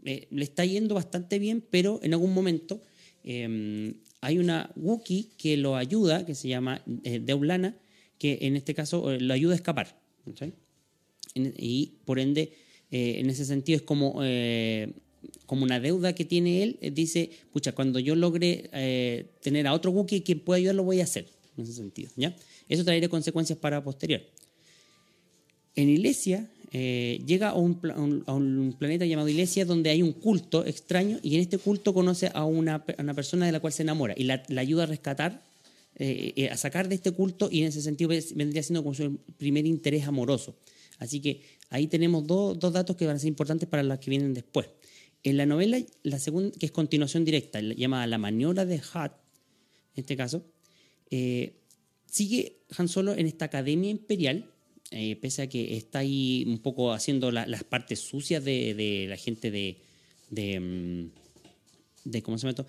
eh, 0.05 0.27
le 0.29 0.43
está 0.43 0.65
yendo 0.65 0.95
bastante 0.95 1.39
bien, 1.39 1.63
pero 1.69 1.99
en 2.03 2.13
algún 2.13 2.33
momento 2.33 2.81
eh, 3.23 3.93
hay 4.21 4.37
una 4.37 4.71
Wookiee 4.75 5.29
que 5.37 5.57
lo 5.57 5.75
ayuda, 5.75 6.25
que 6.25 6.35
se 6.35 6.47
llama 6.47 6.83
eh, 7.03 7.19
Deulana, 7.19 7.75
que 8.19 8.39
en 8.41 8.55
este 8.55 8.73
caso 8.73 9.17
lo 9.19 9.33
ayuda 9.33 9.53
a 9.53 9.55
escapar. 9.55 9.99
y 11.35 11.93
por 12.05 12.19
ende, 12.19 12.53
en 12.89 13.29
ese 13.29 13.45
sentido 13.45 13.77
es 13.77 13.83
como, 13.83 14.21
como 15.45 15.63
una 15.63 15.79
deuda 15.79 16.15
que 16.15 16.25
tiene 16.25 16.63
él. 16.63 16.79
dice, 16.93 17.29
pucha, 17.51 17.73
cuando 17.73 17.99
yo 17.99 18.15
logre 18.15 19.27
tener 19.41 19.67
a 19.67 19.73
otro 19.73 19.91
Wookiee 19.91 20.23
que 20.23 20.35
pueda 20.35 20.57
ayudar, 20.57 20.75
lo 20.75 20.83
voy 20.83 20.99
a 20.99 21.03
hacer. 21.03 21.27
En 21.55 21.63
ese 21.63 21.73
sentido, 21.73 22.09
¿ya? 22.15 22.35
Eso 22.69 22.83
traería 22.83 23.09
consecuencias 23.09 23.57
para 23.59 23.83
posterior. 23.83 24.21
En 25.75 25.89
Ilesia 25.89 26.49
eh, 26.71 27.21
llega 27.25 27.49
a 27.49 27.53
un, 27.53 28.75
planeta 28.77 29.05
llamado 29.05 29.29
Ilesia 29.29 29.63
donde 29.63 29.89
hay 29.89 30.01
un 30.01 30.11
culto 30.11 30.65
extraño 30.65 31.17
y 31.23 31.35
en 31.35 31.41
este 31.41 31.57
culto 31.57 31.93
conoce 31.93 32.29
a 32.33 32.43
una, 32.43 32.85
persona 32.85 33.45
de 33.45 33.53
la 33.53 33.59
cual 33.61 33.71
se 33.71 33.83
enamora 33.83 34.13
y 34.17 34.23
la, 34.23 34.43
ayuda 34.57 34.83
a 34.83 34.85
rescatar, 34.85 35.45
eh, 35.95 36.33
eh, 36.35 36.49
a 36.49 36.57
sacar 36.57 36.89
de 36.89 36.95
este 36.95 37.11
culto 37.11 37.47
y 37.49 37.61
en 37.61 37.67
ese 37.67 37.81
sentido 37.81 38.09
vendría 38.35 38.63
siendo 38.63 38.83
como 38.83 38.93
su 38.93 39.17
primer 39.37 39.65
interés 39.65 40.07
amoroso. 40.07 40.55
Así 40.99 41.21
que 41.21 41.41
ahí 41.69 41.87
tenemos 41.87 42.27
dos, 42.27 42.59
datos 42.59 42.97
que 42.97 43.05
van 43.05 43.15
a 43.15 43.19
ser 43.19 43.29
importantes 43.29 43.69
para 43.69 43.83
las 43.83 43.99
que 43.99 44.09
vienen 44.09 44.33
después. 44.33 44.67
En 45.23 45.37
la 45.37 45.45
novela, 45.45 45.79
la 46.03 46.19
segunda, 46.19 46.57
que 46.57 46.65
es 46.65 46.71
continuación 46.71 47.23
directa, 47.23 47.61
la- 47.61 47.75
llamada 47.75 48.07
La 48.07 48.17
maniobra 48.17 48.65
de 48.65 48.75
Hutt, 48.75 49.11
en 49.95 50.01
este 50.01 50.17
caso, 50.17 50.43
sigue 52.11 52.57
Han 52.77 52.87
Solo 52.87 53.13
en 53.13 53.25
esta 53.25 53.45
academia 53.45 53.89
imperial, 53.89 54.51
eh, 54.91 55.15
pese 55.17 55.41
a 55.43 55.47
que 55.49 55.75
está 55.77 55.99
ahí 55.99 56.43
un 56.47 56.59
poco 56.59 56.93
haciendo 56.93 57.31
la- 57.31 57.45
las 57.45 57.63
partes 57.63 57.99
sucias 57.99 58.43
de, 58.43 58.73
de 58.73 59.05
la 59.09 59.17
gente 59.17 59.51
de, 59.51 59.77
de, 60.29 60.59
mm, 60.59 62.09
de, 62.09 62.21
¿cómo 62.23 62.37
se 62.37 62.43
llama 62.43 62.51
esto? 62.51 62.65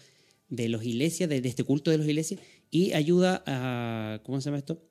De 0.48 0.68
los 0.68 0.84
iglesias, 0.84 1.28
de, 1.28 1.40
de 1.40 1.48
este 1.48 1.64
culto 1.64 1.90
de 1.90 1.98
los 1.98 2.06
iglesias, 2.06 2.40
y 2.70 2.92
ayuda 2.92 3.42
a, 3.46 4.20
¿cómo 4.24 4.40
se 4.40 4.46
llama 4.46 4.58
esto? 4.58 4.82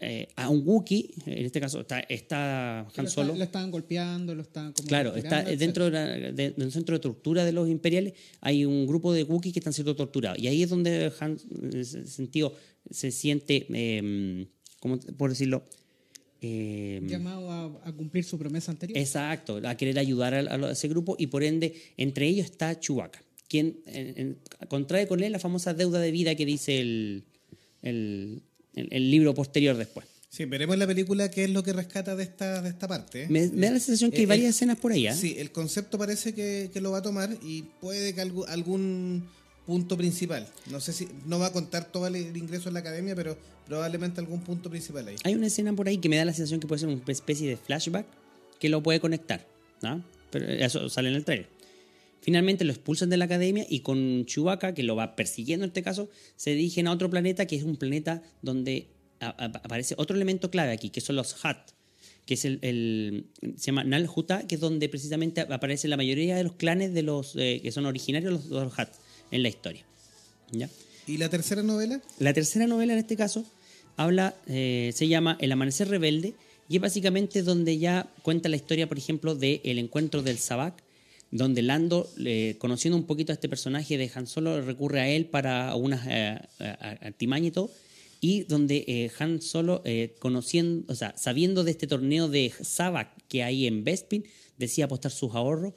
Eh, 0.00 0.28
a 0.36 0.48
un 0.48 0.62
Wookiee, 0.64 1.10
en 1.26 1.44
este 1.44 1.60
caso 1.60 1.80
está, 1.80 1.98
está 2.00 2.80
Han 2.80 3.04
lo, 3.04 3.10
Solo. 3.10 3.26
está- 3.28 3.38
lo 3.38 3.44
estaban 3.44 3.70
golpeando, 3.72 4.32
lo 4.34 4.42
estaban 4.42 4.72
como 4.72 4.86
Claro, 4.86 5.16
está 5.16 5.42
dentro 5.42 5.86
de 5.86 5.90
la- 5.90 6.06
de- 6.32 6.50
del 6.52 6.70
centro 6.72 6.94
de 6.96 7.00
tortura 7.00 7.44
de 7.44 7.50
los 7.50 7.68
imperiales 7.68 8.14
hay 8.40 8.64
un 8.64 8.86
grupo 8.86 9.12
de 9.12 9.24
Wookiees 9.24 9.52
que 9.52 9.58
están 9.58 9.72
siendo 9.72 9.96
torturados. 9.96 10.38
Y 10.38 10.46
ahí 10.46 10.62
es 10.62 10.70
donde 10.70 11.12
Han, 11.18 11.36
ese 11.74 12.06
sentido, 12.06 12.54
se 12.90 13.10
siente, 13.10 13.66
eh, 13.74 14.46
¿cómo 14.78 14.98
por 15.16 15.30
decirlo? 15.30 15.64
Eh, 16.40 17.00
llamado 17.06 17.50
a, 17.50 17.88
a 17.88 17.92
cumplir 17.92 18.24
su 18.24 18.38
promesa 18.38 18.70
anterior. 18.70 18.96
Exacto, 18.98 19.60
a 19.64 19.74
querer 19.76 19.98
ayudar 19.98 20.34
a, 20.34 20.38
a 20.54 20.70
ese 20.72 20.86
grupo 20.88 21.16
y 21.18 21.26
por 21.28 21.42
ende 21.42 21.74
entre 21.96 22.26
ellos 22.26 22.46
está 22.46 22.78
Chewbacca, 22.78 23.22
quien 23.48 23.80
en- 23.86 24.14
en- 24.16 24.38
contrae 24.68 25.08
con 25.08 25.22
él 25.22 25.32
la 25.32 25.38
famosa 25.40 25.74
deuda 25.74 26.00
de 26.00 26.10
vida 26.12 26.34
que 26.36 26.46
dice 26.46 26.80
el, 26.80 27.24
el- 27.82 28.42
el- 28.74 28.88
el 28.92 29.10
libro 29.10 29.34
posterior 29.34 29.76
después. 29.76 30.06
Sí, 30.30 30.44
veremos 30.44 30.74
en 30.74 30.80
la 30.80 30.86
película 30.86 31.30
qué 31.30 31.44
es 31.44 31.50
lo 31.50 31.62
que 31.64 31.72
rescata 31.72 32.14
de 32.14 32.22
esta, 32.22 32.60
de 32.60 32.68
esta 32.68 32.86
parte. 32.86 33.22
¿eh? 33.22 33.26
Me, 33.30 33.48
me 33.48 33.66
da 33.66 33.72
la 33.72 33.80
sensación 33.80 34.10
que 34.10 34.18
hay 34.18 34.22
Eh, 34.24 34.26
varias 34.26 34.46
eh, 34.46 34.50
escenas 34.50 34.76
por 34.78 34.92
ahí. 34.92 35.06
¿eh? 35.06 35.14
Sí, 35.14 35.34
el 35.38 35.50
concepto 35.50 35.96
parece 35.98 36.34
que, 36.34 36.70
que 36.72 36.80
lo 36.82 36.90
va 36.92 36.98
a 36.98 37.02
tomar 37.02 37.34
y 37.42 37.62
puede 37.80 38.14
que 38.14 38.20
algún 38.20 39.24
punto 39.68 39.98
principal. 39.98 40.48
No 40.70 40.80
sé 40.80 40.94
si 40.94 41.10
no 41.26 41.38
va 41.38 41.48
a 41.48 41.52
contar 41.52 41.92
todo 41.92 42.06
el, 42.06 42.34
ingreso 42.34 42.68
en 42.68 42.74
la 42.74 42.80
academia, 42.80 43.14
pero 43.14 43.36
probablemente 43.66 44.18
algún 44.18 44.40
punto 44.40 44.70
principal 44.70 45.06
ahí. 45.06 45.16
Hay 45.24 45.34
una 45.34 45.48
escena 45.48 45.74
por 45.74 45.86
ahí 45.88 45.98
que 45.98 46.08
me 46.08 46.16
da 46.16 46.24
la 46.24 46.32
sensación 46.32 46.58
que 46.58 46.66
puede 46.66 46.78
ser 46.78 46.88
una 46.88 47.02
especie 47.06 47.50
de 47.50 47.58
flashback 47.58 48.06
que 48.58 48.70
lo 48.70 48.82
puede 48.82 48.98
conectar. 48.98 49.46
Pero 50.30 50.46
eso 50.48 50.88
sale 50.88 51.10
en 51.10 51.16
el 51.16 51.24
trailer. 51.26 51.50
Finalmente 52.22 52.64
lo 52.64 52.72
expulsan 52.72 53.10
de 53.10 53.18
la 53.18 53.26
academia 53.26 53.66
y 53.68 53.80
con 53.80 54.24
Chewbacca, 54.24 54.72
que 54.72 54.82
lo 54.82 54.96
va 54.96 55.14
persiguiendo 55.14 55.66
en 55.66 55.68
este 55.68 55.82
caso, 55.82 56.08
se 56.36 56.52
dirigen 56.52 56.86
a 56.86 56.92
otro 56.92 57.10
planeta 57.10 57.44
que 57.44 57.56
es 57.56 57.62
un 57.62 57.76
planeta 57.76 58.22
donde 58.40 58.88
aparece 59.20 59.94
otro 59.98 60.16
elemento 60.16 60.50
clave 60.50 60.72
aquí, 60.72 60.88
que 60.88 61.02
son 61.02 61.16
los 61.16 61.44
Hat, 61.44 61.72
que 62.24 62.34
es 62.34 62.46
el, 62.46 63.26
se 63.56 63.66
llama 63.66 63.84
Nal 63.84 64.08
que 64.48 64.54
es 64.54 64.60
donde 64.62 64.88
precisamente 64.88 65.42
aparece 65.42 65.88
la 65.88 65.98
mayoría 65.98 66.36
de 66.36 66.44
los 66.44 66.54
clanes 66.54 66.94
de 66.94 67.02
los 67.02 67.36
eh, 67.36 67.60
que 67.62 67.70
son 67.70 67.84
originarios 67.84 68.32
de 68.32 68.50
los, 68.50 68.64
los 68.64 68.78
en 69.30 69.42
la 69.42 69.48
historia. 69.48 69.84
¿Ya? 70.50 70.68
¿Y 71.06 71.16
la 71.16 71.28
tercera 71.28 71.62
novela? 71.62 72.00
La 72.18 72.32
tercera 72.32 72.66
novela 72.66 72.92
en 72.92 72.98
este 72.98 73.16
caso 73.16 73.44
habla, 73.96 74.34
eh, 74.46 74.92
se 74.94 75.08
llama 75.08 75.36
El 75.40 75.52
Amanecer 75.52 75.88
Rebelde 75.88 76.34
y 76.68 76.76
es 76.76 76.82
básicamente 76.82 77.42
donde 77.42 77.78
ya 77.78 78.12
cuenta 78.22 78.48
la 78.48 78.56
historia, 78.56 78.88
por 78.88 78.98
ejemplo, 78.98 79.34
del 79.34 79.78
encuentro 79.78 80.22
del 80.22 80.38
Sabak, 80.38 80.82
donde 81.30 81.62
Lando, 81.62 82.08
eh, 82.24 82.56
conociendo 82.58 82.96
un 82.96 83.04
poquito 83.04 83.32
a 83.32 83.34
este 83.34 83.48
personaje 83.48 83.98
de 83.98 84.10
Han 84.14 84.26
Solo, 84.26 84.60
recurre 84.62 85.00
a 85.00 85.08
él 85.08 85.26
para 85.26 85.74
unas 85.74 86.06
eh, 86.06 86.38
artimañas 86.58 87.48
y 87.48 87.50
todo, 87.52 87.70
y 88.20 88.42
donde 88.44 88.84
eh, 88.86 89.10
Han 89.18 89.40
Solo, 89.40 89.82
eh, 89.84 90.14
conociendo, 90.18 90.92
o 90.92 90.96
sea, 90.96 91.16
sabiendo 91.16 91.64
de 91.64 91.70
este 91.70 91.86
torneo 91.86 92.28
de 92.28 92.52
Sabak 92.60 93.10
que 93.28 93.42
hay 93.42 93.66
en 93.66 93.84
Bespin, 93.84 94.24
decide 94.56 94.84
apostar 94.84 95.12
sus 95.12 95.34
ahorros 95.34 95.74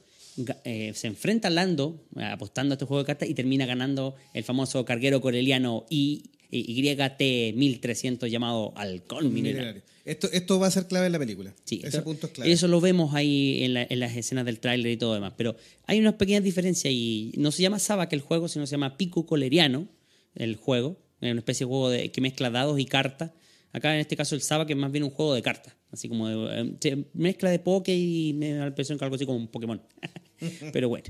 eh, 0.64 0.92
se 0.96 1.08
enfrenta 1.08 1.48
a 1.50 1.52
Lando 1.52 2.06
eh, 2.18 2.24
apostando 2.24 2.74
a 2.74 2.76
este 2.76 2.86
juego 2.86 3.04
de 3.04 3.08
cartas 3.08 3.30
y 3.30 3.34
termina 3.34 3.66
ganando 3.66 4.16
el 4.34 4.44
famoso 4.44 4.84
carguero 4.86 5.22
coreliano 5.22 5.86
I, 5.90 6.24
YT 6.52 7.56
1300 7.56 8.30
llamado 8.30 8.74
Halcón 8.76 9.34
Mineral. 9.34 9.84
Esto, 10.04 10.28
esto 10.32 10.60
va 10.60 10.68
a 10.68 10.72
ser 10.72 10.88
clave 10.88 11.06
en 11.06 11.12
la 11.12 11.20
película. 11.20 11.54
Sí, 11.64 11.78
Ese 11.78 11.88
esto- 11.90 12.04
punto 12.04 12.28
es 12.28 12.34
clave. 12.34 12.52
Eso 12.52 12.68
lo 12.68 12.82
vemos 12.82 13.14
ahí 13.14 13.64
en, 13.64 13.74
la- 13.76 13.86
en 13.88 14.00
las 14.00 14.16
escenas 14.18 14.46
del 14.46 14.60
tráiler 14.60 14.92
y 14.92 14.98
todo 14.98 15.14
demás. 15.14 15.34
Pero 15.38 15.56
hay 15.86 16.00
unas 16.00 16.16
pequeñas 16.16 16.44
diferencias 16.44 16.92
y 16.94 17.34
no 17.38 17.52
se 17.52 17.62
llama 17.62 17.78
Sabak 17.80 18.12
el 18.14 18.22
juego, 18.22 18.48
sino 18.48 18.66
se 18.66 18.72
llama 18.72 18.98
Pico 18.98 19.26
Coleriano 19.28 19.88
el 20.36 20.56
juego. 20.56 20.98
Es 21.22 21.30
una 21.32 21.40
especie 21.42 21.66
de 21.66 21.70
juego 21.70 21.90
de, 21.92 22.12
que 22.12 22.20
mezcla 22.20 22.50
dados 22.50 22.80
y 22.80 22.86
cartas. 22.86 23.32
Acá 23.74 23.94
en 23.94 24.02
este 24.02 24.18
caso 24.18 24.34
el 24.34 24.42
Sabak 24.42 24.70
es 24.72 24.76
más 24.76 24.92
bien 24.92 25.04
un 25.04 25.12
juego 25.12 25.36
de 25.36 25.44
cartas. 25.44 25.76
Así 25.92 26.08
como 26.08 26.28
de, 26.30 26.76
eh, 26.84 27.06
mezcla 27.14 27.50
de 27.50 27.60
poke 27.60 27.96
y 27.96 28.34
me 28.34 28.54
da 28.54 28.62
la 28.62 28.68
impresión 28.68 28.98
que 28.98 29.04
algo 29.06 29.16
así 29.16 29.26
como 29.26 29.38
un 29.38 29.48
Pokémon. 29.48 29.82
Pero 30.74 30.90
bueno. 30.90 31.06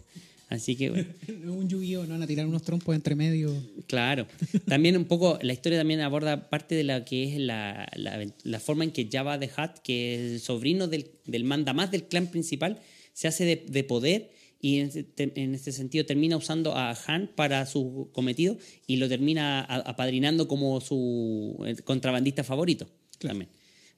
Así 0.49 0.75
que 0.75 0.89
bueno. 0.89 1.07
un 1.53 1.69
Yu-Gi-Oh! 1.69 2.03
no 2.05 2.09
van 2.15 2.23
a 2.23 2.27
tirar 2.27 2.45
unos 2.45 2.63
trompos 2.63 2.93
entre 2.95 3.15
medio. 3.15 3.53
Claro. 3.87 4.27
También 4.67 4.97
un 4.97 5.05
poco, 5.05 5.39
la 5.41 5.53
historia 5.53 5.77
también 5.77 6.01
aborda 6.01 6.49
parte 6.49 6.75
de 6.75 6.83
la 6.83 7.05
que 7.05 7.23
es 7.23 7.39
la, 7.39 7.87
la- 7.95 8.25
la 8.43 8.59
forma 8.59 8.83
en 8.83 8.91
que 8.91 9.07
Jabba 9.09 9.39
the 9.39 9.45
Hutt, 9.47 9.79
que 9.83 10.15
es 10.15 10.31
el 10.33 10.39
sobrino 10.41 10.87
del, 10.87 11.11
del 11.25 11.43
mandamás 11.45 11.89
del 11.91 12.03
clan 12.03 12.27
principal, 12.27 12.79
se 13.13 13.27
hace 13.29 13.45
de, 13.45 13.65
de 13.67 13.83
poder 13.85 14.31
y 14.59 14.79
en 14.79 14.87
ese, 14.87 15.03
te- 15.03 15.31
en 15.41 15.55
ese 15.55 15.71
sentido 15.71 16.05
termina 16.05 16.35
usando 16.35 16.75
a 16.75 16.97
Han 17.07 17.29
para 17.35 17.65
su 17.65 18.09
cometido 18.11 18.57
y 18.87 18.97
lo 18.97 19.07
termina 19.07 19.61
apadrinando 19.61 20.47
como 20.49 20.81
su 20.81 21.63
contrabandista 21.85 22.43
favorito. 22.43 22.87
También. 23.19 23.49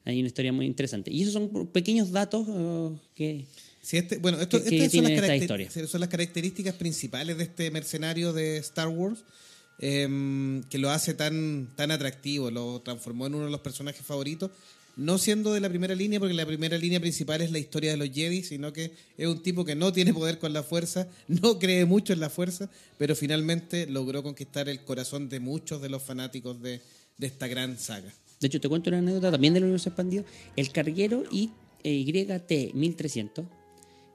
Hay 0.04 0.18
una 0.18 0.28
historia 0.28 0.52
muy 0.52 0.66
interesante. 0.66 1.10
Y 1.10 1.22
esos 1.22 1.32
son 1.34 1.66
pequeños 1.68 2.10
datos 2.12 2.46
eh, 2.48 2.90
que... 3.14 3.46
Sí, 3.80 3.98
este, 3.98 4.16
bueno, 4.18 4.40
esto, 4.40 4.62
que- 4.62 4.70
que 4.70 4.76
estas 4.84 4.92
son, 4.92 5.04
las 5.04 5.12
esta 5.68 5.86
son 5.86 6.00
las 6.00 6.08
características 6.10 6.74
principales 6.74 7.36
de 7.36 7.44
este 7.44 7.70
mercenario 7.70 8.32
de 8.32 8.56
Star 8.58 8.88
Wars 8.88 9.20
em, 9.78 10.62
que 10.64 10.78
lo 10.78 10.90
hace 10.90 11.14
tan, 11.14 11.68
tan 11.76 11.90
atractivo, 11.90 12.50
lo 12.50 12.80
transformó 12.82 13.26
en 13.26 13.34
uno 13.34 13.44
de 13.46 13.50
los 13.50 13.60
personajes 13.60 14.04
favoritos. 14.06 14.50
no 14.96 15.18
siendo 15.18 15.52
de 15.52 15.60
la 15.60 15.68
primera 15.68 15.94
línea, 15.94 16.20
porque 16.20 16.34
la 16.34 16.46
primera 16.46 16.78
línea 16.78 17.00
principal 17.00 17.40
es 17.42 17.50
la 17.50 17.58
historia 17.58 17.90
de 17.90 17.96
los 17.96 18.10
Jedi, 18.10 18.42
sino 18.44 18.72
que 18.72 18.92
es 19.18 19.26
un 19.26 19.42
tipo 19.42 19.64
que 19.64 19.74
no 19.74 19.92
tiene 19.92 20.14
poder 20.14 20.38
con 20.38 20.52
la 20.52 20.62
fuerza, 20.62 21.08
no 21.28 21.58
cree 21.58 21.84
mucho 21.84 22.12
en 22.12 22.20
la 22.20 22.30
fuerza, 22.30 22.70
pero 22.96 23.16
finalmente 23.16 23.86
logró 23.86 24.22
conquistar 24.22 24.68
el 24.68 24.80
corazón 24.84 25.28
de 25.28 25.40
muchos 25.40 25.82
de 25.82 25.88
los 25.88 26.02
fanáticos 26.02 26.62
de, 26.62 26.80
de 27.18 27.26
esta 27.26 27.48
gran 27.48 27.76
saga. 27.78 28.12
De 28.40 28.46
hecho, 28.48 28.60
te 28.60 28.68
cuento 28.68 28.90
una 28.90 28.98
anécdota 28.98 29.30
también 29.30 29.54
del 29.54 29.62
universo 29.64 29.88
expandido. 29.88 30.24
El 30.56 30.70
carguero 30.70 31.24
I- 31.30 31.50
eh, 31.82 32.04
YT-1300 32.04 33.44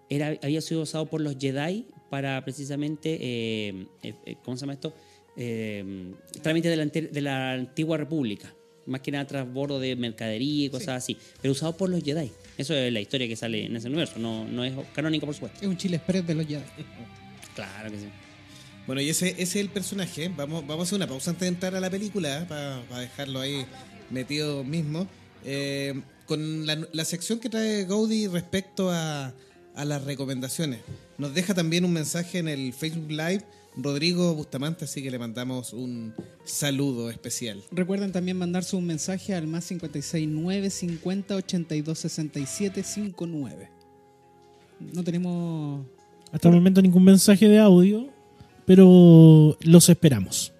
era, 0.09 0.37
había 0.41 0.61
sido 0.61 0.81
usado 0.81 1.05
por 1.05 1.21
los 1.21 1.35
Jedi 1.39 1.85
para 2.09 2.43
precisamente, 2.43 3.17
eh, 3.21 3.85
eh, 4.03 4.13
eh, 4.25 4.35
¿cómo 4.43 4.57
se 4.57 4.61
llama 4.61 4.73
esto? 4.73 4.93
Eh, 5.37 6.11
trámite 6.41 6.67
de 6.69 6.75
la, 6.77 6.83
ante- 6.83 7.07
de 7.07 7.21
la 7.21 7.53
antigua 7.53 7.97
república. 7.97 8.53
Más 8.87 9.01
que 9.01 9.11
nada 9.11 9.27
transbordo 9.27 9.79
de 9.79 9.95
mercadería 9.95 10.65
y 10.65 10.69
cosas 10.69 11.03
así. 11.03 11.15
Pero 11.41 11.51
usado 11.51 11.77
por 11.77 11.89
los 11.89 12.03
Jedi. 12.03 12.31
Eso 12.57 12.73
es 12.73 12.91
la 12.91 12.99
historia 12.99 13.27
que 13.27 13.35
sale 13.35 13.65
en 13.65 13.75
ese 13.75 13.87
universo. 13.87 14.17
No, 14.17 14.45
no 14.45 14.63
es 14.63 14.73
canónico, 14.93 15.27
por 15.27 15.35
supuesto. 15.35 15.59
Es 15.61 15.67
un 15.67 15.77
chile 15.77 15.97
express 15.97 16.25
de 16.25 16.33
los 16.35 16.45
Jedi. 16.47 16.63
Claro 17.55 17.91
que 17.91 17.99
sí. 17.99 18.05
Bueno, 18.87 19.01
y 19.01 19.09
ese, 19.09 19.29
ese 19.31 19.41
es 19.43 19.55
el 19.57 19.69
personaje. 19.69 20.29
Vamos, 20.35 20.65
vamos 20.65 20.79
a 20.79 20.83
hacer 20.83 20.95
una 20.95 21.07
pausa 21.07 21.29
antes 21.31 21.41
de 21.41 21.47
entrar 21.49 21.75
a 21.75 21.79
la 21.79 21.89
película, 21.89 22.45
para 22.47 22.81
dejarlo 23.01 23.41
ahí 23.41 23.65
metido 24.09 24.63
mismo. 24.63 25.07
Eh, 25.45 26.01
con 26.25 26.65
la, 26.65 26.77
la 26.91 27.05
sección 27.05 27.39
que 27.39 27.49
trae 27.49 27.85
Gaudi 27.85 28.27
respecto 28.27 28.91
a, 28.91 29.33
a 29.75 29.85
las 29.85 30.03
recomendaciones. 30.03 30.81
Nos 31.17 31.33
deja 31.33 31.53
también 31.53 31.85
un 31.85 31.93
mensaje 31.93 32.37
en 32.37 32.47
el 32.47 32.73
Facebook 32.73 33.09
Live 33.09 33.45
Rodrigo 33.75 34.33
Bustamante, 34.35 34.85
así 34.85 35.01
que 35.01 35.11
le 35.11 35.19
mandamos 35.19 35.73
un 35.73 36.13
saludo 36.43 37.09
especial. 37.09 37.63
Recuerden 37.71 38.11
también 38.11 38.37
mandarse 38.37 38.75
un 38.75 38.85
mensaje 38.85 39.33
al 39.33 39.47
más 39.47 39.67
569 39.67 40.69
50 40.69 41.35
82 41.35 41.99
67 41.99 42.83
59. 42.83 43.69
No 44.93 45.03
tenemos. 45.03 45.85
Hasta 46.31 46.47
el 46.49 46.55
momento 46.55 46.81
ningún 46.81 47.03
mensaje 47.03 47.47
de 47.47 47.59
audio, 47.59 48.07
pero 48.65 49.57
los 49.61 49.89
esperamos. 49.89 50.53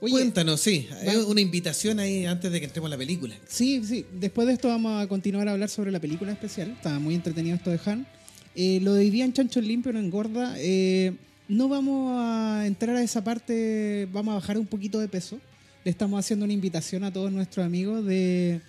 Oye, 0.00 0.12
Cuéntanos, 0.12 0.60
sí, 0.60 0.86
va- 1.06 1.26
una 1.26 1.40
invitación 1.40 1.98
ahí 1.98 2.24
antes 2.24 2.52
de 2.52 2.60
que 2.60 2.66
entremos 2.66 2.88
a 2.88 2.90
la 2.90 2.96
película. 2.98 3.34
Sí, 3.48 3.82
sí. 3.84 4.04
Después 4.20 4.46
de 4.46 4.54
esto 4.54 4.68
vamos 4.68 5.02
a 5.02 5.06
continuar 5.08 5.48
a 5.48 5.52
hablar 5.52 5.68
sobre 5.68 5.90
la 5.90 6.00
película 6.00 6.30
especial. 6.32 6.70
Estaba 6.70 6.98
muy 6.98 7.14
entretenido 7.14 7.56
esto 7.56 7.70
de 7.70 7.80
Han. 7.84 8.06
Eh, 8.54 8.80
lo 8.82 8.94
de 8.94 9.00
hoy 9.00 9.10
día 9.10 9.24
en 9.24 9.32
Chancho 9.32 9.60
Limpio 9.60 9.92
no 9.92 9.98
engorda. 9.98 10.54
Eh, 10.58 11.12
no 11.48 11.68
vamos 11.68 12.12
a 12.16 12.64
entrar 12.66 12.94
a 12.96 13.02
esa 13.02 13.24
parte, 13.24 14.06
vamos 14.12 14.32
a 14.32 14.34
bajar 14.36 14.58
un 14.58 14.66
poquito 14.66 14.98
de 15.00 15.08
peso. 15.08 15.40
Le 15.84 15.90
estamos 15.90 16.18
haciendo 16.20 16.44
una 16.44 16.52
invitación 16.54 17.02
a 17.04 17.12
todos 17.12 17.32
nuestros 17.32 17.64
amigos 17.64 18.04
de, 18.04 18.60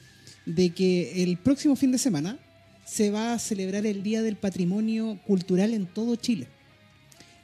de 0.46 0.70
que 0.72 1.22
el 1.24 1.38
próximo 1.38 1.76
fin 1.76 1.92
de 1.92 1.98
semana 1.98 2.39
se 2.86 3.12
va 3.12 3.34
a 3.34 3.39
celebrar 3.39 3.86
el 3.86 4.02
Día 4.02 4.24
del 4.24 4.36
Patrimonio 4.36 5.20
Cultural 5.28 5.74
en 5.74 5.86
todo 5.86 6.15
Chile. 6.15 6.48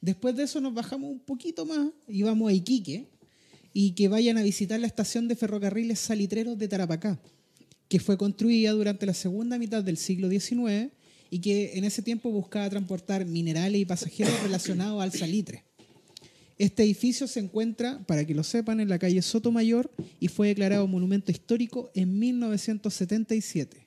Después 0.00 0.34
de 0.34 0.44
eso 0.44 0.60
nos 0.60 0.74
bajamos 0.74 1.10
un 1.10 1.20
poquito 1.20 1.66
más 1.66 1.88
y 2.08 2.22
vamos 2.22 2.50
a 2.50 2.52
Iquique 2.54 3.06
y 3.72 3.92
que 3.92 4.08
vayan 4.08 4.38
a 4.38 4.42
visitar 4.42 4.80
la 4.80 4.86
estación 4.86 5.28
de 5.28 5.36
ferrocarriles 5.36 6.00
salitreros 6.00 6.58
de 6.58 6.66
Tarapacá, 6.68 7.20
que 7.88 8.00
fue 8.00 8.16
construida 8.16 8.72
durante 8.72 9.06
la 9.06 9.14
segunda 9.14 9.58
mitad 9.58 9.84
del 9.84 9.96
siglo 9.96 10.28
XIX 10.28 10.90
y 11.30 11.38
que 11.40 11.78
en 11.78 11.84
ese 11.84 12.02
tiempo 12.02 12.30
buscaba 12.30 12.68
transportar 12.68 13.24
minerales 13.24 13.80
y 13.80 13.84
pasajeros 13.84 14.34
relacionados 14.42 15.02
al 15.02 15.12
salitre. 15.12 15.64
Este 16.58 16.82
edificio 16.82 17.26
se 17.26 17.40
encuentra, 17.40 18.04
para 18.06 18.26
que 18.26 18.34
lo 18.34 18.44
sepan, 18.44 18.80
en 18.80 18.88
la 18.90 18.98
calle 18.98 19.22
Sotomayor 19.22 19.90
y 20.18 20.28
fue 20.28 20.48
declarado 20.48 20.86
monumento 20.86 21.30
histórico 21.30 21.90
en 21.94 22.18
1977. 22.18 23.86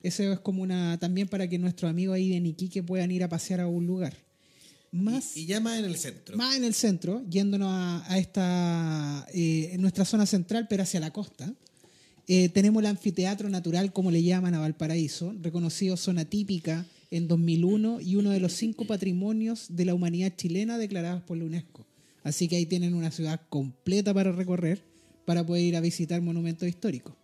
Eso 0.00 0.22
es 0.32 0.38
como 0.38 0.62
una 0.62 0.96
también 1.00 1.26
para 1.26 1.48
que 1.48 1.58
nuestros 1.58 1.90
amigos 1.90 2.14
ahí 2.14 2.28
de 2.28 2.48
Iquique 2.48 2.82
puedan 2.82 3.10
ir 3.10 3.24
a 3.24 3.28
pasear 3.28 3.60
a 3.60 3.66
un 3.66 3.86
lugar. 3.86 4.14
Más 4.92 5.36
Y, 5.36 5.40
y 5.40 5.46
ya 5.46 5.58
más 5.58 5.78
en 5.78 5.86
el 5.86 5.96
centro. 5.96 6.36
más 6.36 6.54
en 6.54 6.62
el 6.62 6.74
centro, 6.74 7.24
yéndonos 7.28 7.68
a, 7.68 8.12
a 8.12 8.18
esta, 8.18 9.26
eh, 9.34 9.70
en 9.72 9.80
nuestra 9.80 10.04
zona 10.04 10.26
central, 10.26 10.68
pero 10.68 10.84
hacia 10.84 11.00
la 11.00 11.10
costa, 11.10 11.52
eh, 12.26 12.48
tenemos 12.48 12.82
el 12.82 12.86
anfiteatro 12.86 13.48
natural, 13.48 13.92
como 13.92 14.10
le 14.10 14.22
llaman 14.22 14.54
a 14.54 14.60
Valparaíso, 14.60 15.34
reconocido 15.42 15.96
zona 15.96 16.24
típica 16.24 16.86
en 17.10 17.28
2001 17.28 18.00
y 18.00 18.16
uno 18.16 18.30
de 18.30 18.40
los 18.40 18.54
cinco 18.54 18.86
patrimonios 18.86 19.66
de 19.68 19.84
la 19.84 19.94
humanidad 19.94 20.32
chilena 20.36 20.78
declarados 20.78 21.22
por 21.22 21.36
la 21.36 21.44
UNESCO. 21.44 21.84
Así 22.22 22.48
que 22.48 22.56
ahí 22.56 22.66
tienen 22.66 22.94
una 22.94 23.10
ciudad 23.10 23.42
completa 23.50 24.14
para 24.14 24.32
recorrer, 24.32 24.82
para 25.26 25.44
poder 25.44 25.62
ir 25.62 25.76
a 25.76 25.80
visitar 25.80 26.22
monumentos 26.22 26.66
históricos. 26.66 27.14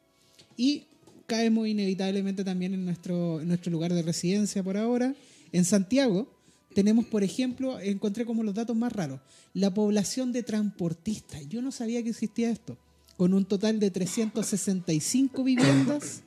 Y 0.57 0.85
caemos 1.27 1.67
inevitablemente 1.67 2.45
también 2.45 2.75
en 2.75 2.85
nuestro, 2.85 3.41
en 3.41 3.49
nuestro 3.49 3.73
lugar 3.73 3.95
de 3.95 4.03
residencia 4.03 4.63
por 4.63 4.77
ahora. 4.77 5.15
En 5.53 5.65
Santiago 5.65 6.31
tenemos, 6.75 7.07
por 7.07 7.25
ejemplo, 7.25 7.81
encontré 7.81 8.27
como 8.27 8.43
los 8.43 8.55
datos 8.55 8.77
más 8.77 8.93
raros, 8.93 9.21
la 9.55 9.73
población 9.73 10.33
de 10.33 10.43
transportistas. 10.43 11.49
Yo 11.49 11.63
no 11.63 11.73
sabía 11.73 12.03
que 12.03 12.11
existía 12.11 12.51
esto. 12.51 12.77
Con 13.21 13.35
un 13.35 13.45
total 13.45 13.79
de 13.81 13.91
365 13.91 15.45
viviendas, 15.45 16.23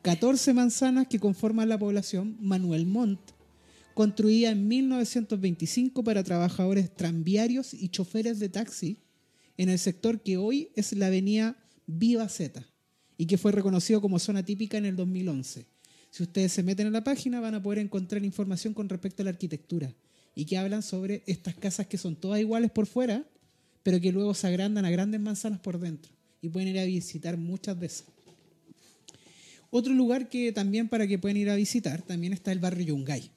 14 0.00 0.54
manzanas 0.54 1.06
que 1.06 1.20
conforman 1.20 1.68
la 1.68 1.78
población, 1.78 2.38
Manuel 2.40 2.86
Montt, 2.86 3.20
construida 3.92 4.52
en 4.52 4.66
1925 4.66 6.02
para 6.02 6.24
trabajadores 6.24 6.96
tranviarios 6.96 7.74
y 7.74 7.90
choferes 7.90 8.38
de 8.38 8.48
taxi 8.48 8.96
en 9.58 9.68
el 9.68 9.78
sector 9.78 10.22
que 10.22 10.38
hoy 10.38 10.70
es 10.74 10.94
la 10.94 11.08
avenida 11.08 11.54
Viva 11.86 12.26
Z 12.30 12.64
y 13.18 13.26
que 13.26 13.36
fue 13.36 13.52
reconocido 13.52 14.00
como 14.00 14.18
zona 14.18 14.42
típica 14.42 14.78
en 14.78 14.86
el 14.86 14.96
2011. 14.96 15.66
Si 16.08 16.22
ustedes 16.22 16.50
se 16.50 16.62
meten 16.62 16.86
en 16.86 16.94
la 16.94 17.04
página 17.04 17.40
van 17.40 17.56
a 17.56 17.62
poder 17.62 17.80
encontrar 17.80 18.24
información 18.24 18.72
con 18.72 18.88
respecto 18.88 19.22
a 19.22 19.24
la 19.24 19.32
arquitectura 19.32 19.94
y 20.34 20.46
que 20.46 20.56
hablan 20.56 20.82
sobre 20.82 21.24
estas 21.26 21.56
casas 21.56 21.88
que 21.88 21.98
son 21.98 22.16
todas 22.16 22.40
iguales 22.40 22.70
por 22.70 22.86
fuera, 22.86 23.26
pero 23.82 24.00
que 24.00 24.12
luego 24.12 24.32
se 24.32 24.46
agrandan 24.46 24.86
a 24.86 24.90
grandes 24.90 25.20
manzanas 25.20 25.60
por 25.60 25.78
dentro 25.78 26.16
y 26.40 26.48
pueden 26.48 26.68
ir 26.68 26.78
a 26.78 26.84
visitar 26.84 27.36
muchas 27.36 27.80
esas. 27.82 28.04
Otro 29.70 29.92
lugar 29.92 30.28
que 30.28 30.50
también 30.52 30.88
para 30.88 31.06
que 31.06 31.18
puedan 31.18 31.36
ir 31.36 31.50
a 31.50 31.56
visitar 31.56 32.02
también 32.02 32.32
está 32.32 32.52
el 32.52 32.58
barrio 32.58 32.86
Yungay, 32.86 33.30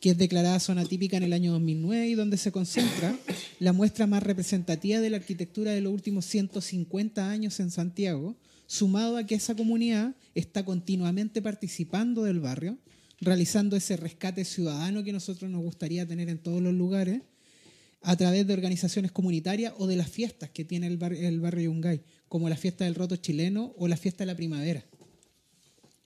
que 0.00 0.10
es 0.10 0.18
declarada 0.18 0.60
zona 0.60 0.84
típica 0.84 1.16
en 1.16 1.22
el 1.22 1.32
año 1.32 1.52
2009 1.52 2.08
y 2.08 2.14
donde 2.14 2.36
se 2.36 2.52
concentra 2.52 3.16
la 3.58 3.72
muestra 3.72 4.06
más 4.06 4.22
representativa 4.22 5.00
de 5.00 5.08
la 5.08 5.16
arquitectura 5.16 5.72
de 5.72 5.80
los 5.80 5.92
últimos 5.92 6.26
150 6.26 7.30
años 7.30 7.58
en 7.60 7.70
Santiago, 7.70 8.36
sumado 8.66 9.16
a 9.16 9.24
que 9.24 9.34
esa 9.34 9.54
comunidad 9.54 10.14
está 10.34 10.64
continuamente 10.64 11.40
participando 11.40 12.24
del 12.24 12.40
barrio, 12.40 12.76
realizando 13.20 13.76
ese 13.76 13.96
rescate 13.96 14.44
ciudadano 14.44 15.04
que 15.04 15.12
nosotros 15.12 15.50
nos 15.50 15.62
gustaría 15.62 16.06
tener 16.06 16.28
en 16.28 16.38
todos 16.38 16.60
los 16.60 16.74
lugares, 16.74 17.22
a 18.02 18.16
través 18.16 18.46
de 18.46 18.52
organizaciones 18.52 19.12
comunitarias 19.12 19.72
o 19.78 19.86
de 19.86 19.96
las 19.96 20.10
fiestas 20.10 20.50
que 20.50 20.64
tiene 20.64 20.88
el 20.88 20.96
barrio 20.98 21.70
Yungay, 21.70 22.02
como 22.32 22.48
la 22.48 22.56
fiesta 22.56 22.86
del 22.86 22.94
roto 22.94 23.16
chileno 23.16 23.74
o 23.76 23.88
la 23.88 23.96
fiesta 23.98 24.24
de 24.24 24.26
la 24.32 24.34
primavera. 24.34 24.82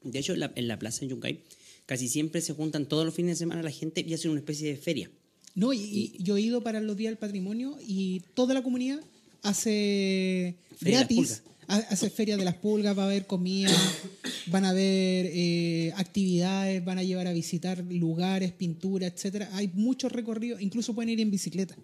De 0.03 0.18
hecho, 0.18 0.33
en 0.35 0.41
la, 0.41 0.51
en 0.57 0.66
la 0.66 0.77
plaza 0.77 1.05
en 1.05 1.11
Yungay 1.11 1.45
casi 1.87 2.09
siempre 2.09 2.41
se 2.41 2.53
juntan 2.53 2.87
todos 2.87 3.05
los 3.05 3.14
fines 3.14 3.37
de 3.37 3.45
semana 3.45 3.62
la 3.62 3.70
gente 3.70 4.05
y 4.05 4.12
hacen 4.12 4.33
una 4.33 4.41
especie 4.41 4.68
de 4.68 4.77
feria. 4.77 5.09
No, 5.55 5.72
y, 5.72 5.79
y 5.79 6.16
yo 6.24 6.37
he 6.37 6.41
ido 6.41 6.64
para 6.64 6.81
los 6.81 6.97
días 6.97 7.12
del 7.12 7.18
patrimonio 7.18 7.79
y 7.87 8.22
toda 8.35 8.55
la 8.55 8.62
comunidad 8.64 8.99
hace 9.43 10.57
Feria 10.77 10.99
gratis, 10.99 11.43
ha- 11.68 11.77
hace 11.95 12.11
feria 12.11 12.37
de 12.37 12.45
las 12.45 12.57
pulgas, 12.57 12.99
va 12.99 13.05
a 13.05 13.07
haber 13.07 13.29
comida, 13.29 13.70
van 14.49 14.64
a 14.64 14.70
haber 14.70 15.27
eh, 15.33 15.93
actividades, 15.95 16.85
van 16.85 16.99
a 16.99 17.05
llevar 17.05 17.29
a 17.29 17.33
visitar 17.33 17.85
lugares, 17.89 18.51
pintura, 18.51 19.07
etcétera. 19.07 19.49
Hay 19.53 19.68
muchos 19.74 20.11
recorridos, 20.11 20.61
incluso 20.61 20.93
pueden 20.93 21.11
ir 21.11 21.20
en 21.20 21.31
bicicleta. 21.31 21.77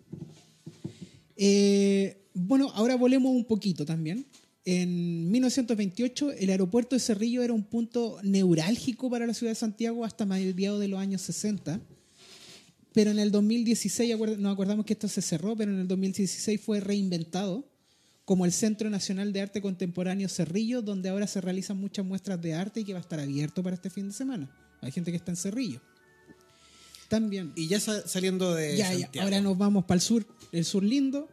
Eh, 1.36 2.18
bueno, 2.34 2.70
ahora 2.74 2.96
volemos 2.96 3.32
un 3.34 3.44
poquito 3.44 3.84
también. 3.84 4.26
En 4.64 5.30
1928 5.30 6.32
el 6.32 6.50
aeropuerto 6.50 6.94
de 6.94 7.00
Cerrillo 7.00 7.42
era 7.42 7.52
un 7.52 7.64
punto 7.64 8.18
neurálgico 8.22 9.10
para 9.10 9.26
la 9.26 9.34
ciudad 9.34 9.50
de 9.50 9.56
Santiago 9.56 10.04
hasta 10.04 10.24
mediados 10.24 10.80
de 10.80 10.88
los 10.88 11.00
años 11.00 11.20
60 11.22 11.80
pero 12.94 13.10
en 13.10 13.18
el 13.18 13.30
2016, 13.30 14.14
acuer- 14.14 14.36
nos 14.36 14.52
acordamos 14.52 14.84
que 14.84 14.92
esto 14.92 15.08
se 15.08 15.22
cerró, 15.22 15.56
pero 15.56 15.72
en 15.72 15.78
el 15.80 15.88
2016 15.88 16.60
fue 16.60 16.78
reinventado 16.78 17.66
como 18.26 18.44
el 18.44 18.52
Centro 18.52 18.90
Nacional 18.90 19.32
de 19.32 19.40
Arte 19.40 19.62
Contemporáneo 19.62 20.28
Cerrillo, 20.28 20.82
donde 20.82 21.08
ahora 21.08 21.26
se 21.26 21.40
realizan 21.40 21.78
muchas 21.78 22.04
muestras 22.04 22.42
de 22.42 22.52
arte 22.52 22.80
y 22.80 22.84
que 22.84 22.92
va 22.92 22.98
a 22.98 23.00
estar 23.00 23.18
abierto 23.18 23.62
para 23.62 23.76
este 23.76 23.88
fin 23.88 24.08
de 24.08 24.12
semana. 24.12 24.54
Hay 24.82 24.92
gente 24.92 25.10
que 25.10 25.16
está 25.16 25.30
en 25.32 25.36
Cerrillo. 25.38 25.80
También. 27.08 27.52
Y 27.56 27.66
ya 27.66 27.80
sa- 27.80 28.06
saliendo 28.06 28.54
de 28.54 28.76
Ya, 28.76 28.90
ahora 29.22 29.40
nos 29.40 29.56
vamos 29.56 29.84
para 29.86 29.96
el 29.96 30.02
sur, 30.02 30.26
el 30.52 30.64
sur 30.66 30.82
lindo, 30.82 31.30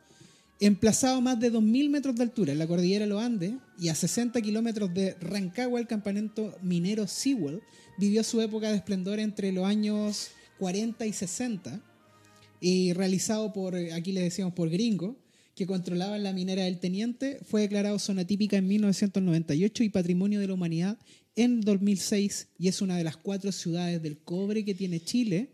emplazado 0.59 1.17
a 1.17 1.21
más 1.21 1.39
de 1.39 1.51
2.000 1.51 1.89
metros 1.89 2.15
de 2.15 2.23
altura 2.23 2.51
en 2.51 2.59
la 2.59 2.67
cordillera 2.67 3.05
de 3.05 3.09
los 3.09 3.21
Andes 3.21 3.53
y 3.79 3.87
a 3.87 3.95
60 3.95 4.41
kilómetros 4.41 4.93
de 4.93 5.15
Rancagua, 5.21 5.79
el 5.79 5.87
campamento 5.87 6.53
minero 6.61 7.07
Sewell 7.07 7.61
vivió 7.97 8.23
su 8.23 8.41
época 8.41 8.69
de 8.69 8.75
esplendor 8.75 9.19
entre 9.19 9.51
los 9.51 9.65
años 9.65 10.31
40 10.59 11.05
y 11.05 11.13
60 11.13 11.81
y 12.59 12.93
realizado 12.93 13.53
por, 13.53 13.75
aquí 13.75 14.11
le 14.11 14.21
decíamos 14.21 14.53
por 14.53 14.69
gringo, 14.69 15.15
que 15.55 15.65
controlaban 15.65 16.23
la 16.23 16.33
minera 16.33 16.63
del 16.63 16.79
Teniente, 16.79 17.39
fue 17.45 17.61
declarado 17.61 17.99
zona 17.99 18.25
típica 18.25 18.57
en 18.57 18.67
1998 18.67 19.83
y 19.83 19.89
patrimonio 19.89 20.39
de 20.39 20.47
la 20.47 20.53
humanidad 20.53 20.97
en 21.35 21.61
2006 21.61 22.47
y 22.57 22.67
es 22.67 22.81
una 22.81 22.97
de 22.97 23.03
las 23.03 23.17
cuatro 23.17 23.51
ciudades 23.51 24.01
del 24.01 24.17
cobre 24.17 24.63
que 24.63 24.73
tiene 24.73 25.01
Chile 25.01 25.51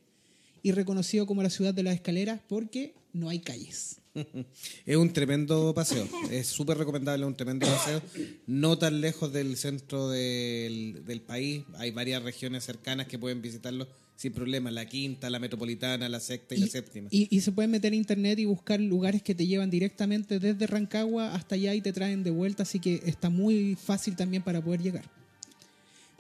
y 0.64 0.72
reconocido 0.72 1.26
como 1.26 1.44
la 1.44 1.50
ciudad 1.50 1.74
de 1.74 1.84
las 1.84 1.96
escaleras 1.96 2.40
porque 2.48 2.96
no 3.14 3.30
hay 3.30 3.40
calles. 3.40 4.02
Es 4.86 4.96
un 4.96 5.12
tremendo 5.14 5.74
paseo. 5.74 6.08
Es 6.32 6.48
súper 6.48 6.78
recomendable, 6.78 7.26
un 7.26 7.36
tremendo 7.36 7.68
paseo. 7.68 8.02
No 8.48 8.78
tan 8.78 9.02
lejos 9.02 9.32
del 9.34 9.58
centro 9.58 10.10
del, 10.10 11.04
del 11.06 11.22
país. 11.22 11.64
Hay 11.78 11.92
varias 11.92 12.24
regiones 12.24 12.64
cercanas 12.64 13.08
que 13.08 13.20
pueden 13.20 13.42
visitarlo 13.42 13.88
sin 14.16 14.32
problema. 14.32 14.72
La 14.72 14.86
quinta, 14.88 15.30
la 15.30 15.40
metropolitana, 15.40 16.08
la 16.08 16.20
sexta 16.22 16.56
y, 16.56 16.60
la 16.60 16.68
séptima. 16.68 17.10
y- 17.12 17.28
y 17.36 17.42
se 17.42 17.52
pueden 17.52 17.72
meter 17.72 17.92
a 17.92 17.96
internet 17.98 18.40
y 18.40 18.46
buscar 18.46 18.80
lugares 18.80 19.22
que 19.22 19.36
te 19.36 19.46
llevan 19.46 19.70
directamente 19.70 20.40
desde 20.40 20.68
Rancagua 20.68 21.36
hasta 21.36 21.56
allá 21.56 21.74
y 21.76 21.82
te 21.82 21.92
traen 21.92 22.24
de 22.24 22.32
vuelta, 22.32 22.64
así 22.64 22.80
que 22.80 23.02
está 23.06 23.30
muy 23.30 23.76
fácil 23.76 24.16
también 24.16 24.42
para 24.44 24.62
poder 24.64 24.82
llegar. 24.82 25.04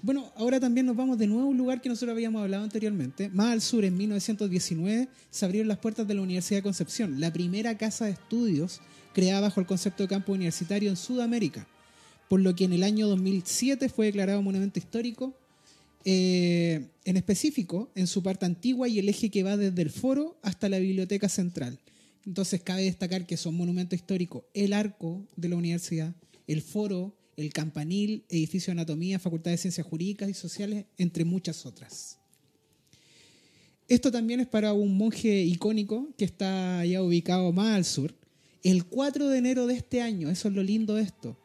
Bueno, 0.06 0.32
ahora 0.36 0.60
también 0.60 0.86
nos 0.86 0.96
vamos 0.96 1.18
de 1.18 1.26
nuevo 1.26 1.48
a 1.48 1.50
un 1.50 1.58
lugar 1.58 1.82
que 1.82 1.90
nosotros 1.90 2.14
habíamos 2.14 2.40
hablado 2.44 2.64
anteriormente. 2.64 3.28
Más 3.30 3.52
al 3.52 3.60
sur, 3.60 3.84
en 3.84 3.98
1919, 3.98 5.08
se 5.32 5.46
abrieron 5.46 5.68
las 5.68 5.80
puertas 5.80 6.08
de 6.08 6.14
la 6.14 6.22
Universidad 6.22 6.60
de 6.60 6.62
Concepción, 6.62 7.20
la 7.20 7.34
primera 7.34 7.76
casa 7.76 8.06
de 8.06 8.12
estudios 8.12 8.82
creada 9.14 9.42
bajo 9.42 9.62
el 9.62 9.66
concepto 9.66 10.04
de 10.04 10.10
campo 10.10 10.34
universitario 10.34 10.92
en 10.92 10.96
Sudamérica, 10.96 11.68
por 12.30 12.40
lo 12.40 12.56
que 12.56 12.66
en 12.66 12.74
el 12.74 12.84
año 12.84 13.08
2007 13.08 13.90
fue 13.90 14.06
declarado 14.06 14.44
monumento 14.44 14.78
histórico 14.78 15.34
eh, 16.04 16.86
en 17.04 17.18
específico 17.18 17.90
en 17.96 18.06
su 18.06 18.22
parte 18.22 18.46
antigua 18.46 18.88
y 18.88 19.00
el 19.00 19.10
eje 19.10 19.32
que 19.32 19.42
va 19.42 19.58
desde 19.58 19.82
el 19.82 19.90
foro 19.90 20.38
hasta 20.44 20.70
la 20.70 20.78
biblioteca 20.78 21.30
central. 21.30 21.80
Entonces 22.28 22.62
cabe 22.62 22.84
destacar 22.84 23.26
que 23.26 23.38
son 23.38 23.56
monumentos 23.56 23.98
históricos 23.98 24.44
el 24.54 24.74
arco 24.74 25.26
de 25.36 25.50
la 25.50 25.56
universidad, 25.56 26.14
el 26.46 26.62
foro, 26.62 27.16
el 27.38 27.52
campanil, 27.54 28.24
edificio 28.30 28.68
de 28.68 28.80
anatomía, 28.80 29.20
facultad 29.20 29.52
de 29.52 29.58
ciencias 29.58 29.86
jurídicas 29.86 30.30
y 30.30 30.34
sociales, 30.34 30.86
entre 30.98 31.26
muchas 31.26 31.66
otras. 31.66 32.18
Esto 33.88 34.12
también 34.12 34.40
es 34.40 34.48
para 34.48 34.74
un 34.74 34.98
monje 34.98 35.44
icónico 35.44 36.10
que 36.18 36.26
está 36.26 36.84
ya 36.86 37.04
ubicado 37.04 37.52
más 37.52 37.76
al 37.76 37.86
sur. 37.86 38.16
El 38.64 38.86
4 38.86 39.30
de 39.30 39.38
enero 39.38 39.68
de 39.68 39.76
este 39.76 40.02
año, 40.02 40.30
eso 40.30 40.48
es 40.48 40.56
lo 40.56 40.64
lindo 40.64 40.96
de 40.96 41.04
esto, 41.04 41.38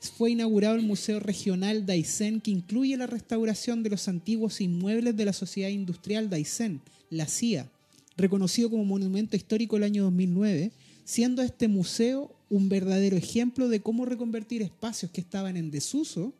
fue 0.00 0.30
inaugurado 0.30 0.76
el 0.76 0.82
Museo 0.82 1.18
Regional 1.18 1.86
Daisen, 1.86 2.40
que 2.40 2.52
incluye 2.52 2.96
la 2.96 3.06
restauración 3.06 3.82
de 3.82 3.90
los 3.90 4.06
antiguos 4.08 4.60
inmuebles 4.60 5.16
de 5.16 5.24
la 5.24 5.32
Sociedad 5.32 5.70
Industrial 5.70 6.30
Daisen, 6.30 6.80
la 7.10 7.26
CIA, 7.26 7.68
reconocido 8.16 8.70
como 8.70 8.84
monumento 8.84 9.36
histórico 9.36 9.76
el 9.76 9.82
año 9.82 10.04
2009, 10.04 10.70
siendo 11.08 11.40
este 11.40 11.68
museo 11.68 12.30
un 12.50 12.68
verdadero 12.68 13.16
ejemplo 13.16 13.70
de 13.70 13.80
cómo 13.80 14.04
reconvertir 14.04 14.60
espacios 14.60 15.10
que 15.10 15.22
estaban 15.22 15.56
en 15.56 15.70
desuso 15.70 16.34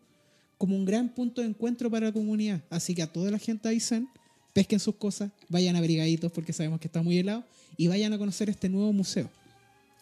como 0.59 0.77
un 0.77 0.85
gran 0.85 1.09
punto 1.15 1.41
de 1.41 1.47
encuentro 1.49 1.91
para 1.91 2.07
la 2.09 2.13
comunidad. 2.13 2.63
Así 2.69 2.95
que 2.95 3.01
a 3.01 3.11
toda 3.11 3.31
la 3.31 3.39
gente 3.39 3.67
de 3.67 3.75
Daisen, 3.75 4.09
pesquen 4.53 4.79
sus 4.79 4.97
cosas, 4.97 5.31
vayan 5.49 5.75
abrigaditos 5.77 6.31
porque 6.33 6.53
sabemos 6.53 6.81
que 6.81 6.89
está 6.89 7.01
muy 7.03 7.17
helado 7.19 7.45
y 7.79 7.89
vayan 7.89 8.13
a 8.13 8.19
conocer 8.19 8.51
este 8.51 8.69
nuevo 8.69 8.93
museo. 8.93 9.31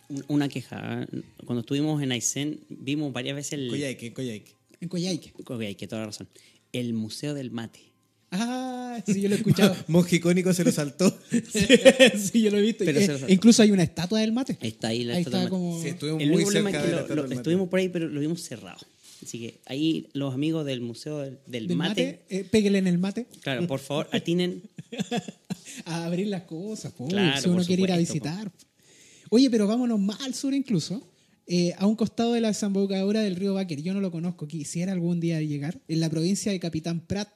Un- 0.09 0.25
Una 0.27 0.49
queja. 0.49 1.03
¿eh? 1.13 1.23
Cuando 1.45 1.61
estuvimos 1.61 2.03
en 2.03 2.11
Aysén, 2.11 2.59
vimos 2.69 3.13
varias 3.13 3.37
veces 3.37 3.53
el. 3.55 3.69
Coyhaique, 3.69 4.13
Coyhaique. 4.13 4.53
En 4.81 4.89
Coyhaique. 4.89 5.33
Coyhaique, 5.45 5.87
toda 5.87 6.01
la 6.03 6.07
razón. 6.07 6.29
El 6.73 6.93
Museo 6.93 7.35
del 7.35 7.53
Mate. 7.53 7.81
Ah, 8.31 9.01
sí, 9.07 9.21
yo 9.21 9.29
lo 9.29 9.35
he 9.37 9.39
escuchado. 9.39 9.75
Monje 9.89 10.17
icónico 10.17 10.53
se 10.53 10.65
lo 10.65 10.73
saltó. 10.73 11.17
sí, 11.31 12.43
yo 12.43 12.51
lo 12.51 12.59
he 12.59 12.63
visto. 12.63 12.85
Pero 12.85 12.99
Eh, 13.01 13.07
se 13.07 13.13
lo 13.13 13.19
saltó. 13.19 13.33
incluso 13.33 13.63
hay 13.63 13.71
una 13.71 13.83
estatua 13.85 14.21
del 14.21 14.33
mate. 14.33 14.59
Ahí 14.61 14.69
está 14.69 14.89
ahí 14.89 15.05
la 15.05 15.15
Ahí 15.15 15.21
estatua 15.21 15.41
está 15.41 15.51
como... 15.51 15.81
Sí, 15.81 15.89
estuvimos 15.89 16.23
El 16.23 16.31
muy 16.33 16.45
cerca 16.45 16.71
es 16.71 16.77
que 16.77 16.83
de 16.83 16.85
la 16.89 16.91
lo- 16.97 16.97
estatua 17.03 17.15
lo- 17.17 17.23
del 17.23 17.29
mate. 17.31 17.35
estuvimos 17.37 17.69
por 17.69 17.79
ahí, 17.79 17.89
pero 17.89 18.09
lo 18.09 18.21
vimos 18.21 18.41
cerrado. 18.43 18.79
Así 19.23 19.39
que 19.39 19.61
ahí 19.67 20.09
los 20.13 20.35
amigos 20.35 20.67
del 20.67 20.81
Museo 20.81 21.19
del, 21.21 21.39
del 21.47 21.67
del 21.69 21.77
mate, 21.77 22.21
mate, 22.23 22.37
eh, 22.37 22.45
péguele 22.45 22.79
en 22.79 22.87
el 22.87 22.99
mate 22.99 23.27
claro, 23.41 23.67
por 23.67 23.81
favor, 23.81 24.09
atinen. 24.13 24.63
a 25.87 26.05
abrir 26.05 26.27
las 26.27 26.43
cosas, 26.43 26.93
po, 26.93 27.09
Claro, 27.09 27.41
si 27.41 27.49
uno 27.49 27.59
por 27.59 27.67
quiere 27.67 27.83
ir 27.83 27.93
a 27.93 27.97
visitar. 27.97 28.53
Oye, 29.31 29.51
pero 29.51 29.67
vámonos 29.67 29.99
más 29.99 30.21
al 30.21 30.35
sur 30.35 30.53
incluso, 30.55 31.03
eh, 31.47 31.73
a 31.79 31.87
un 31.87 31.97
costado 31.97 32.33
de 32.35 32.41
la 32.41 32.49
desembocadura 32.49 33.21
del 33.23 33.37
río 33.37 33.55
Báquer. 33.55 33.83
Yo 33.83 33.95
no 33.95 34.01
lo 34.01 34.11
conozco, 34.11 34.47
quisiera 34.47 34.93
algún 34.93 35.19
día 35.21 35.41
llegar. 35.43 35.81
En 35.89 36.01
la 36.01 36.11
provincia 36.11 36.53
de 36.53 36.61
Capitán 36.61 37.01
Prat 37.01 37.29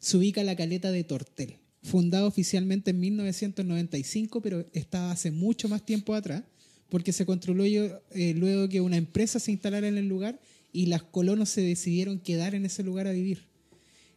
se 0.00 0.16
ubica 0.16 0.42
la 0.42 0.56
caleta 0.56 0.90
de 0.90 1.04
Tortel, 1.04 1.56
fundada 1.82 2.26
oficialmente 2.26 2.90
en 2.90 3.00
1995, 3.00 4.40
pero 4.40 4.66
estaba 4.72 5.12
hace 5.12 5.30
mucho 5.30 5.68
más 5.68 5.84
tiempo 5.84 6.14
atrás, 6.14 6.42
porque 6.88 7.12
se 7.12 7.26
construyó 7.26 8.02
eh, 8.10 8.34
luego 8.34 8.68
que 8.68 8.80
una 8.80 8.96
empresa 8.96 9.38
se 9.38 9.52
instalara 9.52 9.86
en 9.86 9.98
el 9.98 10.08
lugar 10.08 10.40
y 10.72 10.86
las 10.86 11.02
colonos 11.02 11.50
se 11.50 11.60
decidieron 11.60 12.18
quedar 12.18 12.54
en 12.54 12.64
ese 12.64 12.82
lugar 12.82 13.06
a 13.06 13.12
vivir. 13.12 13.44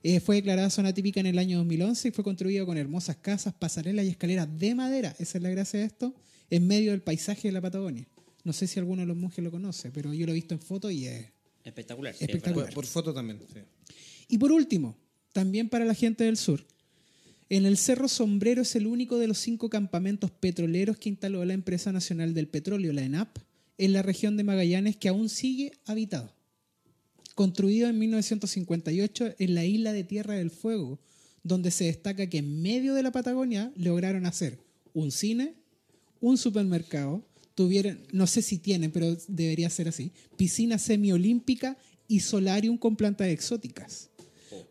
Eh, 0.04 0.20
fue 0.20 0.38
declarada 0.38 0.70
zona 0.70 0.94
típica 0.94 1.20
en 1.20 1.28
el 1.28 1.38
año 1.38 1.58
2011 1.60 2.08
y 2.08 2.12
fue 2.12 2.24
construida 2.24 2.66
con 2.66 2.78
hermosas 2.78 3.18
casas, 3.18 3.54
pasarelas 3.54 4.06
y 4.06 4.10
escaleras 4.10 4.48
de 4.58 4.76
madera. 4.76 5.16
Esa 5.20 5.38
es 5.38 5.44
la 5.44 5.50
gracia 5.50 5.80
de 5.80 5.86
esto, 5.86 6.16
en 6.50 6.66
medio 6.66 6.92
del 6.92 7.02
paisaje 7.02 7.48
de 7.48 7.52
la 7.52 7.62
Patagonia. 7.62 8.08
No 8.44 8.52
sé 8.52 8.68
si 8.68 8.80
alguno 8.80 9.02
de 9.02 9.08
los 9.08 9.16
monjes 9.16 9.44
lo 9.44 9.52
conoce, 9.52 9.92
pero 9.92 10.14
yo 10.14 10.26
lo 10.26 10.32
he 10.32 10.36
visto 10.36 10.54
en 10.54 10.60
foto 10.60 10.90
y 10.90 11.06
es... 11.06 11.28
Espectacular. 11.64 12.14
sí, 12.14 12.26
es 12.26 12.30
Espectacular. 12.30 12.68
Por, 12.68 12.76
por 12.76 12.86
foto 12.86 13.14
también. 13.14 13.40
sí. 13.54 13.60
Y 14.28 14.38
por 14.38 14.52
último, 14.52 14.98
también 15.34 15.68
para 15.68 15.86
la 15.86 15.94
gente 15.94 16.24
del 16.24 16.38
sur, 16.38 16.64
en 17.50 17.66
el 17.68 17.78
Cerro 17.78 18.08
Sombrero 18.08 18.64
es 18.64 18.76
el 18.76 18.88
único 18.88 19.20
de 19.20 19.28
los 19.28 19.38
cinco 19.38 19.70
campamentos 19.70 20.32
petroleros 20.32 20.98
que 20.98 21.10
instaló 21.10 21.46
la 21.46 21.54
Empresa 21.54 21.92
Nacional 21.92 22.34
del 22.34 22.48
Petróleo, 22.48 22.94
la 22.94 23.04
ENAP, 23.04 23.38
en 23.78 23.94
la 23.94 24.02
región 24.02 24.38
de 24.38 24.44
Magallanes 24.44 24.96
que 24.96 25.10
aún 25.10 25.30
sigue 25.30 25.74
habitado. 25.86 26.34
Construido 27.36 27.90
en 27.90 28.00
1958 28.00 29.36
en 29.38 29.54
la 29.54 29.66
isla 29.66 29.94
de 29.94 30.04
Tierra 30.04 30.34
del 30.34 30.50
Fuego, 30.50 31.00
donde 31.44 31.70
se 31.70 31.84
destaca 31.86 32.28
que 32.28 32.40
en 32.40 32.62
medio 32.62 32.94
de 32.94 33.04
la 33.04 33.12
Patagonia 33.12 33.72
lograron 33.76 34.26
hacer 34.26 34.60
un 34.94 35.12
cine, 35.12 35.54
un 36.22 36.38
supermercado, 36.38 37.24
tuvieron, 37.54 38.00
no 38.12 38.26
sé 38.26 38.42
si 38.42 38.58
tienen, 38.58 38.92
pero 38.92 39.16
debería 39.28 39.70
ser 39.70 39.90
así, 39.90 40.12
piscina 40.38 40.80
semiolímpica 40.80 41.78
y 42.08 42.22
solarium 42.22 42.78
con 42.78 42.96
plantas 42.96 43.28
exóticas. 43.28 44.10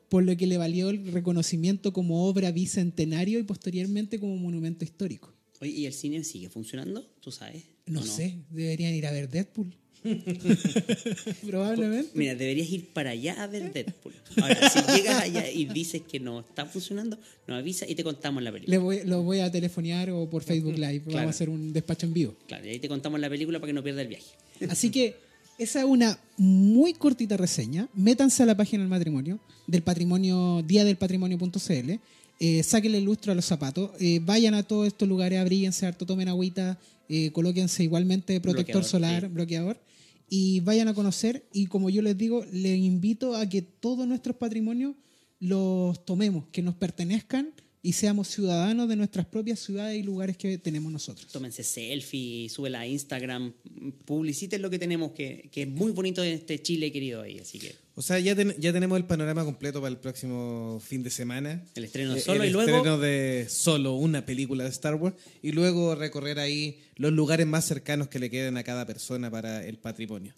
Por 0.09 0.25
lo 0.25 0.37
que 0.37 0.47
le 0.47 0.59
valió 0.59 0.91
el 0.91 1.13
reconocimiento 1.13 1.93
como 1.93 2.29
obra 2.29 2.51
bicentenario 2.53 3.39
y 3.39 3.43
posteriormente 3.45 4.19
como 4.21 4.37
monumento 4.37 4.85
histórico. 4.85 5.33
Oye, 5.61 5.71
¿y 5.73 5.87
el 5.87 5.93
cine 5.93 6.25
sigue 6.25 6.49
funcionando? 6.49 7.07
¿Tú 7.21 7.31
sabes? 7.31 7.65
No, 7.87 8.01
¿O 8.01 8.03
sé, 8.03 8.39
deberían 8.51 8.95
ir 8.95 9.07
a 9.07 9.13
ver 9.13 9.29
Deadpool. 9.29 9.75
Probablemente. 11.47 12.11
Mira, 12.15 12.35
deberías 12.35 12.69
ir 12.71 12.93
para 12.93 13.11
allá 13.11 13.41
a 13.43 13.47
ver 13.47 13.73
Deadpool. 13.73 14.13
Ahora, 14.41 14.69
si 14.69 14.81
llegas 14.93 15.23
allá 15.23 15.49
y 15.51 15.67
dices 15.67 16.03
que 16.03 16.19
no 16.19 16.41
está 16.41 16.67
funcionando, 16.67 17.19
nos 17.47 17.59
avisa 17.59 17.89
y 17.89 17.95
te 17.95 18.03
contamos 18.03 18.43
la 18.43 18.51
película. 18.51 18.77
Le 18.77 18.83
voy, 18.83 19.01
lo 19.05 19.23
voy 19.23 19.39
a 19.41 19.51
telefonear 19.51 20.11
o 20.11 20.29
por 20.29 20.43
Facebook 20.43 20.75
Live. 20.75 21.03
Claro. 21.03 21.19
Vamos 21.19 21.27
a 21.27 21.31
hacer 21.31 21.49
un 21.49 21.73
despacho 21.73 22.07
en 22.07 22.13
vivo. 22.13 22.37
Claro, 22.49 22.67
y 22.67 22.71
ahí 22.71 22.79
te 22.79 22.89
contamos 22.89 23.21
la 23.21 23.31
película 23.31 23.61
para 23.61 23.69
que 23.69 23.75
no 23.75 23.83
pierda 23.83 24.03
el 24.03 24.09
viaje. 24.09 24.27
Así 24.69 24.91
que 24.91 25.15
esa 25.59 25.81
es 25.81 25.85
una 25.85 26.19
muy 26.37 26.93
cortita 26.95 27.37
reseña. 27.37 27.89
Métanse 27.95 28.43
a 28.43 28.47
la 28.47 28.57
página 28.57 28.83
del 28.83 28.91
matrimonio, 28.91 29.39
del 29.67 29.83
patrimonio, 29.83 30.63
día 30.63 30.85
del 30.85 30.97
patrimonio.cl. 30.97 31.93
Eh, 32.41 32.63
sáquenle 32.63 32.99
el 32.99 33.05
lustro 33.05 33.33
a 33.33 33.35
los 33.35 33.45
zapatos. 33.45 33.91
eh, 34.01 34.21
vayan 34.25 34.55
a 34.55 34.63
todos 34.63 34.87
estos 34.87 35.09
lugares, 35.09 35.39
abríguense 35.39 35.87
harto, 35.87 36.07
tomen 36.07 36.29
agüita, 36.29 36.79
eh, 37.09 37.31
colóquense 37.31 37.85
igualmente 37.85 38.41
protector 38.41 38.81
Bloqueador, 38.81 38.85
solar, 38.85 39.23
sí. 39.23 39.29
bloqueador. 39.29 39.81
Y 40.29 40.61
vayan 40.61 40.89
a 40.89 40.95
conocer. 40.95 41.45
Y 41.53 41.67
como 41.67 41.91
yo 41.91 42.03
les 42.03 42.17
digo, 42.17 42.45
les 42.53 42.79
invito 42.79 43.37
a 43.37 43.49
que 43.49 43.63
todos 43.63 44.07
nuestros 44.09 44.37
patrimonios 44.37 44.95
los 45.39 46.05
tomemos, 46.05 46.45
que 46.53 46.63
nos 46.63 46.75
pertenezcan 46.75 47.51
y 47.85 47.95
seamos 47.95 48.29
ciudadanos 48.29 48.89
de 48.89 48.95
nuestras 48.97 49.27
propias 49.27 49.59
ciudades 49.59 49.99
y 49.99 50.03
lugares 50.05 50.37
que 50.37 50.57
tenemos 50.59 50.93
nosotros. 50.93 51.27
Tómense 51.33 51.65
selfie, 51.65 52.49
súbela 52.49 52.81
a 52.81 52.87
Instagram, 52.87 53.53
publiciten 54.05 54.63
lo 54.63 54.71
que 54.71 54.79
tenemos, 54.79 55.13
que, 55.13 55.49
que 55.53 55.63
es 55.63 55.69
muy 55.69 55.91
bonito 55.93 56.23
en 56.23 56.33
este 56.35 56.63
Chile 56.63 56.93
querido 56.93 57.23
ahí. 57.23 57.39
Así 57.41 57.59
que 57.59 57.75
O 57.97 58.03
sea, 58.03 58.21
ya, 58.21 58.37
ten- 58.37 58.55
ya 58.59 58.73
tenemos 58.73 58.97
el 58.99 59.05
panorama 59.05 59.45
completo 59.45 59.81
para 59.81 59.91
el 59.91 59.99
próximo 59.99 60.81
fin 60.85 61.03
de 61.03 61.11
semana. 61.11 61.65
el 61.75 61.85
estreno 61.85 62.13
de 62.15 62.21
Eh, 62.21 62.23
solo 62.23 62.43
el 62.45 62.51
y 62.51 62.53
luego 62.53 62.71
estreno 62.77 62.99
de 62.99 63.47
solo 63.49 63.95
una 63.95 64.25
película 64.25 64.63
de 64.65 64.71
Star 64.71 64.95
Wars 64.95 65.17
y 65.43 65.51
luego 65.53 65.95
recorrer 65.97 66.39
ahí 66.39 66.81
los 66.97 67.13
lugares 67.13 67.47
más 67.49 67.65
cercanos 67.67 68.07
que 68.09 68.19
le 68.21 68.31
queden 68.31 68.57
a 68.59 68.63
cada 68.63 68.87
persona 68.87 69.29
para 69.31 69.65
el 69.67 69.79
patrimonio. 69.79 70.35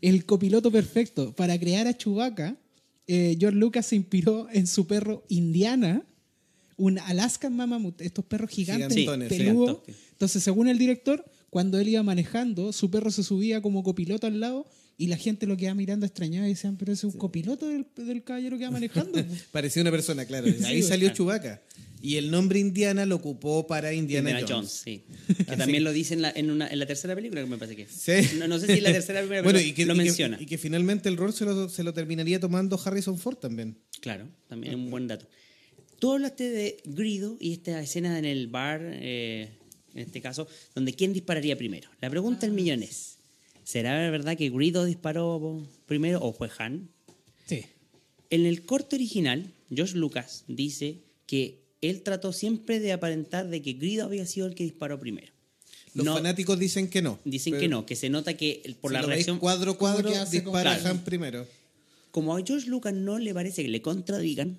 El 0.00 0.24
copiloto 0.24 0.70
perfecto. 0.70 1.32
Para 1.34 1.58
crear 1.58 1.86
a 1.86 1.96
Chewbacca, 1.96 2.56
eh, 3.06 3.36
George 3.38 3.58
Lucas 3.58 3.86
se 3.86 3.96
inspiró 3.96 4.48
en 4.52 4.66
su 4.66 4.86
perro 4.86 5.24
Indiana, 5.28 6.04
un 6.76 6.98
Alaskan 6.98 7.54
Mammoth, 7.54 8.00
estos 8.00 8.24
perros 8.24 8.50
gigantes, 8.50 8.92
sí. 8.94 9.06
peludos. 9.28 9.78
Entonces, 10.12 10.42
según 10.42 10.68
el 10.68 10.78
director, 10.78 11.24
cuando 11.50 11.78
él 11.78 11.88
iba 11.88 12.02
manejando, 12.02 12.72
su 12.72 12.90
perro 12.90 13.10
se 13.10 13.22
subía 13.22 13.60
como 13.60 13.82
copiloto 13.82 14.26
al 14.26 14.40
lado 14.40 14.66
y 14.98 15.06
la 15.08 15.16
gente 15.16 15.46
lo 15.46 15.56
quedaba 15.56 15.74
mirando 15.74 16.06
extrañado 16.06 16.46
y 16.46 16.50
decían, 16.50 16.76
pero 16.76 16.92
ese 16.92 17.06
es 17.06 17.14
un 17.14 17.18
copiloto 17.18 17.66
del, 17.68 17.86
del 17.96 18.22
caballero 18.22 18.58
que 18.58 18.64
va 18.64 18.70
manejando. 18.70 19.24
Parecía 19.50 19.82
una 19.82 19.90
persona, 19.90 20.24
claro. 20.26 20.46
Ahí 20.64 20.82
salió 20.82 21.08
Chewbacca. 21.10 21.62
Y 22.00 22.16
el 22.16 22.32
nombre 22.32 22.58
Indiana 22.58 23.06
lo 23.06 23.14
ocupó 23.16 23.66
para 23.66 23.92
Indiana, 23.94 24.30
Indiana 24.30 24.48
Jones. 24.52 24.82
Jones, 24.84 25.04
sí. 25.28 25.34
Que 25.44 25.56
también 25.56 25.84
lo 25.84 25.92
dice 25.92 26.14
en 26.14 26.22
la, 26.22 26.32
en, 26.34 26.50
una, 26.50 26.66
en 26.68 26.78
la 26.80 26.86
tercera 26.86 27.14
película, 27.14 27.40
que 27.42 27.46
me 27.46 27.56
parece 27.58 27.76
que 27.76 27.82
es. 27.82 27.90
Sí. 27.92 28.38
No, 28.38 28.48
no 28.48 28.58
sé 28.58 28.66
si 28.66 28.72
en 28.72 28.82
la 28.82 28.92
tercera 28.92 29.20
película, 29.20 29.42
bueno, 29.42 29.58
pero 29.58 29.68
y 29.68 29.72
que, 29.72 29.86
lo 29.86 29.94
y 29.94 29.98
que- 29.98 30.02
menciona. 30.04 30.36
y 30.40 30.46
que 30.46 30.58
finalmente 30.58 31.08
el 31.08 31.16
rol 31.16 31.32
se 31.32 31.44
lo, 31.44 31.68
se 31.68 31.84
lo 31.84 31.92
terminaría 31.94 32.40
tomando 32.40 32.80
Harrison 32.84 33.18
Ford 33.18 33.36
también. 33.36 33.78
Claro, 34.00 34.28
también 34.48 34.72
es 34.72 34.78
un 34.78 34.90
buen 34.90 35.06
dato. 35.06 35.28
Tú 36.00 36.10
hablaste 36.12 36.50
de 36.50 36.78
Grido 36.84 37.36
y 37.38 37.52
esta 37.52 37.80
escena 37.80 38.18
en 38.18 38.24
el 38.24 38.48
bar, 38.48 38.80
eh, 38.82 39.50
en 39.94 40.00
este 40.00 40.20
caso, 40.20 40.48
donde 40.74 40.94
quién 40.94 41.12
dispararía 41.12 41.56
primero. 41.56 41.88
La 42.00 42.10
pregunta 42.10 42.40
del 42.46 42.52
millón 42.52 42.82
es, 42.82 43.18
¿será 43.64 44.10
verdad 44.10 44.36
que 44.36 44.50
Grido 44.50 44.84
disparó 44.84 45.60
primero 45.86 46.20
o 46.22 46.32
fue 46.32 46.50
Han? 46.58 46.88
sí. 47.46 47.64
En 48.30 48.46
el 48.46 48.64
corte 48.64 48.96
original, 48.96 49.52
George 49.70 49.94
Lucas 49.98 50.44
dice 50.48 51.00
que 51.26 51.60
él 51.82 52.00
trató 52.02 52.32
siempre 52.32 52.80
de 52.80 52.92
aparentar 52.92 53.46
de 53.48 53.60
que 53.60 53.74
Grido 53.74 54.06
había 54.06 54.24
sido 54.24 54.46
el 54.46 54.54
que 54.54 54.64
disparó 54.64 54.98
primero. 54.98 55.32
Los 55.92 56.06
No, 56.06 56.14
fanáticos 56.14 56.58
dicen 56.58 56.88
que 56.88 57.02
no. 57.02 57.18
dicen 57.26 57.58
que 57.58 57.68
no, 57.68 57.84
que 57.84 57.94
se 57.94 58.08
nota 58.08 58.32
que 58.34 58.62
por 58.80 58.90
si 58.90 58.94
la 58.94 59.02
lo 59.02 59.08
veis 59.08 59.16
reacción... 59.18 59.38
cuadro 59.38 59.76
cuadro 59.76 60.10
dispara. 60.30 60.80
Han 60.88 61.04
primero. 61.04 61.46
Como 62.10 62.34
a 62.34 62.42
George 62.42 62.68
Lucas 62.70 62.94
no 62.94 63.18
le 63.18 63.34
parece 63.34 63.62
que 63.62 63.68
le 63.68 63.82
contradigan, 63.82 64.58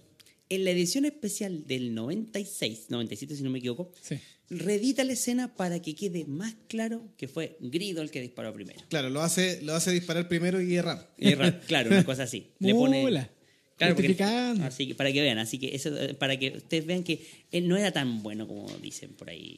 en 0.50 0.64
la 0.66 0.72
edición 0.72 1.06
especial 1.06 1.66
del 1.66 1.94
96, 1.96 2.88
97 2.90 3.36
si 3.36 3.44
no 3.44 3.50
me 3.50 3.60
equivoco, 3.60 3.92
Sí. 4.02 4.16
reedita 4.50 5.04
la 5.04 5.14
escena 5.14 5.56
para 5.56 5.82
que 5.82 5.96
quede 5.96 6.26
más 6.26 6.54
claro 6.68 7.08
que 7.18 7.28
fue 7.28 7.58
Grido 7.60 8.02
el 8.02 8.12
que 8.12 8.22
disparó 8.22 8.54
primero. 8.54 8.82
Claro, 8.90 9.10
lo 9.10 9.22
hace, 9.22 9.62
lo 9.64 9.74
hace 9.74 9.92
disparar 9.92 10.28
primero 10.28 10.62
y 10.62 10.76
errar. 10.76 11.14
Y 11.18 11.34
ra- 11.34 11.60
claro, 11.68 11.90
una 11.90 12.04
cosa 12.06 12.24
así. 12.24 12.48
Le 12.60 12.74
pone, 12.74 13.02
Mula. 13.02 13.30
Claro, 13.78 13.96
porque- 13.96 14.16
así 14.64 14.88
que 14.88 14.96
para 14.96 15.12
que 15.12 15.22
vean, 15.22 15.40
así 15.40 15.58
que 15.58 15.74
eso 15.76 15.92
para 16.20 16.38
que 16.38 16.52
ustedes 16.58 16.86
vean 16.86 17.04
que 17.04 17.26
él 17.52 17.68
no 17.68 17.76
era 17.76 17.92
tan 17.92 18.22
bueno 18.22 18.48
como 18.48 18.70
dicen 18.78 19.14
por 19.14 19.30
ahí. 19.30 19.58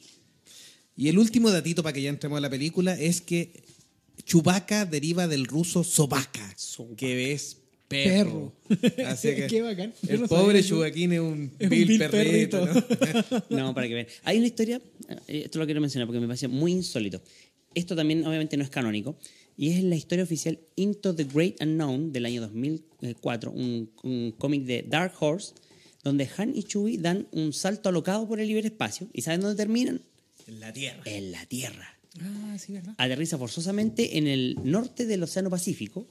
Y 0.96 1.08
el 1.08 1.18
último 1.18 1.50
datito 1.50 1.82
para 1.82 1.92
que 1.92 2.00
ya 2.02 2.08
entremos 2.08 2.38
a 2.38 2.40
la 2.40 2.48
película 2.48 2.94
es 2.98 3.20
que 3.20 3.52
Chewbacca 4.24 4.86
deriva 4.86 5.28
del 5.28 5.44
ruso 5.46 5.84
sobaka, 5.84 6.54
Sobaka. 6.56 6.96
que 6.96 7.32
es 7.32 7.58
perro. 7.88 8.52
Así 9.06 9.28
que 9.36 9.46
Qué 9.46 9.62
bacán. 9.62 9.92
El 10.08 10.22
no 10.22 10.28
pobre. 10.28 10.62
Chewbaquín 10.62 11.12
es 11.12 11.20
un 11.20 11.52
Es 11.58 11.68
vil 11.68 11.86
vil 11.86 11.98
perrito. 11.98 12.64
perrito. 12.64 12.84
¿no? 13.30 13.44
No, 13.56 13.74
para 13.74 13.88
que 13.88 13.94
vean. 13.94 14.06
Hay 14.24 14.38
una 14.38 14.46
historia, 14.46 14.80
eh, 15.28 15.42
esto 15.44 15.58
lo 15.58 15.64
quiero 15.66 15.80
mencionar 15.80 16.06
porque 16.06 16.20
me 16.20 16.26
parece 16.26 16.48
muy 16.48 16.72
insólito. 16.72 17.20
Esto 17.74 17.94
también 17.94 18.26
obviamente 18.26 18.56
no 18.56 18.64
es 18.64 18.70
canónico, 18.70 19.18
y 19.56 19.70
es 19.70 19.82
la 19.84 19.96
historia 19.96 20.24
oficial 20.24 20.58
Into 20.76 21.14
the 21.14 21.24
Great 21.24 21.60
Unknown 21.60 22.10
del 22.12 22.24
año 22.24 22.40
2004, 22.40 23.50
un, 23.50 23.90
un 24.02 24.32
cómic 24.38 24.64
de 24.64 24.82
Dark 24.88 25.12
Horse, 25.20 25.52
donde 26.02 26.26
Han 26.38 26.56
y 26.56 26.62
Chewie 26.62 26.96
dan 26.98 27.26
un 27.32 27.52
salto 27.52 27.90
alocado 27.90 28.26
por 28.26 28.40
el 28.40 28.46
ciberespacio, 28.48 29.08
¿y 29.12 29.20
saben 29.22 29.42
dónde 29.42 29.56
terminan? 29.56 30.00
En 30.46 30.60
la 30.60 30.72
tierra. 30.72 31.02
En 31.04 31.32
la 31.32 31.44
Tierra. 31.46 31.98
Ah, 32.22 32.56
sí, 32.58 32.72
¿verdad? 32.72 32.94
Aterriza 32.96 33.36
forzosamente 33.36 34.16
en 34.16 34.26
el 34.26 34.56
norte 34.64 35.04
del 35.04 35.22
Océano 35.22 35.50
Pacífico 35.50 36.06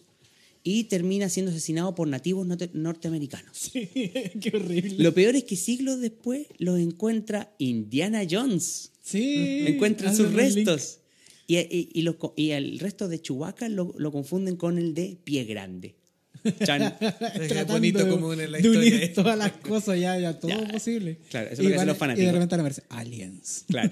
y 0.67 0.85
termina 0.85 1.29
siendo 1.29 1.51
asesinado 1.51 1.93
por 1.93 2.07
nativos 2.07 2.45
norte- 2.47 2.71
norteamericanos. 2.73 3.55
Sí, 3.57 3.87
qué 4.41 4.51
horrible. 4.53 4.95
Lo 5.03 5.13
peor 5.13 5.35
es 5.35 5.43
que 5.43 5.55
siglos 5.55 6.01
después 6.01 6.47
los 6.57 6.79
encuentra 6.79 7.53
Indiana 7.59 8.23
Jones. 8.29 8.91
sí. 9.01 9.63
encuentran 9.67 10.13
sus 10.15 10.33
restos. 10.33 10.99
Y, 11.47 11.57
y, 11.59 11.89
y 11.93 12.05
y 12.35 12.51
el 12.51 12.79
resto 12.79 13.07
de 13.07 13.21
Chewbacca 13.21 13.69
lo, 13.69 13.93
lo 13.99 14.11
confunden 14.11 14.55
con 14.55 14.79
el 14.79 14.95
de 14.95 15.15
Pie 15.23 15.43
Grande. 15.43 15.93
Chan. 16.63 16.95
Es 16.99 17.47
Tratando 17.47 17.73
bonito 17.73 18.03
de- 18.03 18.09
como 18.09 18.33
en 18.33 18.51
la 18.51 18.57
de 18.57 18.67
unir 18.69 18.83
historia. 18.93 19.13
todas 19.13 19.37
las 19.37 19.51
cosas, 19.53 19.99
ya, 19.99 20.17
ya 20.19 20.39
todo 20.39 20.49
Ya. 20.49 20.67
posible. 20.67 21.19
Claro, 21.29 21.51
eso 21.51 21.53
es 21.53 21.59
y, 21.59 21.63
lo 21.63 21.69
que 21.69 21.75
hacen 21.75 21.87
los 21.87 21.95
y 21.97 21.99
fanáticos. 21.99 22.25
de 22.25 22.31
repente 22.31 22.55
aparece 22.55 22.83
Aliens. 22.89 23.65
Claro. 23.67 23.91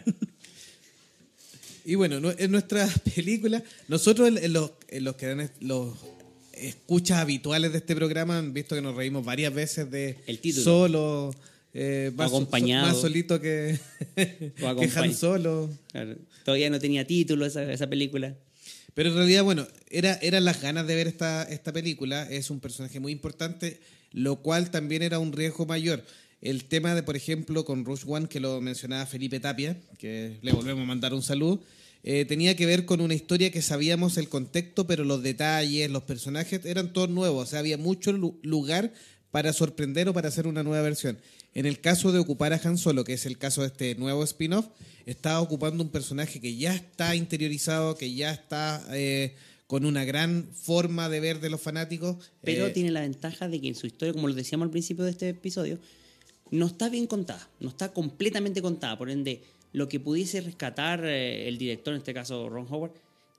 Y 1.86 1.96
bueno, 1.96 2.32
en 2.38 2.52
nuestra 2.52 2.88
película, 3.14 3.62
nosotros 3.88 4.30
en, 4.42 4.54
los, 4.54 4.72
en 4.88 5.04
los 5.04 5.16
que 5.16 5.26
dan 5.28 5.42
est- 5.42 5.62
los 5.62 5.94
escuchas 6.54 7.18
habituales 7.20 7.72
de 7.72 7.80
este 7.80 7.95
programa 7.95 8.38
han 8.38 8.54
visto 8.54 8.76
que 8.76 8.82
nos 8.82 8.95
reímos 8.95 9.24
varias 9.26 9.54
veces 9.54 9.89
de 9.91 10.18
El 10.28 10.39
título. 10.39 10.64
solo, 10.64 11.36
eh, 11.74 12.12
más, 12.16 12.30
so- 12.30 12.38
Acompañado. 12.38 12.88
más 12.88 12.97
solito 13.01 13.39
que, 13.41 13.80
que 14.16 14.91
Han 14.95 15.14
Solo. 15.14 15.70
Claro, 15.91 16.16
Todavía 16.45 16.70
no 16.70 16.80
tenía 16.80 17.06
título 17.08 17.45
esa, 17.45 17.72
esa 17.72 17.88
película. 17.88 18.36
Pero 18.93 19.10
en 19.10 19.16
realidad, 19.16 19.43
bueno, 19.43 19.66
era, 19.89 20.14
eran 20.22 20.45
las 20.45 20.62
ganas 20.62 20.86
de 20.86 20.95
ver 20.95 21.08
esta, 21.08 21.43
esta 21.43 21.74
película. 21.74 22.24
Es 22.30 22.49
un 22.51 22.60
personaje 22.60 22.99
muy 22.99 23.12
importante, 23.12 23.80
lo 24.12 24.36
cual 24.38 24.70
también 24.70 25.01
era 25.01 25.18
un 25.20 25.32
riesgo 25.32 25.66
mayor. 25.66 26.04
El 26.41 26.66
tema 26.66 26.93
de, 26.93 27.01
por 27.01 27.16
ejemplo, 27.16 27.64
con 27.66 27.86
Rush 27.86 28.04
One, 28.06 28.28
que 28.28 28.39
lo 28.39 28.60
mencionaba 28.62 29.06
Felipe 29.06 29.39
Tapia, 29.39 29.78
que 29.97 30.38
le 30.41 30.51
volvemos 30.51 30.84
a 30.84 30.86
mandar 30.86 31.14
un 31.14 31.24
saludo, 31.24 31.64
eh, 32.04 32.26
tenía 32.26 32.56
que 32.56 32.66
ver 32.66 32.86
con 32.86 33.01
una 33.01 33.14
historia 33.14 33.51
que 33.51 33.62
sabíamos 33.62 34.18
el 34.18 34.30
contexto, 34.30 34.86
pero 34.86 35.04
los 35.04 35.24
detalles, 35.24 35.89
los 35.89 36.04
personajes 36.04 36.66
eran 36.66 36.93
todos 36.93 37.10
nuevos. 37.10 37.47
O 37.47 37.49
sea, 37.49 37.60
había 37.60 37.78
mucho 37.78 38.12
lu- 38.12 38.39
lugar 38.43 38.93
para 39.32 39.54
sorprender 39.54 40.08
o 40.10 40.14
para 40.14 40.28
hacer 40.28 40.45
una 40.45 40.64
nueva 40.64 40.84
versión. 40.84 41.18
En 41.56 41.66
el 41.66 41.80
caso 41.80 42.12
de 42.12 42.20
ocupar 42.20 42.51
a 42.54 42.62
Han 42.64 42.78
Solo, 42.78 43.04
que 43.04 43.14
es 43.14 43.26
el 43.26 43.38
caso 43.38 43.62
de 43.62 43.68
este 43.68 43.95
nuevo 43.95 44.24
spin-off, 44.24 44.68
estaba 45.06 45.39
ocupando 45.39 45.84
un 45.84 45.89
personaje 45.89 46.39
que 46.39 46.56
ya 46.56 46.74
está 46.76 47.16
interiorizado, 47.16 47.95
que 47.95 48.14
ya 48.14 48.32
está 48.32 48.86
eh, 48.91 49.36
con 49.68 49.86
una 49.86 50.04
gran 50.04 50.49
forma 50.54 51.10
de 51.10 51.20
ver 51.20 51.39
de 51.39 51.49
los 51.49 51.62
fanáticos. 51.62 52.18
Pero 52.41 52.68
Eh, 52.68 52.72
tiene 52.72 52.91
la 52.91 53.01
ventaja 53.01 53.47
de 53.47 53.62
que 53.62 53.68
en 53.68 53.76
su 53.76 53.88
historia, 53.88 54.14
como 54.14 54.28
lo 54.28 54.34
decíamos 54.34 54.66
al 54.66 54.72
principio 54.72 55.04
de 55.06 55.12
este 55.12 55.30
episodio, 55.30 55.80
no 56.51 56.68
está 56.68 56.89
bien 56.89 57.08
contada, 57.08 57.47
no 57.60 57.70
está 57.70 57.93
completamente 57.93 58.62
contada. 58.62 58.97
Por 58.97 59.10
ende, 59.10 59.43
lo 59.74 59.90
que 59.90 60.00
pudiese 60.00 60.40
rescatar 60.42 61.04
eh, 61.06 61.48
el 61.50 61.58
director, 61.58 61.94
en 61.94 61.98
este 62.00 62.14
caso 62.14 62.48
Ron 62.50 62.68
Howard, 62.70 62.92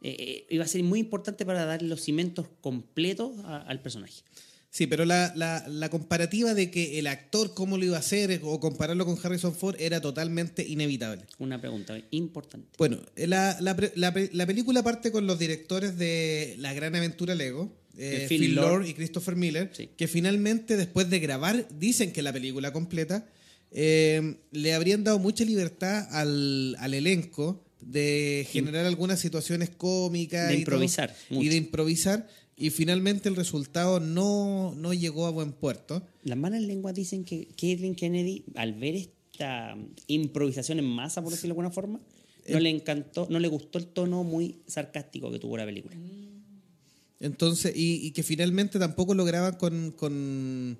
eh, 0.03 0.17
eh, 0.19 0.47
iba 0.51 0.65
a 0.65 0.69
ser 0.69 0.83
muy 0.83 1.01
importante 1.01 1.47
para 1.47 1.65
darle 1.65 1.89
los 1.89 2.03
cimientos 2.03 2.47
completos 2.61 3.33
a- 3.45 3.63
al 3.63 3.81
personaje. 3.81 4.23
Sí, 4.71 4.89
pero 4.89 5.05
la, 5.05 5.33
la- 5.37 5.65
la 5.69 5.89
comparativa 5.89 6.53
de 6.53 6.71
que 6.73 6.99
el 6.99 7.07
actor 7.07 7.55
cómo 7.55 7.79
lo 7.79 7.85
iba 7.85 7.97
a 7.97 8.01
hacer 8.01 8.41
o 8.43 8.59
compararlo 8.59 9.07
con 9.07 9.17
Harrison 9.23 9.55
Ford 9.55 9.77
era 9.79 10.01
totalmente 10.01 10.67
inevitable. 10.67 11.23
Una 11.39 11.61
pregunta 11.61 11.97
importante. 12.11 12.67
Bueno, 12.77 12.99
la, 13.15 13.57
la 13.61 14.47
película 14.47 14.83
parte 14.83 15.13
con 15.13 15.27
los 15.29 15.39
directores 15.39 15.97
de 15.97 16.57
La 16.59 16.73
Gran 16.75 16.97
Aventura 16.97 17.37
Lego, 17.37 17.73
eh, 17.97 18.27
Phil. 18.29 18.57
Lord 18.57 18.87
y 18.87 18.95
Christopher 18.95 19.37
Miller, 19.37 19.71
Sí. 19.73 19.89
que 19.97 20.09
finalmente 20.09 20.77
después 20.77 21.09
de 21.09 21.21
grabar, 21.21 21.69
dicen 21.79 22.13
que 22.13 22.23
la 22.23 22.33
película 22.33 22.73
completa, 22.73 23.25
eh, 23.75 24.37
le 24.53 24.73
habrían 24.73 25.03
dado 25.03 25.19
mucha 25.19 25.45
libertad 25.45 26.07
al, 26.13 26.77
al 26.79 26.95
elenco 26.95 27.65
de 27.81 28.47
generar 28.51 28.87
algunas 28.87 29.19
situaciones 29.19 29.71
cómicas. 29.71 30.49
De 30.49 30.59
y 30.59 30.65
todo, 30.65 30.81
y 31.31 31.49
de 31.49 31.57
improvisar. 31.57 32.29
Y 32.57 32.71
finalmente 32.71 33.29
el 33.29 33.35
resultado 33.35 33.99
no, 33.99 34.75
no 34.77 34.95
llegó 34.95 35.27
a 35.27 35.31
buen 35.31 35.53
puerto. 35.53 36.07
Las 36.23 36.39
malas 36.39 36.63
lenguas 36.63 36.95
dicen 36.95 37.25
que 37.25 37.49
Kathleen 37.49 37.97
Kennedy, 37.97 38.45
al 38.55 38.75
ver 38.75 38.95
esta 38.95 39.77
improvisación 40.07 40.79
en 40.79 40.85
masa, 40.85 41.21
por 41.21 41.33
decirlo 41.33 41.49
de 41.49 41.53
alguna 41.53 41.71
forma, 41.73 42.01
no 42.49 42.61
le 42.61 42.71
encantó, 42.71 43.27
no 43.29 43.41
le 43.41 43.49
gustó 43.49 43.79
el 43.79 43.89
tono 43.89 44.23
muy 44.23 44.61
sarcástico 44.69 45.33
que 45.33 45.41
tuvo 45.41 45.57
la 45.57 45.65
película. 45.65 45.97
Entonces, 47.19 47.73
y, 47.75 48.07
y 48.07 48.13
que 48.13 48.23
finalmente 48.23 48.79
tampoco 48.79 49.15
lograban 49.15 49.57
con, 49.57 49.91
con, 49.93 50.79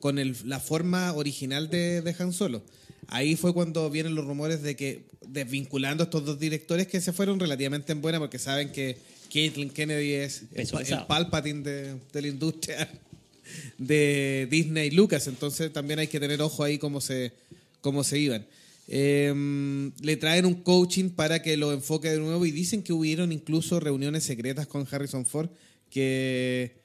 con 0.00 0.18
el- 0.18 0.36
la 0.44 0.60
forma 0.60 1.12
original 1.14 1.68
de, 1.70 2.02
de 2.02 2.14
Han 2.18 2.32
Solo. 2.32 2.62
Ahí 3.08 3.36
fue 3.36 3.52
cuando 3.54 3.88
vienen 3.90 4.14
los 4.14 4.24
rumores 4.26 4.62
de 4.62 4.74
que, 4.76 5.02
desvinculando 5.28 6.02
a 6.02 6.06
estos 6.06 6.24
dos 6.24 6.38
directores 6.40 6.86
que 6.88 7.00
se 7.00 7.12
fueron 7.12 7.38
relativamente 7.38 7.92
en 7.92 8.00
buena, 8.02 8.18
porque 8.18 8.38
saben 8.38 8.72
que 8.72 8.96
Caitlin 9.32 9.70
Kennedy 9.70 10.12
es 10.12 10.42
el, 10.54 10.66
el. 10.66 11.06
Palpatine 11.06 11.62
de, 11.62 11.94
de 12.12 12.22
la 12.22 12.28
industria 12.28 12.88
de 13.78 14.48
Disney 14.50 14.88
y 14.88 14.90
Lucas. 14.92 15.26
Entonces 15.26 15.72
también 15.72 15.98
hay 15.98 16.08
que 16.08 16.20
tener 16.20 16.40
ojo 16.42 16.64
ahí 16.64 16.78
cómo 16.78 17.00
se, 17.00 17.32
cómo 17.80 18.02
se 18.04 18.18
iban. 18.18 18.46
Eh, 18.88 19.90
le 20.00 20.16
traen 20.16 20.46
un 20.46 20.54
coaching 20.62 21.10
para 21.10 21.42
que 21.42 21.56
lo 21.56 21.72
enfoque 21.72 22.08
de 22.10 22.18
nuevo 22.18 22.46
y 22.46 22.52
dicen 22.52 22.82
que 22.82 22.92
hubieron 22.92 23.32
incluso 23.32 23.80
reuniones 23.80 24.22
secretas 24.24 24.66
con 24.68 24.86
Harrison 24.90 25.26
Ford 25.26 25.48
que, 25.90 26.76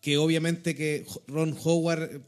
que 0.00 0.16
obviamente 0.16 0.74
que 0.74 1.06
Ron 1.26 1.56
Howard 1.62 2.02
eh, 2.02 2.20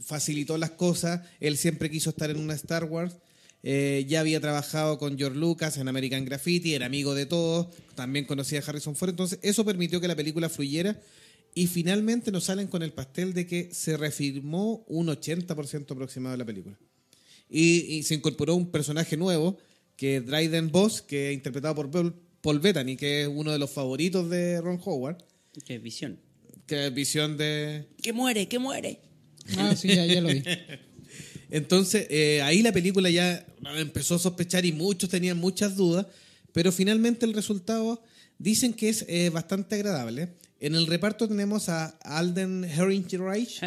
facilitó 0.00 0.58
las 0.58 0.70
cosas, 0.72 1.26
él 1.40 1.56
siempre 1.56 1.90
quiso 1.90 2.10
estar 2.10 2.30
en 2.30 2.38
una 2.38 2.54
Star 2.54 2.84
Wars, 2.84 3.16
eh, 3.62 4.04
ya 4.08 4.20
había 4.20 4.40
trabajado 4.40 4.98
con 4.98 5.18
George 5.18 5.38
Lucas 5.38 5.78
en 5.78 5.88
American 5.88 6.24
Graffiti, 6.24 6.74
era 6.74 6.86
amigo 6.86 7.14
de 7.14 7.26
todos, 7.26 7.68
también 7.94 8.24
conocía 8.24 8.60
a 8.60 8.62
Harrison 8.62 8.94
Ford, 8.94 9.10
entonces 9.10 9.40
eso 9.42 9.64
permitió 9.64 10.00
que 10.00 10.08
la 10.08 10.16
película 10.16 10.48
fluyera 10.48 11.00
y 11.54 11.66
finalmente 11.66 12.30
nos 12.30 12.44
salen 12.44 12.68
con 12.68 12.82
el 12.82 12.92
pastel 12.92 13.34
de 13.34 13.46
que 13.46 13.70
se 13.72 13.96
refirmó 13.96 14.84
un 14.86 15.08
80% 15.08 15.90
aproximado 15.90 16.32
de 16.32 16.38
la 16.38 16.44
película. 16.44 16.78
Y, 17.50 18.02
se 18.02 18.14
incorporó 18.14 18.54
un 18.54 18.70
personaje 18.70 19.16
nuevo, 19.16 19.58
que 19.96 20.18
es 20.18 20.26
Dryden 20.26 20.70
Boss, 20.70 21.02
que 21.02 21.30
es 21.30 21.34
interpretado 21.34 21.74
por 21.74 21.90
Paul, 21.90 22.60
Bettany, 22.60 22.96
que 22.96 23.22
es 23.22 23.28
uno 23.28 23.50
de 23.50 23.58
los 23.58 23.70
favoritos 23.70 24.28
de 24.30 24.60
Ron 24.60 24.80
Howard, 24.84 25.24
Qué 25.64 25.78
visión. 25.78 26.20
Que 26.68 26.86
es 26.86 26.94
visión 26.94 27.36
de... 27.36 27.88
¡Que 28.00 28.12
muere, 28.12 28.46
que 28.46 28.60
muere! 28.60 29.00
Ah, 29.56 29.74
sí, 29.74 29.88
ya, 29.88 30.06
ya 30.06 30.20
lo 30.20 30.28
vi. 30.28 30.42
Entonces, 31.50 32.06
eh, 32.10 32.42
ahí 32.42 32.62
la 32.62 32.72
película 32.72 33.10
ya 33.10 33.44
empezó 33.76 34.16
a 34.16 34.18
sospechar 34.18 34.66
y 34.66 34.72
muchos 34.72 35.08
tenían 35.08 35.38
muchas 35.38 35.76
dudas, 35.76 36.06
pero 36.52 36.70
finalmente 36.70 37.24
el 37.24 37.32
resultado 37.32 38.04
dicen 38.38 38.74
que 38.74 38.90
es 38.90 39.06
eh, 39.08 39.30
bastante 39.30 39.76
agradable. 39.76 40.28
En 40.60 40.74
el 40.74 40.86
reparto 40.86 41.26
tenemos 41.26 41.68
a 41.70 41.86
Alden 42.02 42.64
Ehrenreich, 42.64 43.60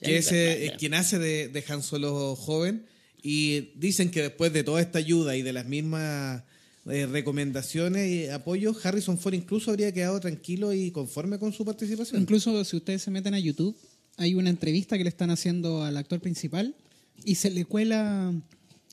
que 0.00 0.16
es 0.16 0.32
eh, 0.32 0.72
quien 0.78 0.94
hace 0.94 1.18
de, 1.18 1.48
de 1.48 1.64
Han 1.68 1.82
Solo 1.82 2.36
joven, 2.36 2.86
y 3.22 3.72
dicen 3.74 4.10
que 4.10 4.22
después 4.22 4.52
de 4.52 4.64
toda 4.64 4.80
esta 4.80 4.98
ayuda 4.98 5.36
y 5.36 5.42
de 5.42 5.52
las 5.52 5.66
mismas 5.66 6.42
eh, 6.86 7.06
recomendaciones 7.06 8.10
y 8.10 8.28
apoyos, 8.28 8.84
Harrison 8.84 9.18
Ford 9.18 9.34
incluso 9.34 9.70
habría 9.70 9.92
quedado 9.92 10.20
tranquilo 10.20 10.72
y 10.74 10.90
conforme 10.90 11.38
con 11.38 11.52
su 11.52 11.64
participación. 11.64 12.20
Incluso 12.20 12.62
si 12.64 12.76
ustedes 12.76 13.02
se 13.02 13.10
meten 13.10 13.32
a 13.32 13.38
YouTube, 13.38 13.74
hay 14.16 14.34
una 14.34 14.50
entrevista 14.50 14.98
que 14.98 15.04
le 15.04 15.08
están 15.08 15.30
haciendo 15.30 15.82
al 15.82 15.96
actor 15.96 16.20
principal 16.20 16.74
y 17.24 17.36
se 17.36 17.50
le 17.50 17.64
cuela, 17.64 18.34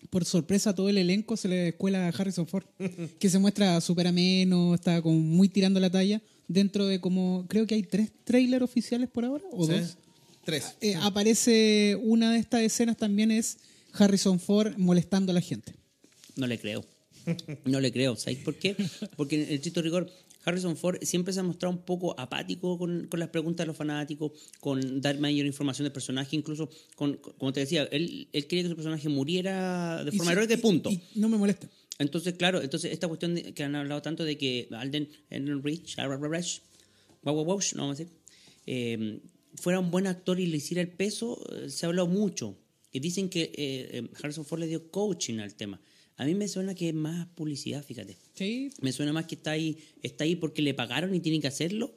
por 0.10 0.24
sorpresa 0.24 0.70
a 0.70 0.76
todo 0.76 0.88
el 0.88 0.98
elenco, 0.98 1.36
se 1.36 1.50
le 1.50 1.74
cuela 1.74 2.08
a 2.08 2.10
Harrison 2.10 2.48
Ford, 2.48 2.64
que 3.20 3.30
se 3.30 3.39
muestra 3.39 3.82
súper 3.82 4.08
ameno, 4.08 4.74
está 4.74 5.02
como 5.02 5.20
muy 5.20 5.50
tirando 5.50 5.80
la 5.80 5.89
talla, 5.89 6.22
dentro 6.48 6.86
de 6.86 7.02
como, 7.02 7.46
creo 7.50 7.68
que 7.68 7.76
hay 7.76 7.84
tres 7.84 8.10
trailers 8.24 8.64
oficiales 8.64 9.10
por 9.10 9.26
ahora, 9.26 9.44
o 9.52 9.66
¿Sí? 9.66 9.74
dos. 9.74 9.98
Tres. 10.46 10.76
Eh, 10.82 10.96
aparece 10.96 11.98
una 12.02 12.32
de 12.32 12.39
estas 12.39 12.62
escenas 12.62 12.98
también 12.98 13.30
es 13.30 13.58
Harrison 13.94 14.39
Ford 14.39 14.76
molestando 14.78 15.32
a 15.32 15.36
la 15.36 15.42
gente. 15.42 15.76
No 16.36 16.48
le 16.48 16.58
creo. 16.58 16.84
No 17.65 17.80
le 17.80 17.91
creo. 17.91 18.15
¿Sabéis 18.15 18.39
por 18.39 18.55
qué? 18.55 18.76
Porque 19.15 19.43
en 19.43 19.49
el 19.49 19.61
chito 19.61 19.82
rigor, 19.82 20.09
Harrison 20.43 20.76
Ford 20.76 20.97
siempre 21.03 21.34
se 21.34 21.39
ha 21.39 21.43
mostrado 21.43 21.76
un 21.76 21.84
poco 21.84 22.19
apático 22.19 22.78
con, 22.78 23.07
con 23.07 23.19
las 23.19 23.30
preguntas 23.30 23.63
de 23.63 23.67
los 23.67 23.78
fanáticos, 23.78 24.32
con 24.59 25.01
dar 25.01 25.19
mayor 25.19 25.45
información 25.45 25.84
del 25.86 25.91
personaje, 25.93 26.36
incluso 26.36 26.69
con, 26.95 27.17
como 27.38 27.53
te 27.53 27.59
decía, 27.61 27.84
él, 27.91 28.28
él 28.34 28.47
quería 28.47 28.63
que 28.63 28.69
su 28.69 28.76
personaje 28.76 29.07
muriera 29.09 30.03
de 30.03 30.11
forma 30.11 30.32
heroica, 30.32 30.53
y- 30.55 30.57
punto. 30.57 30.89
y 30.89 31.01
no 31.15 31.30
me 31.30 31.38
molesta. 31.38 31.69
Entonces, 31.99 32.34
claro, 32.34 32.61
entonces 32.63 32.91
esta 32.91 33.07
cuestión 33.07 33.36
de- 33.36 33.53
que 33.53 33.63
han 33.63 33.76
hablado 33.76 34.01
tanto 34.01 34.24
de 34.24 34.36
que 34.38 34.67
Alden 34.72 35.07
Rich, 35.63 35.95
wow, 35.97 37.36
wow, 37.36 37.45
wow, 37.45 37.59
no 37.76 37.82
vamos 37.84 37.99
a 37.99 38.03
decir, 38.03 38.15
eh, 38.65 39.19
fuera 39.55 39.80
un 39.80 39.91
buen 39.91 40.07
actor 40.07 40.39
y 40.39 40.47
le 40.47 40.57
hiciera 40.57 40.82
el 40.82 40.89
peso, 40.89 41.38
eh, 41.55 41.69
se 41.69 41.86
ha 41.86 41.89
hablado 41.89 42.07
mucho. 42.07 42.57
Y 42.91 42.99
dicen 42.99 43.30
que 43.30 43.51
eh, 43.55 44.09
Harrison 44.22 44.43
Ford 44.45 44.59
le 44.59 44.67
dio 44.67 44.89
coaching 44.91 45.39
al 45.39 45.53
tema. 45.55 45.80
A 46.18 46.26
mí 46.26 46.36
me 46.36 46.47
suena 46.47 46.76
que 46.76 46.89
es 46.89 46.95
más 46.95 47.28
publicidad, 47.36 47.84
fíjate. 47.84 48.18
Sí, 48.34 48.70
Me 48.82 48.91
suena 48.91 49.12
más 49.14 49.26
que 49.26 49.36
está 49.36 49.51
ahí, 49.51 49.78
está 50.03 50.24
ahí 50.24 50.36
porque 50.36 50.62
le 50.62 50.74
pagaron 50.74 51.14
y 51.16 51.20
tiene 51.20 51.39
que 51.39 51.47
hacerlo, 51.47 51.93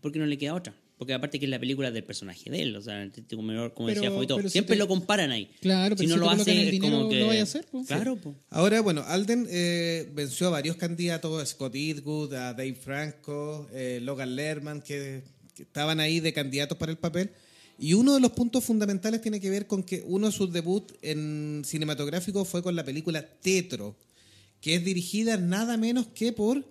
porque 0.00 0.18
no 0.18 0.26
le 0.26 0.36
queda 0.38 0.54
otra. 0.54 0.74
Porque 0.98 1.14
aparte 1.14 1.40
que 1.40 1.46
es 1.46 1.50
la 1.50 1.58
película 1.58 1.90
del 1.90 2.04
personaje 2.04 2.48
de 2.48 2.62
él, 2.62 2.76
o 2.76 2.80
sea, 2.80 3.10
como, 3.30 3.74
como 3.74 3.88
Pero- 3.88 4.02
decía 4.02 4.16
pero 4.28 4.42
si 4.42 4.48
siempre 4.50 4.76
te- 4.76 4.78
lo 4.78 4.86
comparan 4.86 5.32
ahí. 5.32 5.50
Claro, 5.60 5.96
pero 5.96 6.08
si 6.08 6.14
colocan 6.14 6.40
el 6.40 6.48
es 6.58 6.70
dinero, 6.70 6.96
como 6.98 7.08
que- 7.10 7.20
lo 7.20 7.26
vaya 7.26 7.40
a 7.40 7.42
hacer, 7.44 7.66
po. 7.66 7.84
Claro, 7.84 8.16
po. 8.16 8.36
Ahora, 8.50 8.80
bueno, 8.82 9.02
Alden 9.08 9.48
eh, 9.50 10.08
venció 10.14 10.46
a 10.46 10.50
varios 10.50 10.76
candidatos, 10.76 11.42
a 11.42 11.46
Scott 11.46 11.74
Eastwood, 11.74 12.34
a 12.34 12.52
Dave 12.54 12.74
Franco, 12.74 13.68
eh, 13.72 13.98
Logan 14.00 14.36
Lerman, 14.36 14.80
que, 14.80 15.24
que 15.56 15.64
estaban 15.64 15.98
ahí 15.98 16.20
de 16.20 16.32
candidatos 16.32 16.78
para 16.78 16.92
el 16.92 16.98
papel. 16.98 17.30
Y 17.78 17.94
uno 17.94 18.14
de 18.14 18.20
los 18.20 18.32
puntos 18.32 18.64
fundamentales 18.64 19.20
tiene 19.20 19.40
que 19.40 19.50
ver 19.50 19.66
con 19.66 19.82
que 19.82 20.04
uno 20.06 20.26
de 20.26 20.32
sus 20.32 20.52
debuts 20.52 20.94
en 21.02 21.62
cinematográfico 21.64 22.44
fue 22.44 22.62
con 22.62 22.76
la 22.76 22.84
película 22.84 23.26
Tetro, 23.26 23.96
que 24.60 24.76
es 24.76 24.84
dirigida 24.84 25.36
nada 25.36 25.76
menos 25.76 26.06
que 26.14 26.32
por 26.32 26.64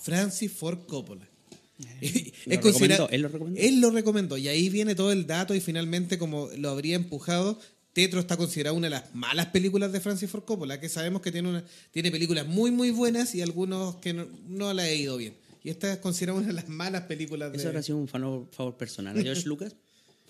Francis 0.00 0.52
Ford 0.52 0.86
Coppola. 0.86 1.28
Lo 2.46 2.60
recomendó, 2.60 3.08
él 3.10 3.22
lo 3.22 3.28
recomendó. 3.28 3.60
Él 3.60 3.80
lo 3.80 3.90
recomendó 3.90 4.38
y 4.38 4.46
ahí 4.46 4.68
viene 4.68 4.94
todo 4.94 5.10
el 5.10 5.26
dato 5.26 5.56
y 5.56 5.60
finalmente 5.60 6.18
como 6.18 6.48
lo 6.56 6.70
habría 6.70 6.94
empujado 6.94 7.58
Tetro 7.94 8.18
está 8.18 8.36
considerada 8.36 8.76
una 8.76 8.88
de 8.88 8.90
las 8.90 9.14
malas 9.14 9.46
películas 9.46 9.92
de 9.92 10.00
Francis 10.00 10.28
Ford 10.28 10.44
Coppola, 10.44 10.80
que 10.80 10.88
sabemos 10.88 11.22
que 11.22 11.30
tiene, 11.30 11.48
una, 11.48 11.64
tiene 11.92 12.10
películas 12.10 12.44
muy, 12.44 12.72
muy 12.72 12.90
buenas 12.90 13.34
y 13.36 13.40
algunos 13.40 13.96
que 13.96 14.12
no, 14.12 14.26
no 14.48 14.74
la 14.74 14.82
ha 14.82 14.92
ido 14.92 15.16
bien. 15.16 15.34
Y 15.62 15.70
esta 15.70 15.92
es 15.92 15.98
considerada 15.98 16.36
una 16.36 16.48
de 16.48 16.54
las 16.54 16.68
malas 16.68 17.02
películas 17.02 17.52
de... 17.52 17.58
Eso 17.58 17.68
habrá 17.68 17.82
sido 17.82 17.98
un 17.98 18.08
favor, 18.08 18.48
favor 18.50 18.76
personal. 18.76 19.16
¿A 19.16 19.22
George 19.22 19.42
Lucas? 19.46 19.76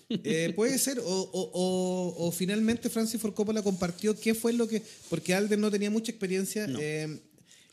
Eh, 0.09 0.53
puede 0.55 0.77
ser, 0.77 0.99
o, 0.99 1.03
o- 1.05 1.51
o- 1.53 2.27
o 2.27 2.31
finalmente 2.31 2.89
Francis 2.89 3.19
Ford 3.19 3.33
Coppola 3.33 3.61
compartió 3.63 4.19
qué 4.19 4.33
fue 4.35 4.53
lo 4.53 4.67
que. 4.67 4.81
Porque 5.09 5.33
Alden 5.33 5.59
no 5.61 5.71
tenía 5.71 5.89
mucha 5.89 6.11
experiencia. 6.11 6.67
No. 6.67 6.79
Eh, 6.79 7.19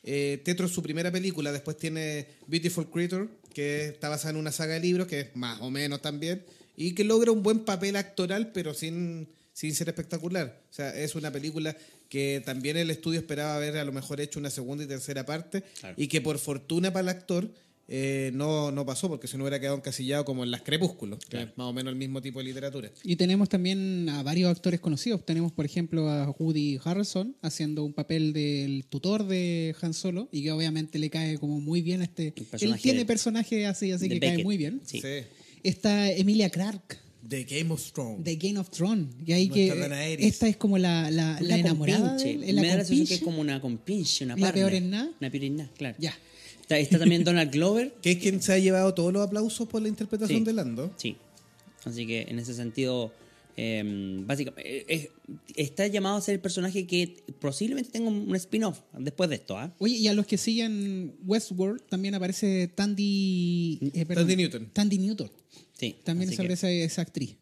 eh, 0.05 0.41
Tetro 0.45 0.67
es 0.67 0.73
su 0.73 0.83
primera 0.83 1.13
película, 1.13 1.53
después 1.53 1.77
tiene 1.77 2.27
Beautiful 2.47 2.89
Creature, 2.91 3.29
que 3.55 3.87
está 3.89 4.09
basada 4.09 4.31
en 4.31 4.37
una 4.37 4.51
saga 4.51 4.75
de 4.75 4.81
libros, 4.81 5.07
que 5.07 5.21
es 5.21 5.27
más 5.37 5.61
o 5.61 5.71
menos 5.71 6.01
también, 6.03 6.43
y 6.77 6.95
que 6.95 7.05
logra 7.05 7.31
un 7.33 7.43
buen 7.43 7.61
papel 7.61 7.97
actoral, 7.97 8.51
pero 8.53 8.75
sin, 8.75 9.29
sin 9.53 9.75
ser 9.75 9.89
espectacular. 9.91 10.61
O 10.71 10.75
sea, 10.75 10.97
es 10.99 11.15
una 11.15 11.31
película 11.31 11.77
que 12.09 12.43
también 12.45 12.77
el 12.79 12.91
estudio 12.91 13.21
esperaba 13.21 13.55
haber 13.57 13.77
a 13.77 13.85
lo 13.85 13.93
mejor 13.93 14.21
hecho 14.21 14.39
una 14.41 14.51
segunda 14.51 14.83
y 14.85 14.87
tercera 14.89 15.25
parte, 15.25 15.63
Claro. 15.81 15.95
y 15.99 16.09
que 16.09 16.21
por 16.21 16.39
fortuna 16.39 16.93
para 16.93 17.03
el 17.03 17.09
actor. 17.11 17.49
Eh, 17.89 18.31
no, 18.35 18.71
no 18.71 18.87
pasó 18.87 19.09
porque 19.09 19.27
si 19.27 19.37
no 19.37 19.45
hubiera 19.45 19.61
quedado 19.61 19.77
encasillado 19.77 20.25
como 20.25 20.45
en 20.45 20.51
Las 20.51 20.63
Crepúsculos, 20.63 21.19
que 21.19 21.27
Claro. 21.31 21.51
es 21.51 21.59
más 21.59 21.67
o 21.67 21.73
menos 21.73 21.93
el 21.93 21.99
mismo 21.99 22.23
tipo 22.23 22.39
de 22.39 22.47
literatura. 22.47 22.91
Y 23.05 23.17
tenemos 23.17 23.49
también 23.49 24.09
a 24.09 24.23
varios 24.23 24.51
actores 24.51 24.81
conocidos. 24.81 25.25
Tenemos, 25.27 25.53
por 25.53 25.65
ejemplo, 25.67 26.09
a 26.09 26.31
Woody 26.39 26.79
Harrelson 26.83 27.37
haciendo 27.43 27.85
un 27.85 27.93
papel 27.93 28.33
del 28.33 28.85
tutor 28.89 29.27
de 29.27 29.75
Han 29.83 29.95
Solo 29.95 30.29
y 30.33 30.43
que 30.43 30.53
obviamente 30.53 30.99
le 30.99 31.11
cae 31.11 31.39
como 31.39 31.61
muy 31.61 31.83
bien 31.83 32.01
a 32.01 32.05
este. 32.05 32.33
Él 32.37 32.47
personaje 32.51 32.83
tiene 32.83 32.99
de- 33.01 33.07
personaje 33.07 33.67
así, 33.67 33.91
así 33.93 34.09
que 34.09 34.19
cae 34.21 34.31
Beckett. 34.31 34.45
muy 34.45 34.57
bien. 34.57 34.81
Sí. 34.85 35.01
Está 35.63 36.11
Emilia 36.11 36.51
Clarke 36.51 36.99
The 37.29 37.45
Game 37.45 37.71
of 37.73 37.93
Thrones. 37.93 38.25
de 38.25 38.37
Game 38.37 38.59
of 38.59 38.69
Thrones. 38.71 39.07
Y 39.25 39.33
ahí 39.33 39.49
que 39.49 39.73
esta 40.21 40.49
es 40.49 40.57
como 40.57 40.77
la, 40.77 41.11
la, 41.11 41.39
la 41.41 41.57
enamorada. 41.59 42.17
de 42.17 42.33
él, 42.33 42.57
la 42.57 42.63
Me 42.63 42.69
da 42.69 42.77
la 42.79 42.85
sensación 42.85 43.07
que 43.07 43.15
es 43.15 43.21
como 43.21 43.41
una 43.41 43.61
compinche, 43.61 44.25
una 44.25 44.35
La 44.35 44.41
partner. 44.41 44.65
peor 44.65 44.75
en 44.75 44.91
nada. 44.91 45.11
Una 45.21 45.31
peor 45.31 45.45
en 45.45 45.57
nada, 45.57 45.71
claro. 45.77 45.97
Ya. 46.01 46.19
Está, 46.63 46.79
está 46.79 46.99
también 46.99 47.23
Donald 47.25 47.53
Glover. 47.53 47.93
Que 48.03 48.13
es 48.13 48.19
quien 48.19 48.41
se 48.43 48.53
ha 48.55 48.59
llevado 48.59 48.95
todos 48.95 49.13
los 49.13 49.27
aplausos 49.27 49.69
por 49.69 49.83
la 49.83 49.89
interpretación 49.89 50.39
Sí. 50.41 50.45
de 50.45 50.53
Lando. 50.53 50.93
Sí. 50.97 51.17
Así 51.85 52.07
que 52.07 52.23
en 52.23 52.39
ese 52.39 52.55
sentido, 52.55 53.13
eh, 53.57 53.83
básicamente, 54.25 54.79
eh, 54.79 54.85
es- 54.89 55.09
está 55.57 55.87
llamado 55.89 56.17
a 56.17 56.21
ser 56.21 56.35
el 56.35 56.41
personaje 56.41 56.87
que 56.87 57.17
posiblemente 57.41 57.91
tenga 57.91 58.09
un 58.09 58.35
spin-off 58.37 58.81
después 58.99 59.29
de 59.29 59.37
esto. 59.37 59.59
¿ah? 59.59 59.75
Oye, 59.79 59.97
y 59.97 60.07
a 60.09 60.15
los 60.15 60.27
que 60.27 60.39
siguen 60.39 61.15
Westworld 61.27 61.83
también 61.89 62.15
aparece 62.15 62.69
Tandy. 62.69 63.79
eh, 63.95 64.07
perdón, 64.07 64.27
Tandy 64.29 64.37
Newton. 64.37 64.71
Tandy 64.73 64.99
Newton. 64.99 65.31
Sí. 65.79 65.97
También 66.05 66.31
que- 66.31 66.37
aparece 66.37 66.85
esa 66.85 67.03
actriz. 67.03 67.37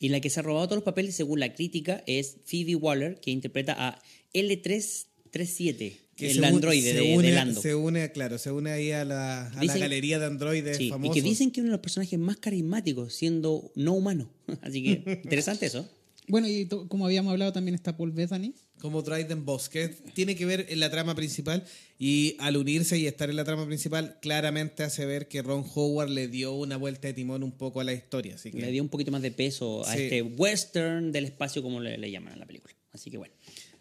Y 0.00 0.08
la 0.08 0.20
que 0.20 0.28
se 0.28 0.40
ha 0.40 0.42
robado 0.42 0.66
todos 0.66 0.78
los 0.78 0.84
papeles, 0.84 1.14
según 1.14 1.38
la 1.40 1.54
crítica, 1.54 2.02
es 2.06 2.36
Phoebe 2.44 2.74
Waller, 2.74 3.20
que 3.20 3.30
interpreta 3.30 3.74
a 3.78 4.02
L337, 4.34 5.92
Que 6.16 6.30
el 6.30 6.38
se 6.40 6.46
androide 6.46 6.92
se 6.92 7.00
de, 7.00 7.16
une, 7.16 7.28
de 7.28 7.34
Lando. 7.34 7.60
Se 7.60 7.74
une, 7.74 8.12
claro, 8.12 8.38
se 8.38 8.52
une 8.52 8.70
ahí 8.70 8.92
a 8.92 9.04
la, 9.04 9.48
a 9.48 9.64
la 9.64 9.76
galería 9.76 10.18
de 10.18 10.26
androides 10.26 10.76
Sí, 10.76 10.86
y 10.86 10.90
famosos. 10.90 11.14
que 11.14 11.22
dicen 11.22 11.50
que 11.50 11.60
es 11.60 11.62
uno 11.62 11.70
de 11.72 11.76
los 11.76 11.82
personajes 11.82 12.18
más 12.18 12.36
carismáticos, 12.36 13.14
siendo 13.14 13.72
no 13.74 13.92
humano. 13.94 14.30
Así 14.62 14.82
que 14.82 15.20
interesante 15.24 15.66
eso. 15.66 15.88
Bueno, 16.26 16.48
y 16.48 16.66
como 16.66 17.04
habíamos 17.04 17.32
hablado, 17.32 17.52
también 17.52 17.74
está 17.74 17.96
Paul 17.98 18.12
Bethany. 18.12 18.54
Como 18.78 19.02
Dryden 19.02 19.44
Boss, 19.44 19.68
que 19.68 19.88
tiene 20.14 20.34
que 20.36 20.46
ver 20.46 20.66
en 20.70 20.80
la 20.80 20.90
trama 20.90 21.14
principal 21.14 21.64
y 21.98 22.36
al 22.38 22.56
unirse 22.56 22.98
y 22.98 23.06
estar 23.06 23.28
en 23.28 23.36
la 23.36 23.44
trama 23.44 23.66
principal, 23.66 24.18
claramente 24.22 24.82
hace 24.84 25.04
ver 25.06 25.28
que 25.28 25.42
Ron 25.42 25.64
Howard 25.74 26.08
le 26.10 26.28
dio 26.28 26.54
una 26.54 26.76
vuelta 26.78 27.08
de 27.08 27.14
timón 27.14 27.42
un 27.42 27.52
poco 27.52 27.80
a 27.80 27.84
la 27.84 27.92
historia. 27.92 28.36
Así 28.36 28.50
que 28.50 28.58
Le 28.60 28.70
dio 28.70 28.82
un 28.82 28.88
poquito 28.88 29.10
más 29.10 29.20
de 29.22 29.32
peso 29.32 29.86
a 29.86 29.94
Sí. 29.94 30.02
este 30.04 30.22
western 30.22 31.12
del 31.12 31.26
espacio, 31.26 31.62
como 31.62 31.80
le, 31.80 31.98
le 31.98 32.10
llaman 32.10 32.32
a 32.32 32.36
la 32.36 32.46
película. 32.46 32.74
Así 32.92 33.10
que 33.10 33.18
bueno. 33.18 33.34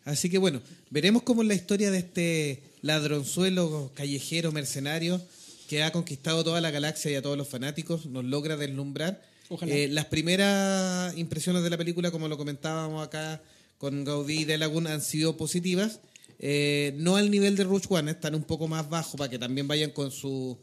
Así 0.05 0.29
que 0.29 0.37
bueno, 0.37 0.61
veremos 0.89 1.23
cómo 1.23 1.41
es 1.41 1.47
la 1.47 1.53
historia 1.53 1.91
de 1.91 1.99
este 1.99 2.63
ladronzuelo 2.81 3.91
callejero 3.95 4.51
mercenario 4.51 5.21
que 5.67 5.83
ha 5.83 5.91
conquistado 5.91 6.43
toda 6.43 6.61
la 6.61 6.71
galaxia 6.71 7.11
y 7.11 7.15
a 7.15 7.21
todos 7.21 7.37
los 7.37 7.47
fanáticos, 7.47 8.05
nos 8.05 8.23
logra 8.25 8.57
deslumbrar. 8.57 9.21
Eh, 9.61 9.87
las 9.89 10.05
primeras 10.05 11.17
impresiones 11.17 11.63
de 11.63 11.69
la 11.69 11.77
película, 11.77 12.11
como 12.11 12.27
lo 12.27 12.37
comentábamos 12.37 13.05
acá 13.05 13.41
con 13.77 14.03
Gaudí 14.03 14.41
y 14.41 14.45
de 14.45 14.57
Lagoon, 14.57 14.87
han 14.87 15.01
sido 15.01 15.37
positivas. 15.37 15.99
Eh, 16.39 16.93
no 16.97 17.15
al 17.15 17.31
nivel 17.31 17.55
de 17.55 17.63
Rush 17.63 17.85
One, 17.89 18.11
están 18.11 18.35
un 18.35 18.43
poco 18.43 18.67
más 18.67 18.89
bajo 18.89 19.17
para 19.17 19.29
que 19.29 19.39
también 19.39 19.67
vayan 19.67 19.91
con 19.91 20.11
su 20.11 20.57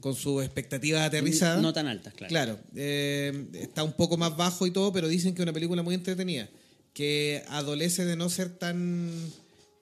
con 0.00 0.14
sus 0.14 0.44
expectativas 0.44 1.02
aterrizadas. 1.02 1.60
No 1.60 1.72
tan 1.72 1.88
altas, 1.88 2.14
claro. 2.14 2.28
Claro, 2.28 2.58
eh, 2.76 3.46
está 3.54 3.82
un 3.82 3.92
poco 3.92 4.16
más 4.16 4.36
bajo 4.36 4.66
y 4.66 4.70
todo, 4.70 4.92
pero 4.92 5.08
dicen 5.08 5.34
que 5.34 5.42
es 5.42 5.44
una 5.44 5.52
película 5.52 5.82
muy 5.82 5.94
entretenida, 5.94 6.48
que 6.94 7.42
adolece 7.48 8.04
de 8.04 8.16
no 8.16 8.28
ser 8.28 8.50
tan 8.58 9.10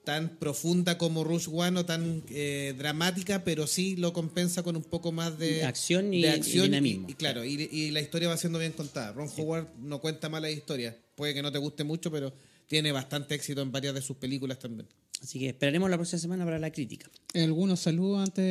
tan 0.03 0.29
profunda 0.37 0.97
como 0.97 1.25
Rush 1.25 1.49
One 1.51 1.81
o 1.81 1.85
tan 1.85 2.23
eh, 2.29 2.73
dramática, 2.77 3.43
pero 3.43 3.67
sí 3.67 3.97
lo 3.97 4.13
compensa 4.13 4.63
con 4.63 4.77
un 4.77 4.83
poco 4.83 5.11
más 5.11 5.37
de 5.37 5.65
acción 5.65 6.13
y- 6.13 6.21
de 6.21 6.37
y 6.37 6.41
dinamismo. 6.61 7.09
y, 7.09 7.13
claro, 7.15 7.43
y, 7.43 7.67
y 7.69 7.91
la 7.91 7.99
historia 7.99 8.29
va 8.29 8.37
siendo 8.37 8.57
bien 8.57 8.71
contada. 8.71 9.11
Ron 9.11 9.27
Howard 9.35 9.67
no 9.79 9.99
cuenta 9.99 10.29
malas 10.29 10.51
historias, 10.53 10.95
puede 11.15 11.33
que 11.33 11.41
no 11.41 11.51
te 11.51 11.57
guste 11.57 11.83
mucho, 11.83 12.09
pero 12.09 12.33
tiene 12.67 12.93
bastante 12.93 13.35
éxito 13.35 13.61
en 13.61 13.71
varias 13.73 13.93
de 13.95 14.01
sus 14.01 14.15
películas 14.15 14.59
también. 14.59 14.87
Así 15.21 15.39
que 15.39 15.49
esperaremos 15.49 15.89
la 15.89 15.97
próxima 15.97 16.19
semana 16.19 16.45
para 16.45 16.57
la 16.59 16.71
crítica. 16.71 17.09
Algunos 17.33 17.81
saludos 17.81 18.19
antes 18.23 18.43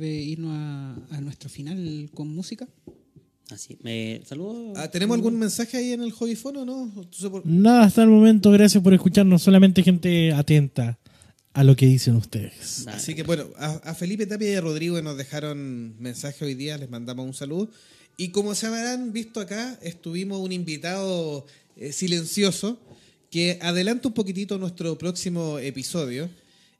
de 0.00 0.08
irnos 0.16 0.50
a, 0.52 0.94
a 1.16 1.20
nuestro 1.20 1.48
final 1.48 2.10
con 2.12 2.26
música. 2.26 2.66
Así, 3.50 3.76
me 3.82 4.22
saludo. 4.26 4.72
Ah, 4.76 4.90
¿Tenemos 4.90 5.14
algún 5.16 5.38
mensaje 5.38 5.76
ahí 5.76 5.92
en 5.92 6.02
el 6.02 6.12
hobbyphone 6.12 6.56
o 6.58 6.64
no? 6.64 6.92
¿Tú 7.10 7.18
se 7.18 7.28
por- 7.30 7.44
Nada 7.46 7.84
hasta 7.84 8.02
el 8.02 8.08
momento, 8.08 8.50
gracias 8.50 8.82
por 8.82 8.94
escucharnos. 8.94 9.42
Solamente 9.42 9.82
gente 9.82 10.32
atenta 10.32 10.98
a 11.52 11.62
lo 11.62 11.76
que 11.76 11.86
dicen 11.86 12.16
ustedes. 12.16 12.86
Así 12.88 13.14
que 13.14 13.22
bueno, 13.22 13.44
a, 13.58 13.72
a 13.84 13.94
Felipe 13.94 14.26
Tapia 14.26 14.50
y 14.50 14.54
a 14.54 14.60
Rodrigo 14.60 14.96
que 14.96 15.02
nos 15.02 15.16
dejaron 15.16 15.94
mensaje 16.00 16.44
hoy 16.44 16.54
día, 16.54 16.78
les 16.78 16.88
mandamos 16.90 17.26
un 17.26 17.34
saludo. 17.34 17.70
Y 18.16 18.28
como 18.28 18.54
se 18.54 18.66
habrán 18.66 19.12
visto 19.12 19.40
acá, 19.40 19.78
estuvimos 19.82 20.40
un 20.40 20.50
invitado 20.52 21.46
eh, 21.76 21.92
silencioso 21.92 22.80
que 23.30 23.58
adelanta 23.60 24.08
un 24.08 24.14
poquitito 24.14 24.56
nuestro 24.58 24.96
próximo 24.96 25.58
episodio. 25.58 26.30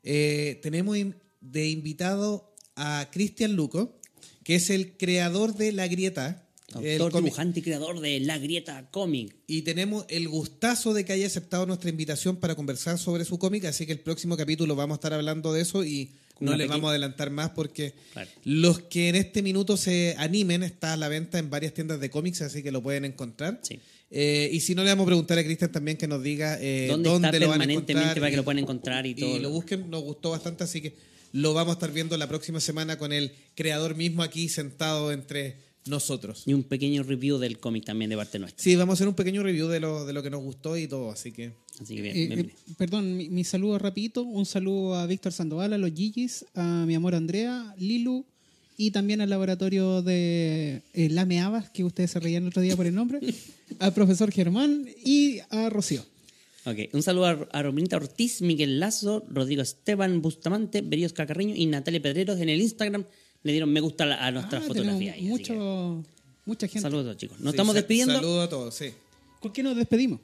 Eh, 0.03 0.59
tenemos 0.63 0.97
de 1.41 1.69
invitado 1.69 2.53
a 2.75 3.07
Cristian 3.11 3.55
Luco, 3.55 3.99
que 4.43 4.55
es 4.55 4.69
el 4.69 4.97
creador 4.97 5.55
de 5.55 5.71
La 5.73 5.87
Grieta. 5.87 6.44
El 6.83 7.01
Autor, 7.01 7.11
cómic- 7.11 7.25
dibujante 7.25 7.59
y 7.59 7.63
creador 7.63 7.99
de 7.99 8.19
La 8.19 8.37
Grieta 8.37 8.89
Comic. 8.91 9.35
y 9.47 9.61
tenemos 9.61 10.05
el 10.09 10.27
gustazo 10.27 10.93
de 10.93 11.05
que 11.05 11.13
haya 11.13 11.27
aceptado 11.27 11.65
nuestra 11.65 11.89
invitación 11.89 12.37
para 12.37 12.55
conversar 12.55 12.97
sobre 12.97 13.25
su 13.25 13.37
cómic, 13.39 13.65
así 13.65 13.85
que 13.85 13.91
el 13.91 13.99
próximo 13.99 14.35
capítulo 14.37 14.75
vamos 14.75 14.95
a 14.95 14.97
estar 14.97 15.13
hablando 15.13 15.53
de 15.53 15.61
eso 15.61 15.83
y 15.85 16.11
no 16.39 16.51
les 16.51 16.57
pequeña- 16.67 16.73
vamos 16.75 16.87
a 16.87 16.91
adelantar 16.91 17.29
más 17.29 17.51
porque 17.51 17.93
Claro. 18.13 18.29
los 18.43 18.79
que 18.79 19.07
en 19.09 19.15
este 19.15 19.41
minuto 19.41 19.77
se 19.77 20.15
animen 20.17 20.63
está 20.63 20.93
a 20.93 20.97
la 20.97 21.07
venta 21.07 21.39
en 21.39 21.49
varias 21.49 21.73
tiendas 21.73 21.99
de 21.99 22.09
cómics, 22.09 22.41
así 22.41 22.61
que 22.61 22.71
lo 22.71 22.81
pueden 22.83 23.05
encontrar. 23.05 23.59
Sí. 23.63 23.79
Eh, 24.11 24.49
y 24.53 24.59
si 24.59 24.75
no, 24.75 24.83
le 24.83 24.89
vamos 24.89 25.03
a 25.03 25.07
preguntar 25.07 25.39
a 25.39 25.43
Cristian 25.43 25.71
también 25.71 25.97
que 25.97 26.07
nos 26.07 26.21
diga 26.21 26.57
eh, 26.61 26.87
¿Dónde, 26.89 27.09
dónde, 27.09 27.27
está 27.29 27.39
lo 27.39 27.47
van 27.49 27.61
a 27.61 27.63
permanentemente 27.65 27.91
encontrar 27.93 28.19
para 28.21 28.29
que 28.31 28.37
lo 28.37 28.43
puedan 28.43 28.59
encontrar 28.59 29.05
y 29.07 29.15
todo? 29.15 29.35
y 29.35 29.39
lo 29.39 29.49
busquen, 29.49 29.89
nos 29.89 30.03
gustó 30.03 30.29
bastante, 30.31 30.63
así 30.63 30.79
que 30.81 30.93
lo 31.31 31.53
vamos 31.53 31.71
a 31.71 31.73
estar 31.77 31.91
viendo 31.91 32.15
la 32.17 32.27
próxima 32.27 32.59
semana 32.61 32.97
con 32.97 33.11
el 33.11 33.31
creador 33.55 33.95
mismo 33.95 34.21
aquí 34.21 34.47
sentado 34.47 35.11
entre 35.11 35.57
nosotros. 35.87 36.43
Y 36.45 36.53
un 36.53 36.63
pequeño 36.63 37.03
review 37.03 37.37
del 37.37 37.59
cómic 37.59 37.85
también 37.85 38.09
de 38.09 38.17
parte 38.17 38.39
nuestra. 38.39 38.61
Sí, 38.61 38.75
vamos 38.75 38.93
a 38.93 38.95
hacer 38.95 39.07
un 39.07 39.13
pequeño 39.13 39.43
review 39.43 39.67
de 39.67 39.79
lo, 39.79 40.05
de 40.05 40.13
lo 40.13 40.23
que 40.23 40.29
nos 40.29 40.41
gustó 40.41 40.77
y 40.77 40.87
todo, 40.87 41.11
así 41.11 41.31
que... 41.31 41.53
Así 41.81 41.95
que 41.95 42.01
bien, 42.01 42.17
Eh, 42.17 42.27
bien, 42.27 42.39
eh, 42.39 42.73
perdón, 42.77 43.17
mi, 43.17 43.29
mi 43.29 43.43
saludo 43.43 43.77
rapidito. 43.77 44.23
Un 44.23 44.45
saludo 44.45 44.95
a 44.95 45.05
Víctor 45.05 45.31
Sandoval, 45.31 45.73
a 45.73 45.77
los 45.77 45.91
Gigis, 45.91 46.45
a 46.55 46.85
mi 46.85 46.95
amor 46.95 47.15
Andrea, 47.15 47.75
Lilu 47.77 48.25
y 48.77 48.91
también 48.91 49.21
al 49.21 49.29
laboratorio 49.29 50.01
de 50.01 50.81
eh, 50.93 51.09
Lame 51.09 51.39
Abas, 51.41 51.69
que 51.69 51.83
ustedes 51.83 52.11
se 52.11 52.19
reían 52.19 52.43
el 52.43 52.49
otro 52.49 52.61
día 52.61 52.75
por 52.75 52.85
el 52.85 52.95
nombre, 52.95 53.19
al 53.79 53.93
profesor 53.93 54.31
Germán 54.31 54.87
y 55.03 55.39
a 55.49 55.69
Rocío. 55.69 56.05
Ok, 56.65 56.77
un 56.93 57.03
saludo 57.03 57.25
a, 57.25 57.47
a 57.51 57.61
Rominita 57.61 57.95
Ortiz, 57.95 58.41
Miguel 58.41 58.79
Lazo, 58.79 59.23
Rodrigo 59.29 59.61
Esteban 59.61 60.21
Bustamante, 60.21 60.81
Beríos 60.81 61.13
Cacarreño 61.13 61.55
y 61.55 61.67
Natalia 61.67 62.01
Pedreros 62.01 62.39
en 62.39 62.49
el 62.49 62.59
Instagram. 62.59 63.05
Le 63.45 63.51
dieron 63.53 63.71
me 63.71 63.79
gusta 63.79 64.03
a 64.03 64.07
la- 64.07 64.25
a 64.25 64.31
nuestra 64.31 64.59
Ah, 64.59 64.61
fotografía. 64.63 65.13
tenemos 65.13 65.15
ahí, 65.15 65.41
así 65.43 65.53
mucho, 65.53 66.03
mucha 66.45 66.67
gente. 66.67 66.81
Saludos 66.81 67.03
a 67.03 67.05
todos, 67.05 67.17
chicos. 67.17 67.39
Nos 67.39 67.51
Sí, 67.51 67.55
estamos 67.55 67.75
despidiendo 67.75 68.13
Saludos 68.15 68.45
a 68.45 68.49
todos, 68.49 68.75
sí. 68.75 68.91
¿Con 69.39 69.53
qué 69.53 69.63
nos 69.63 69.77
despedimos? 69.77 70.19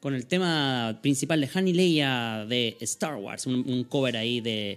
con 0.00 0.14
el 0.14 0.26
tema 0.26 0.98
principal 1.00 1.40
de 1.40 1.48
Han 1.54 1.66
y 1.66 1.72
Leia 1.72 2.44
de 2.46 2.76
Star 2.80 3.16
Wars, 3.16 3.46
un, 3.46 3.54
un 3.66 3.84
cover 3.84 4.18
ahí 4.18 4.42
de... 4.42 4.76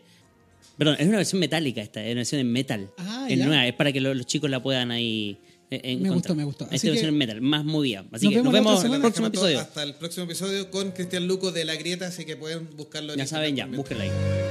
Perdón, 0.78 0.95
es 0.99 1.05
una 1.08 1.18
versión 1.18 1.41
metálica 1.41 1.82
esta, 1.82 2.01
es 2.01 2.12
una 2.14 2.20
versión 2.20 2.39
en 2.39 2.49
metal. 2.49 2.89
Ah, 2.97 3.28
es 3.30 3.38
nueva, 3.38 3.68
es 3.68 3.74
para 3.74 3.91
que 3.91 3.99
lo- 3.99 4.14
los 4.14 4.26
chicos 4.26 4.49
la 4.49 4.64
puedan 4.64 4.89
ahí 4.89 5.38
eh, 5.70 5.82
encontrar. 5.84 6.14
gustó, 6.14 6.36
me 6.36 6.43
gustó. 6.45 6.64
Esta 6.64 6.76
Así 6.78 6.88
versión 6.88 7.08
que- 7.08 7.10
en 7.10 7.18
metal, 7.18 7.41
más 7.41 7.66
movida. 7.66 8.05
Así 8.14 8.28
Nos 8.28 8.32
que 8.32 8.38
vemos 8.38 8.45
nos 8.45 8.53
vemos 8.53 8.86
en 8.86 8.93
el 8.93 9.01
próximo 9.01 9.28
episodio. 9.28 9.60
Hasta 9.60 9.84
el 9.84 9.95
próximo 9.95 10.24
episodio 10.24 10.72
con 10.72 10.91
Cristian 10.91 11.28
Luco 11.28 11.51
de 11.51 11.66
La 11.66 11.76
Grieta, 11.76 12.08
así 12.08 12.24
que 12.24 12.38
pueden 12.38 12.70
buscarlo 12.78 13.12
en 13.12 13.20
Ya 13.20 13.28
saben, 13.28 13.53
ya, 13.53 13.66
búsquenla 13.66 14.05
ahí. 14.05 14.47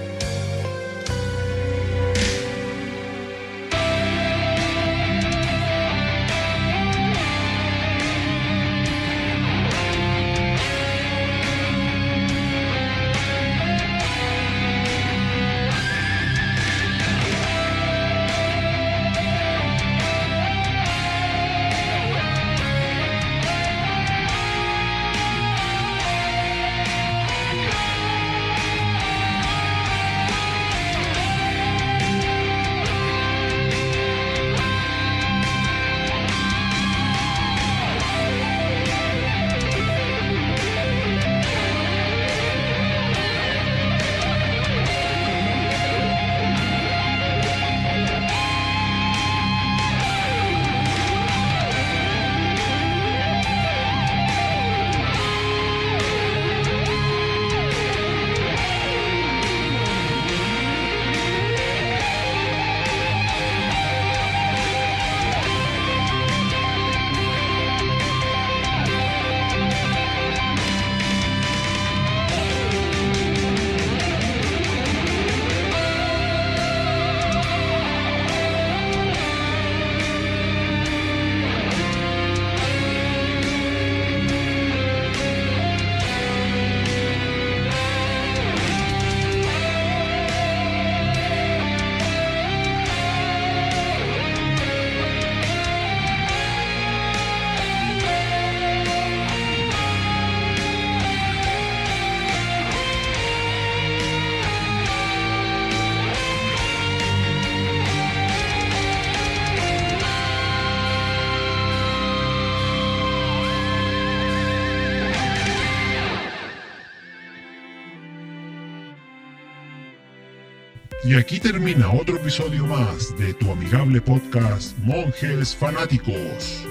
Y 121.06 121.14
aquí 121.14 121.38
termina 121.38 121.88
otro 121.92 122.16
episodio 122.16 122.66
más 122.66 123.16
de 123.16 123.32
tu 123.34 123.52
amigable 123.52 124.00
podcast 124.00 124.76
Monjes 124.78 125.54
Fanáticos. 125.54 126.66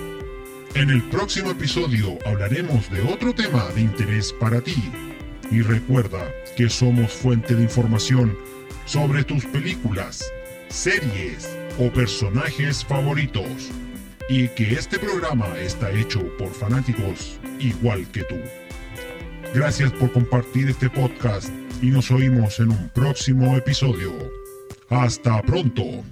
En 0.73 0.89
el 0.89 1.01
próximo 1.03 1.51
episodio 1.51 2.19
hablaremos 2.25 2.91
de 2.91 3.01
otro 3.03 3.33
tema 3.33 3.65
de 3.73 3.79
interés 3.79 4.33
para 4.33 4.59
ti. 4.59 4.91
Y 5.51 5.61
recuerda 5.61 6.29
que 6.57 6.67
somos 6.67 7.13
fuente 7.13 7.55
de 7.55 7.63
información 7.63 8.37
sobre 8.85 9.23
tus 9.23 9.45
películas, 9.45 10.29
series 10.67 11.57
o 11.79 11.89
personajes 11.93 12.83
favoritos. 12.83 13.71
Y 14.27 14.49
que 14.49 14.73
este 14.73 14.99
programa 14.99 15.47
está 15.59 15.89
hecho 15.91 16.19
por 16.37 16.49
fanáticos 16.49 17.39
igual 17.57 18.05
que 18.11 18.23
tú. 18.23 18.35
Gracias 19.53 19.93
por 19.93 20.11
compartir 20.11 20.67
este 20.67 20.89
podcast 20.89 21.53
y 21.81 21.87
nos 21.87 22.11
oímos 22.11 22.59
en 22.59 22.71
un 22.71 22.89
próximo 22.89 23.55
episodio. 23.55 24.11
Hasta 24.89 25.41
pronto. 25.41 26.03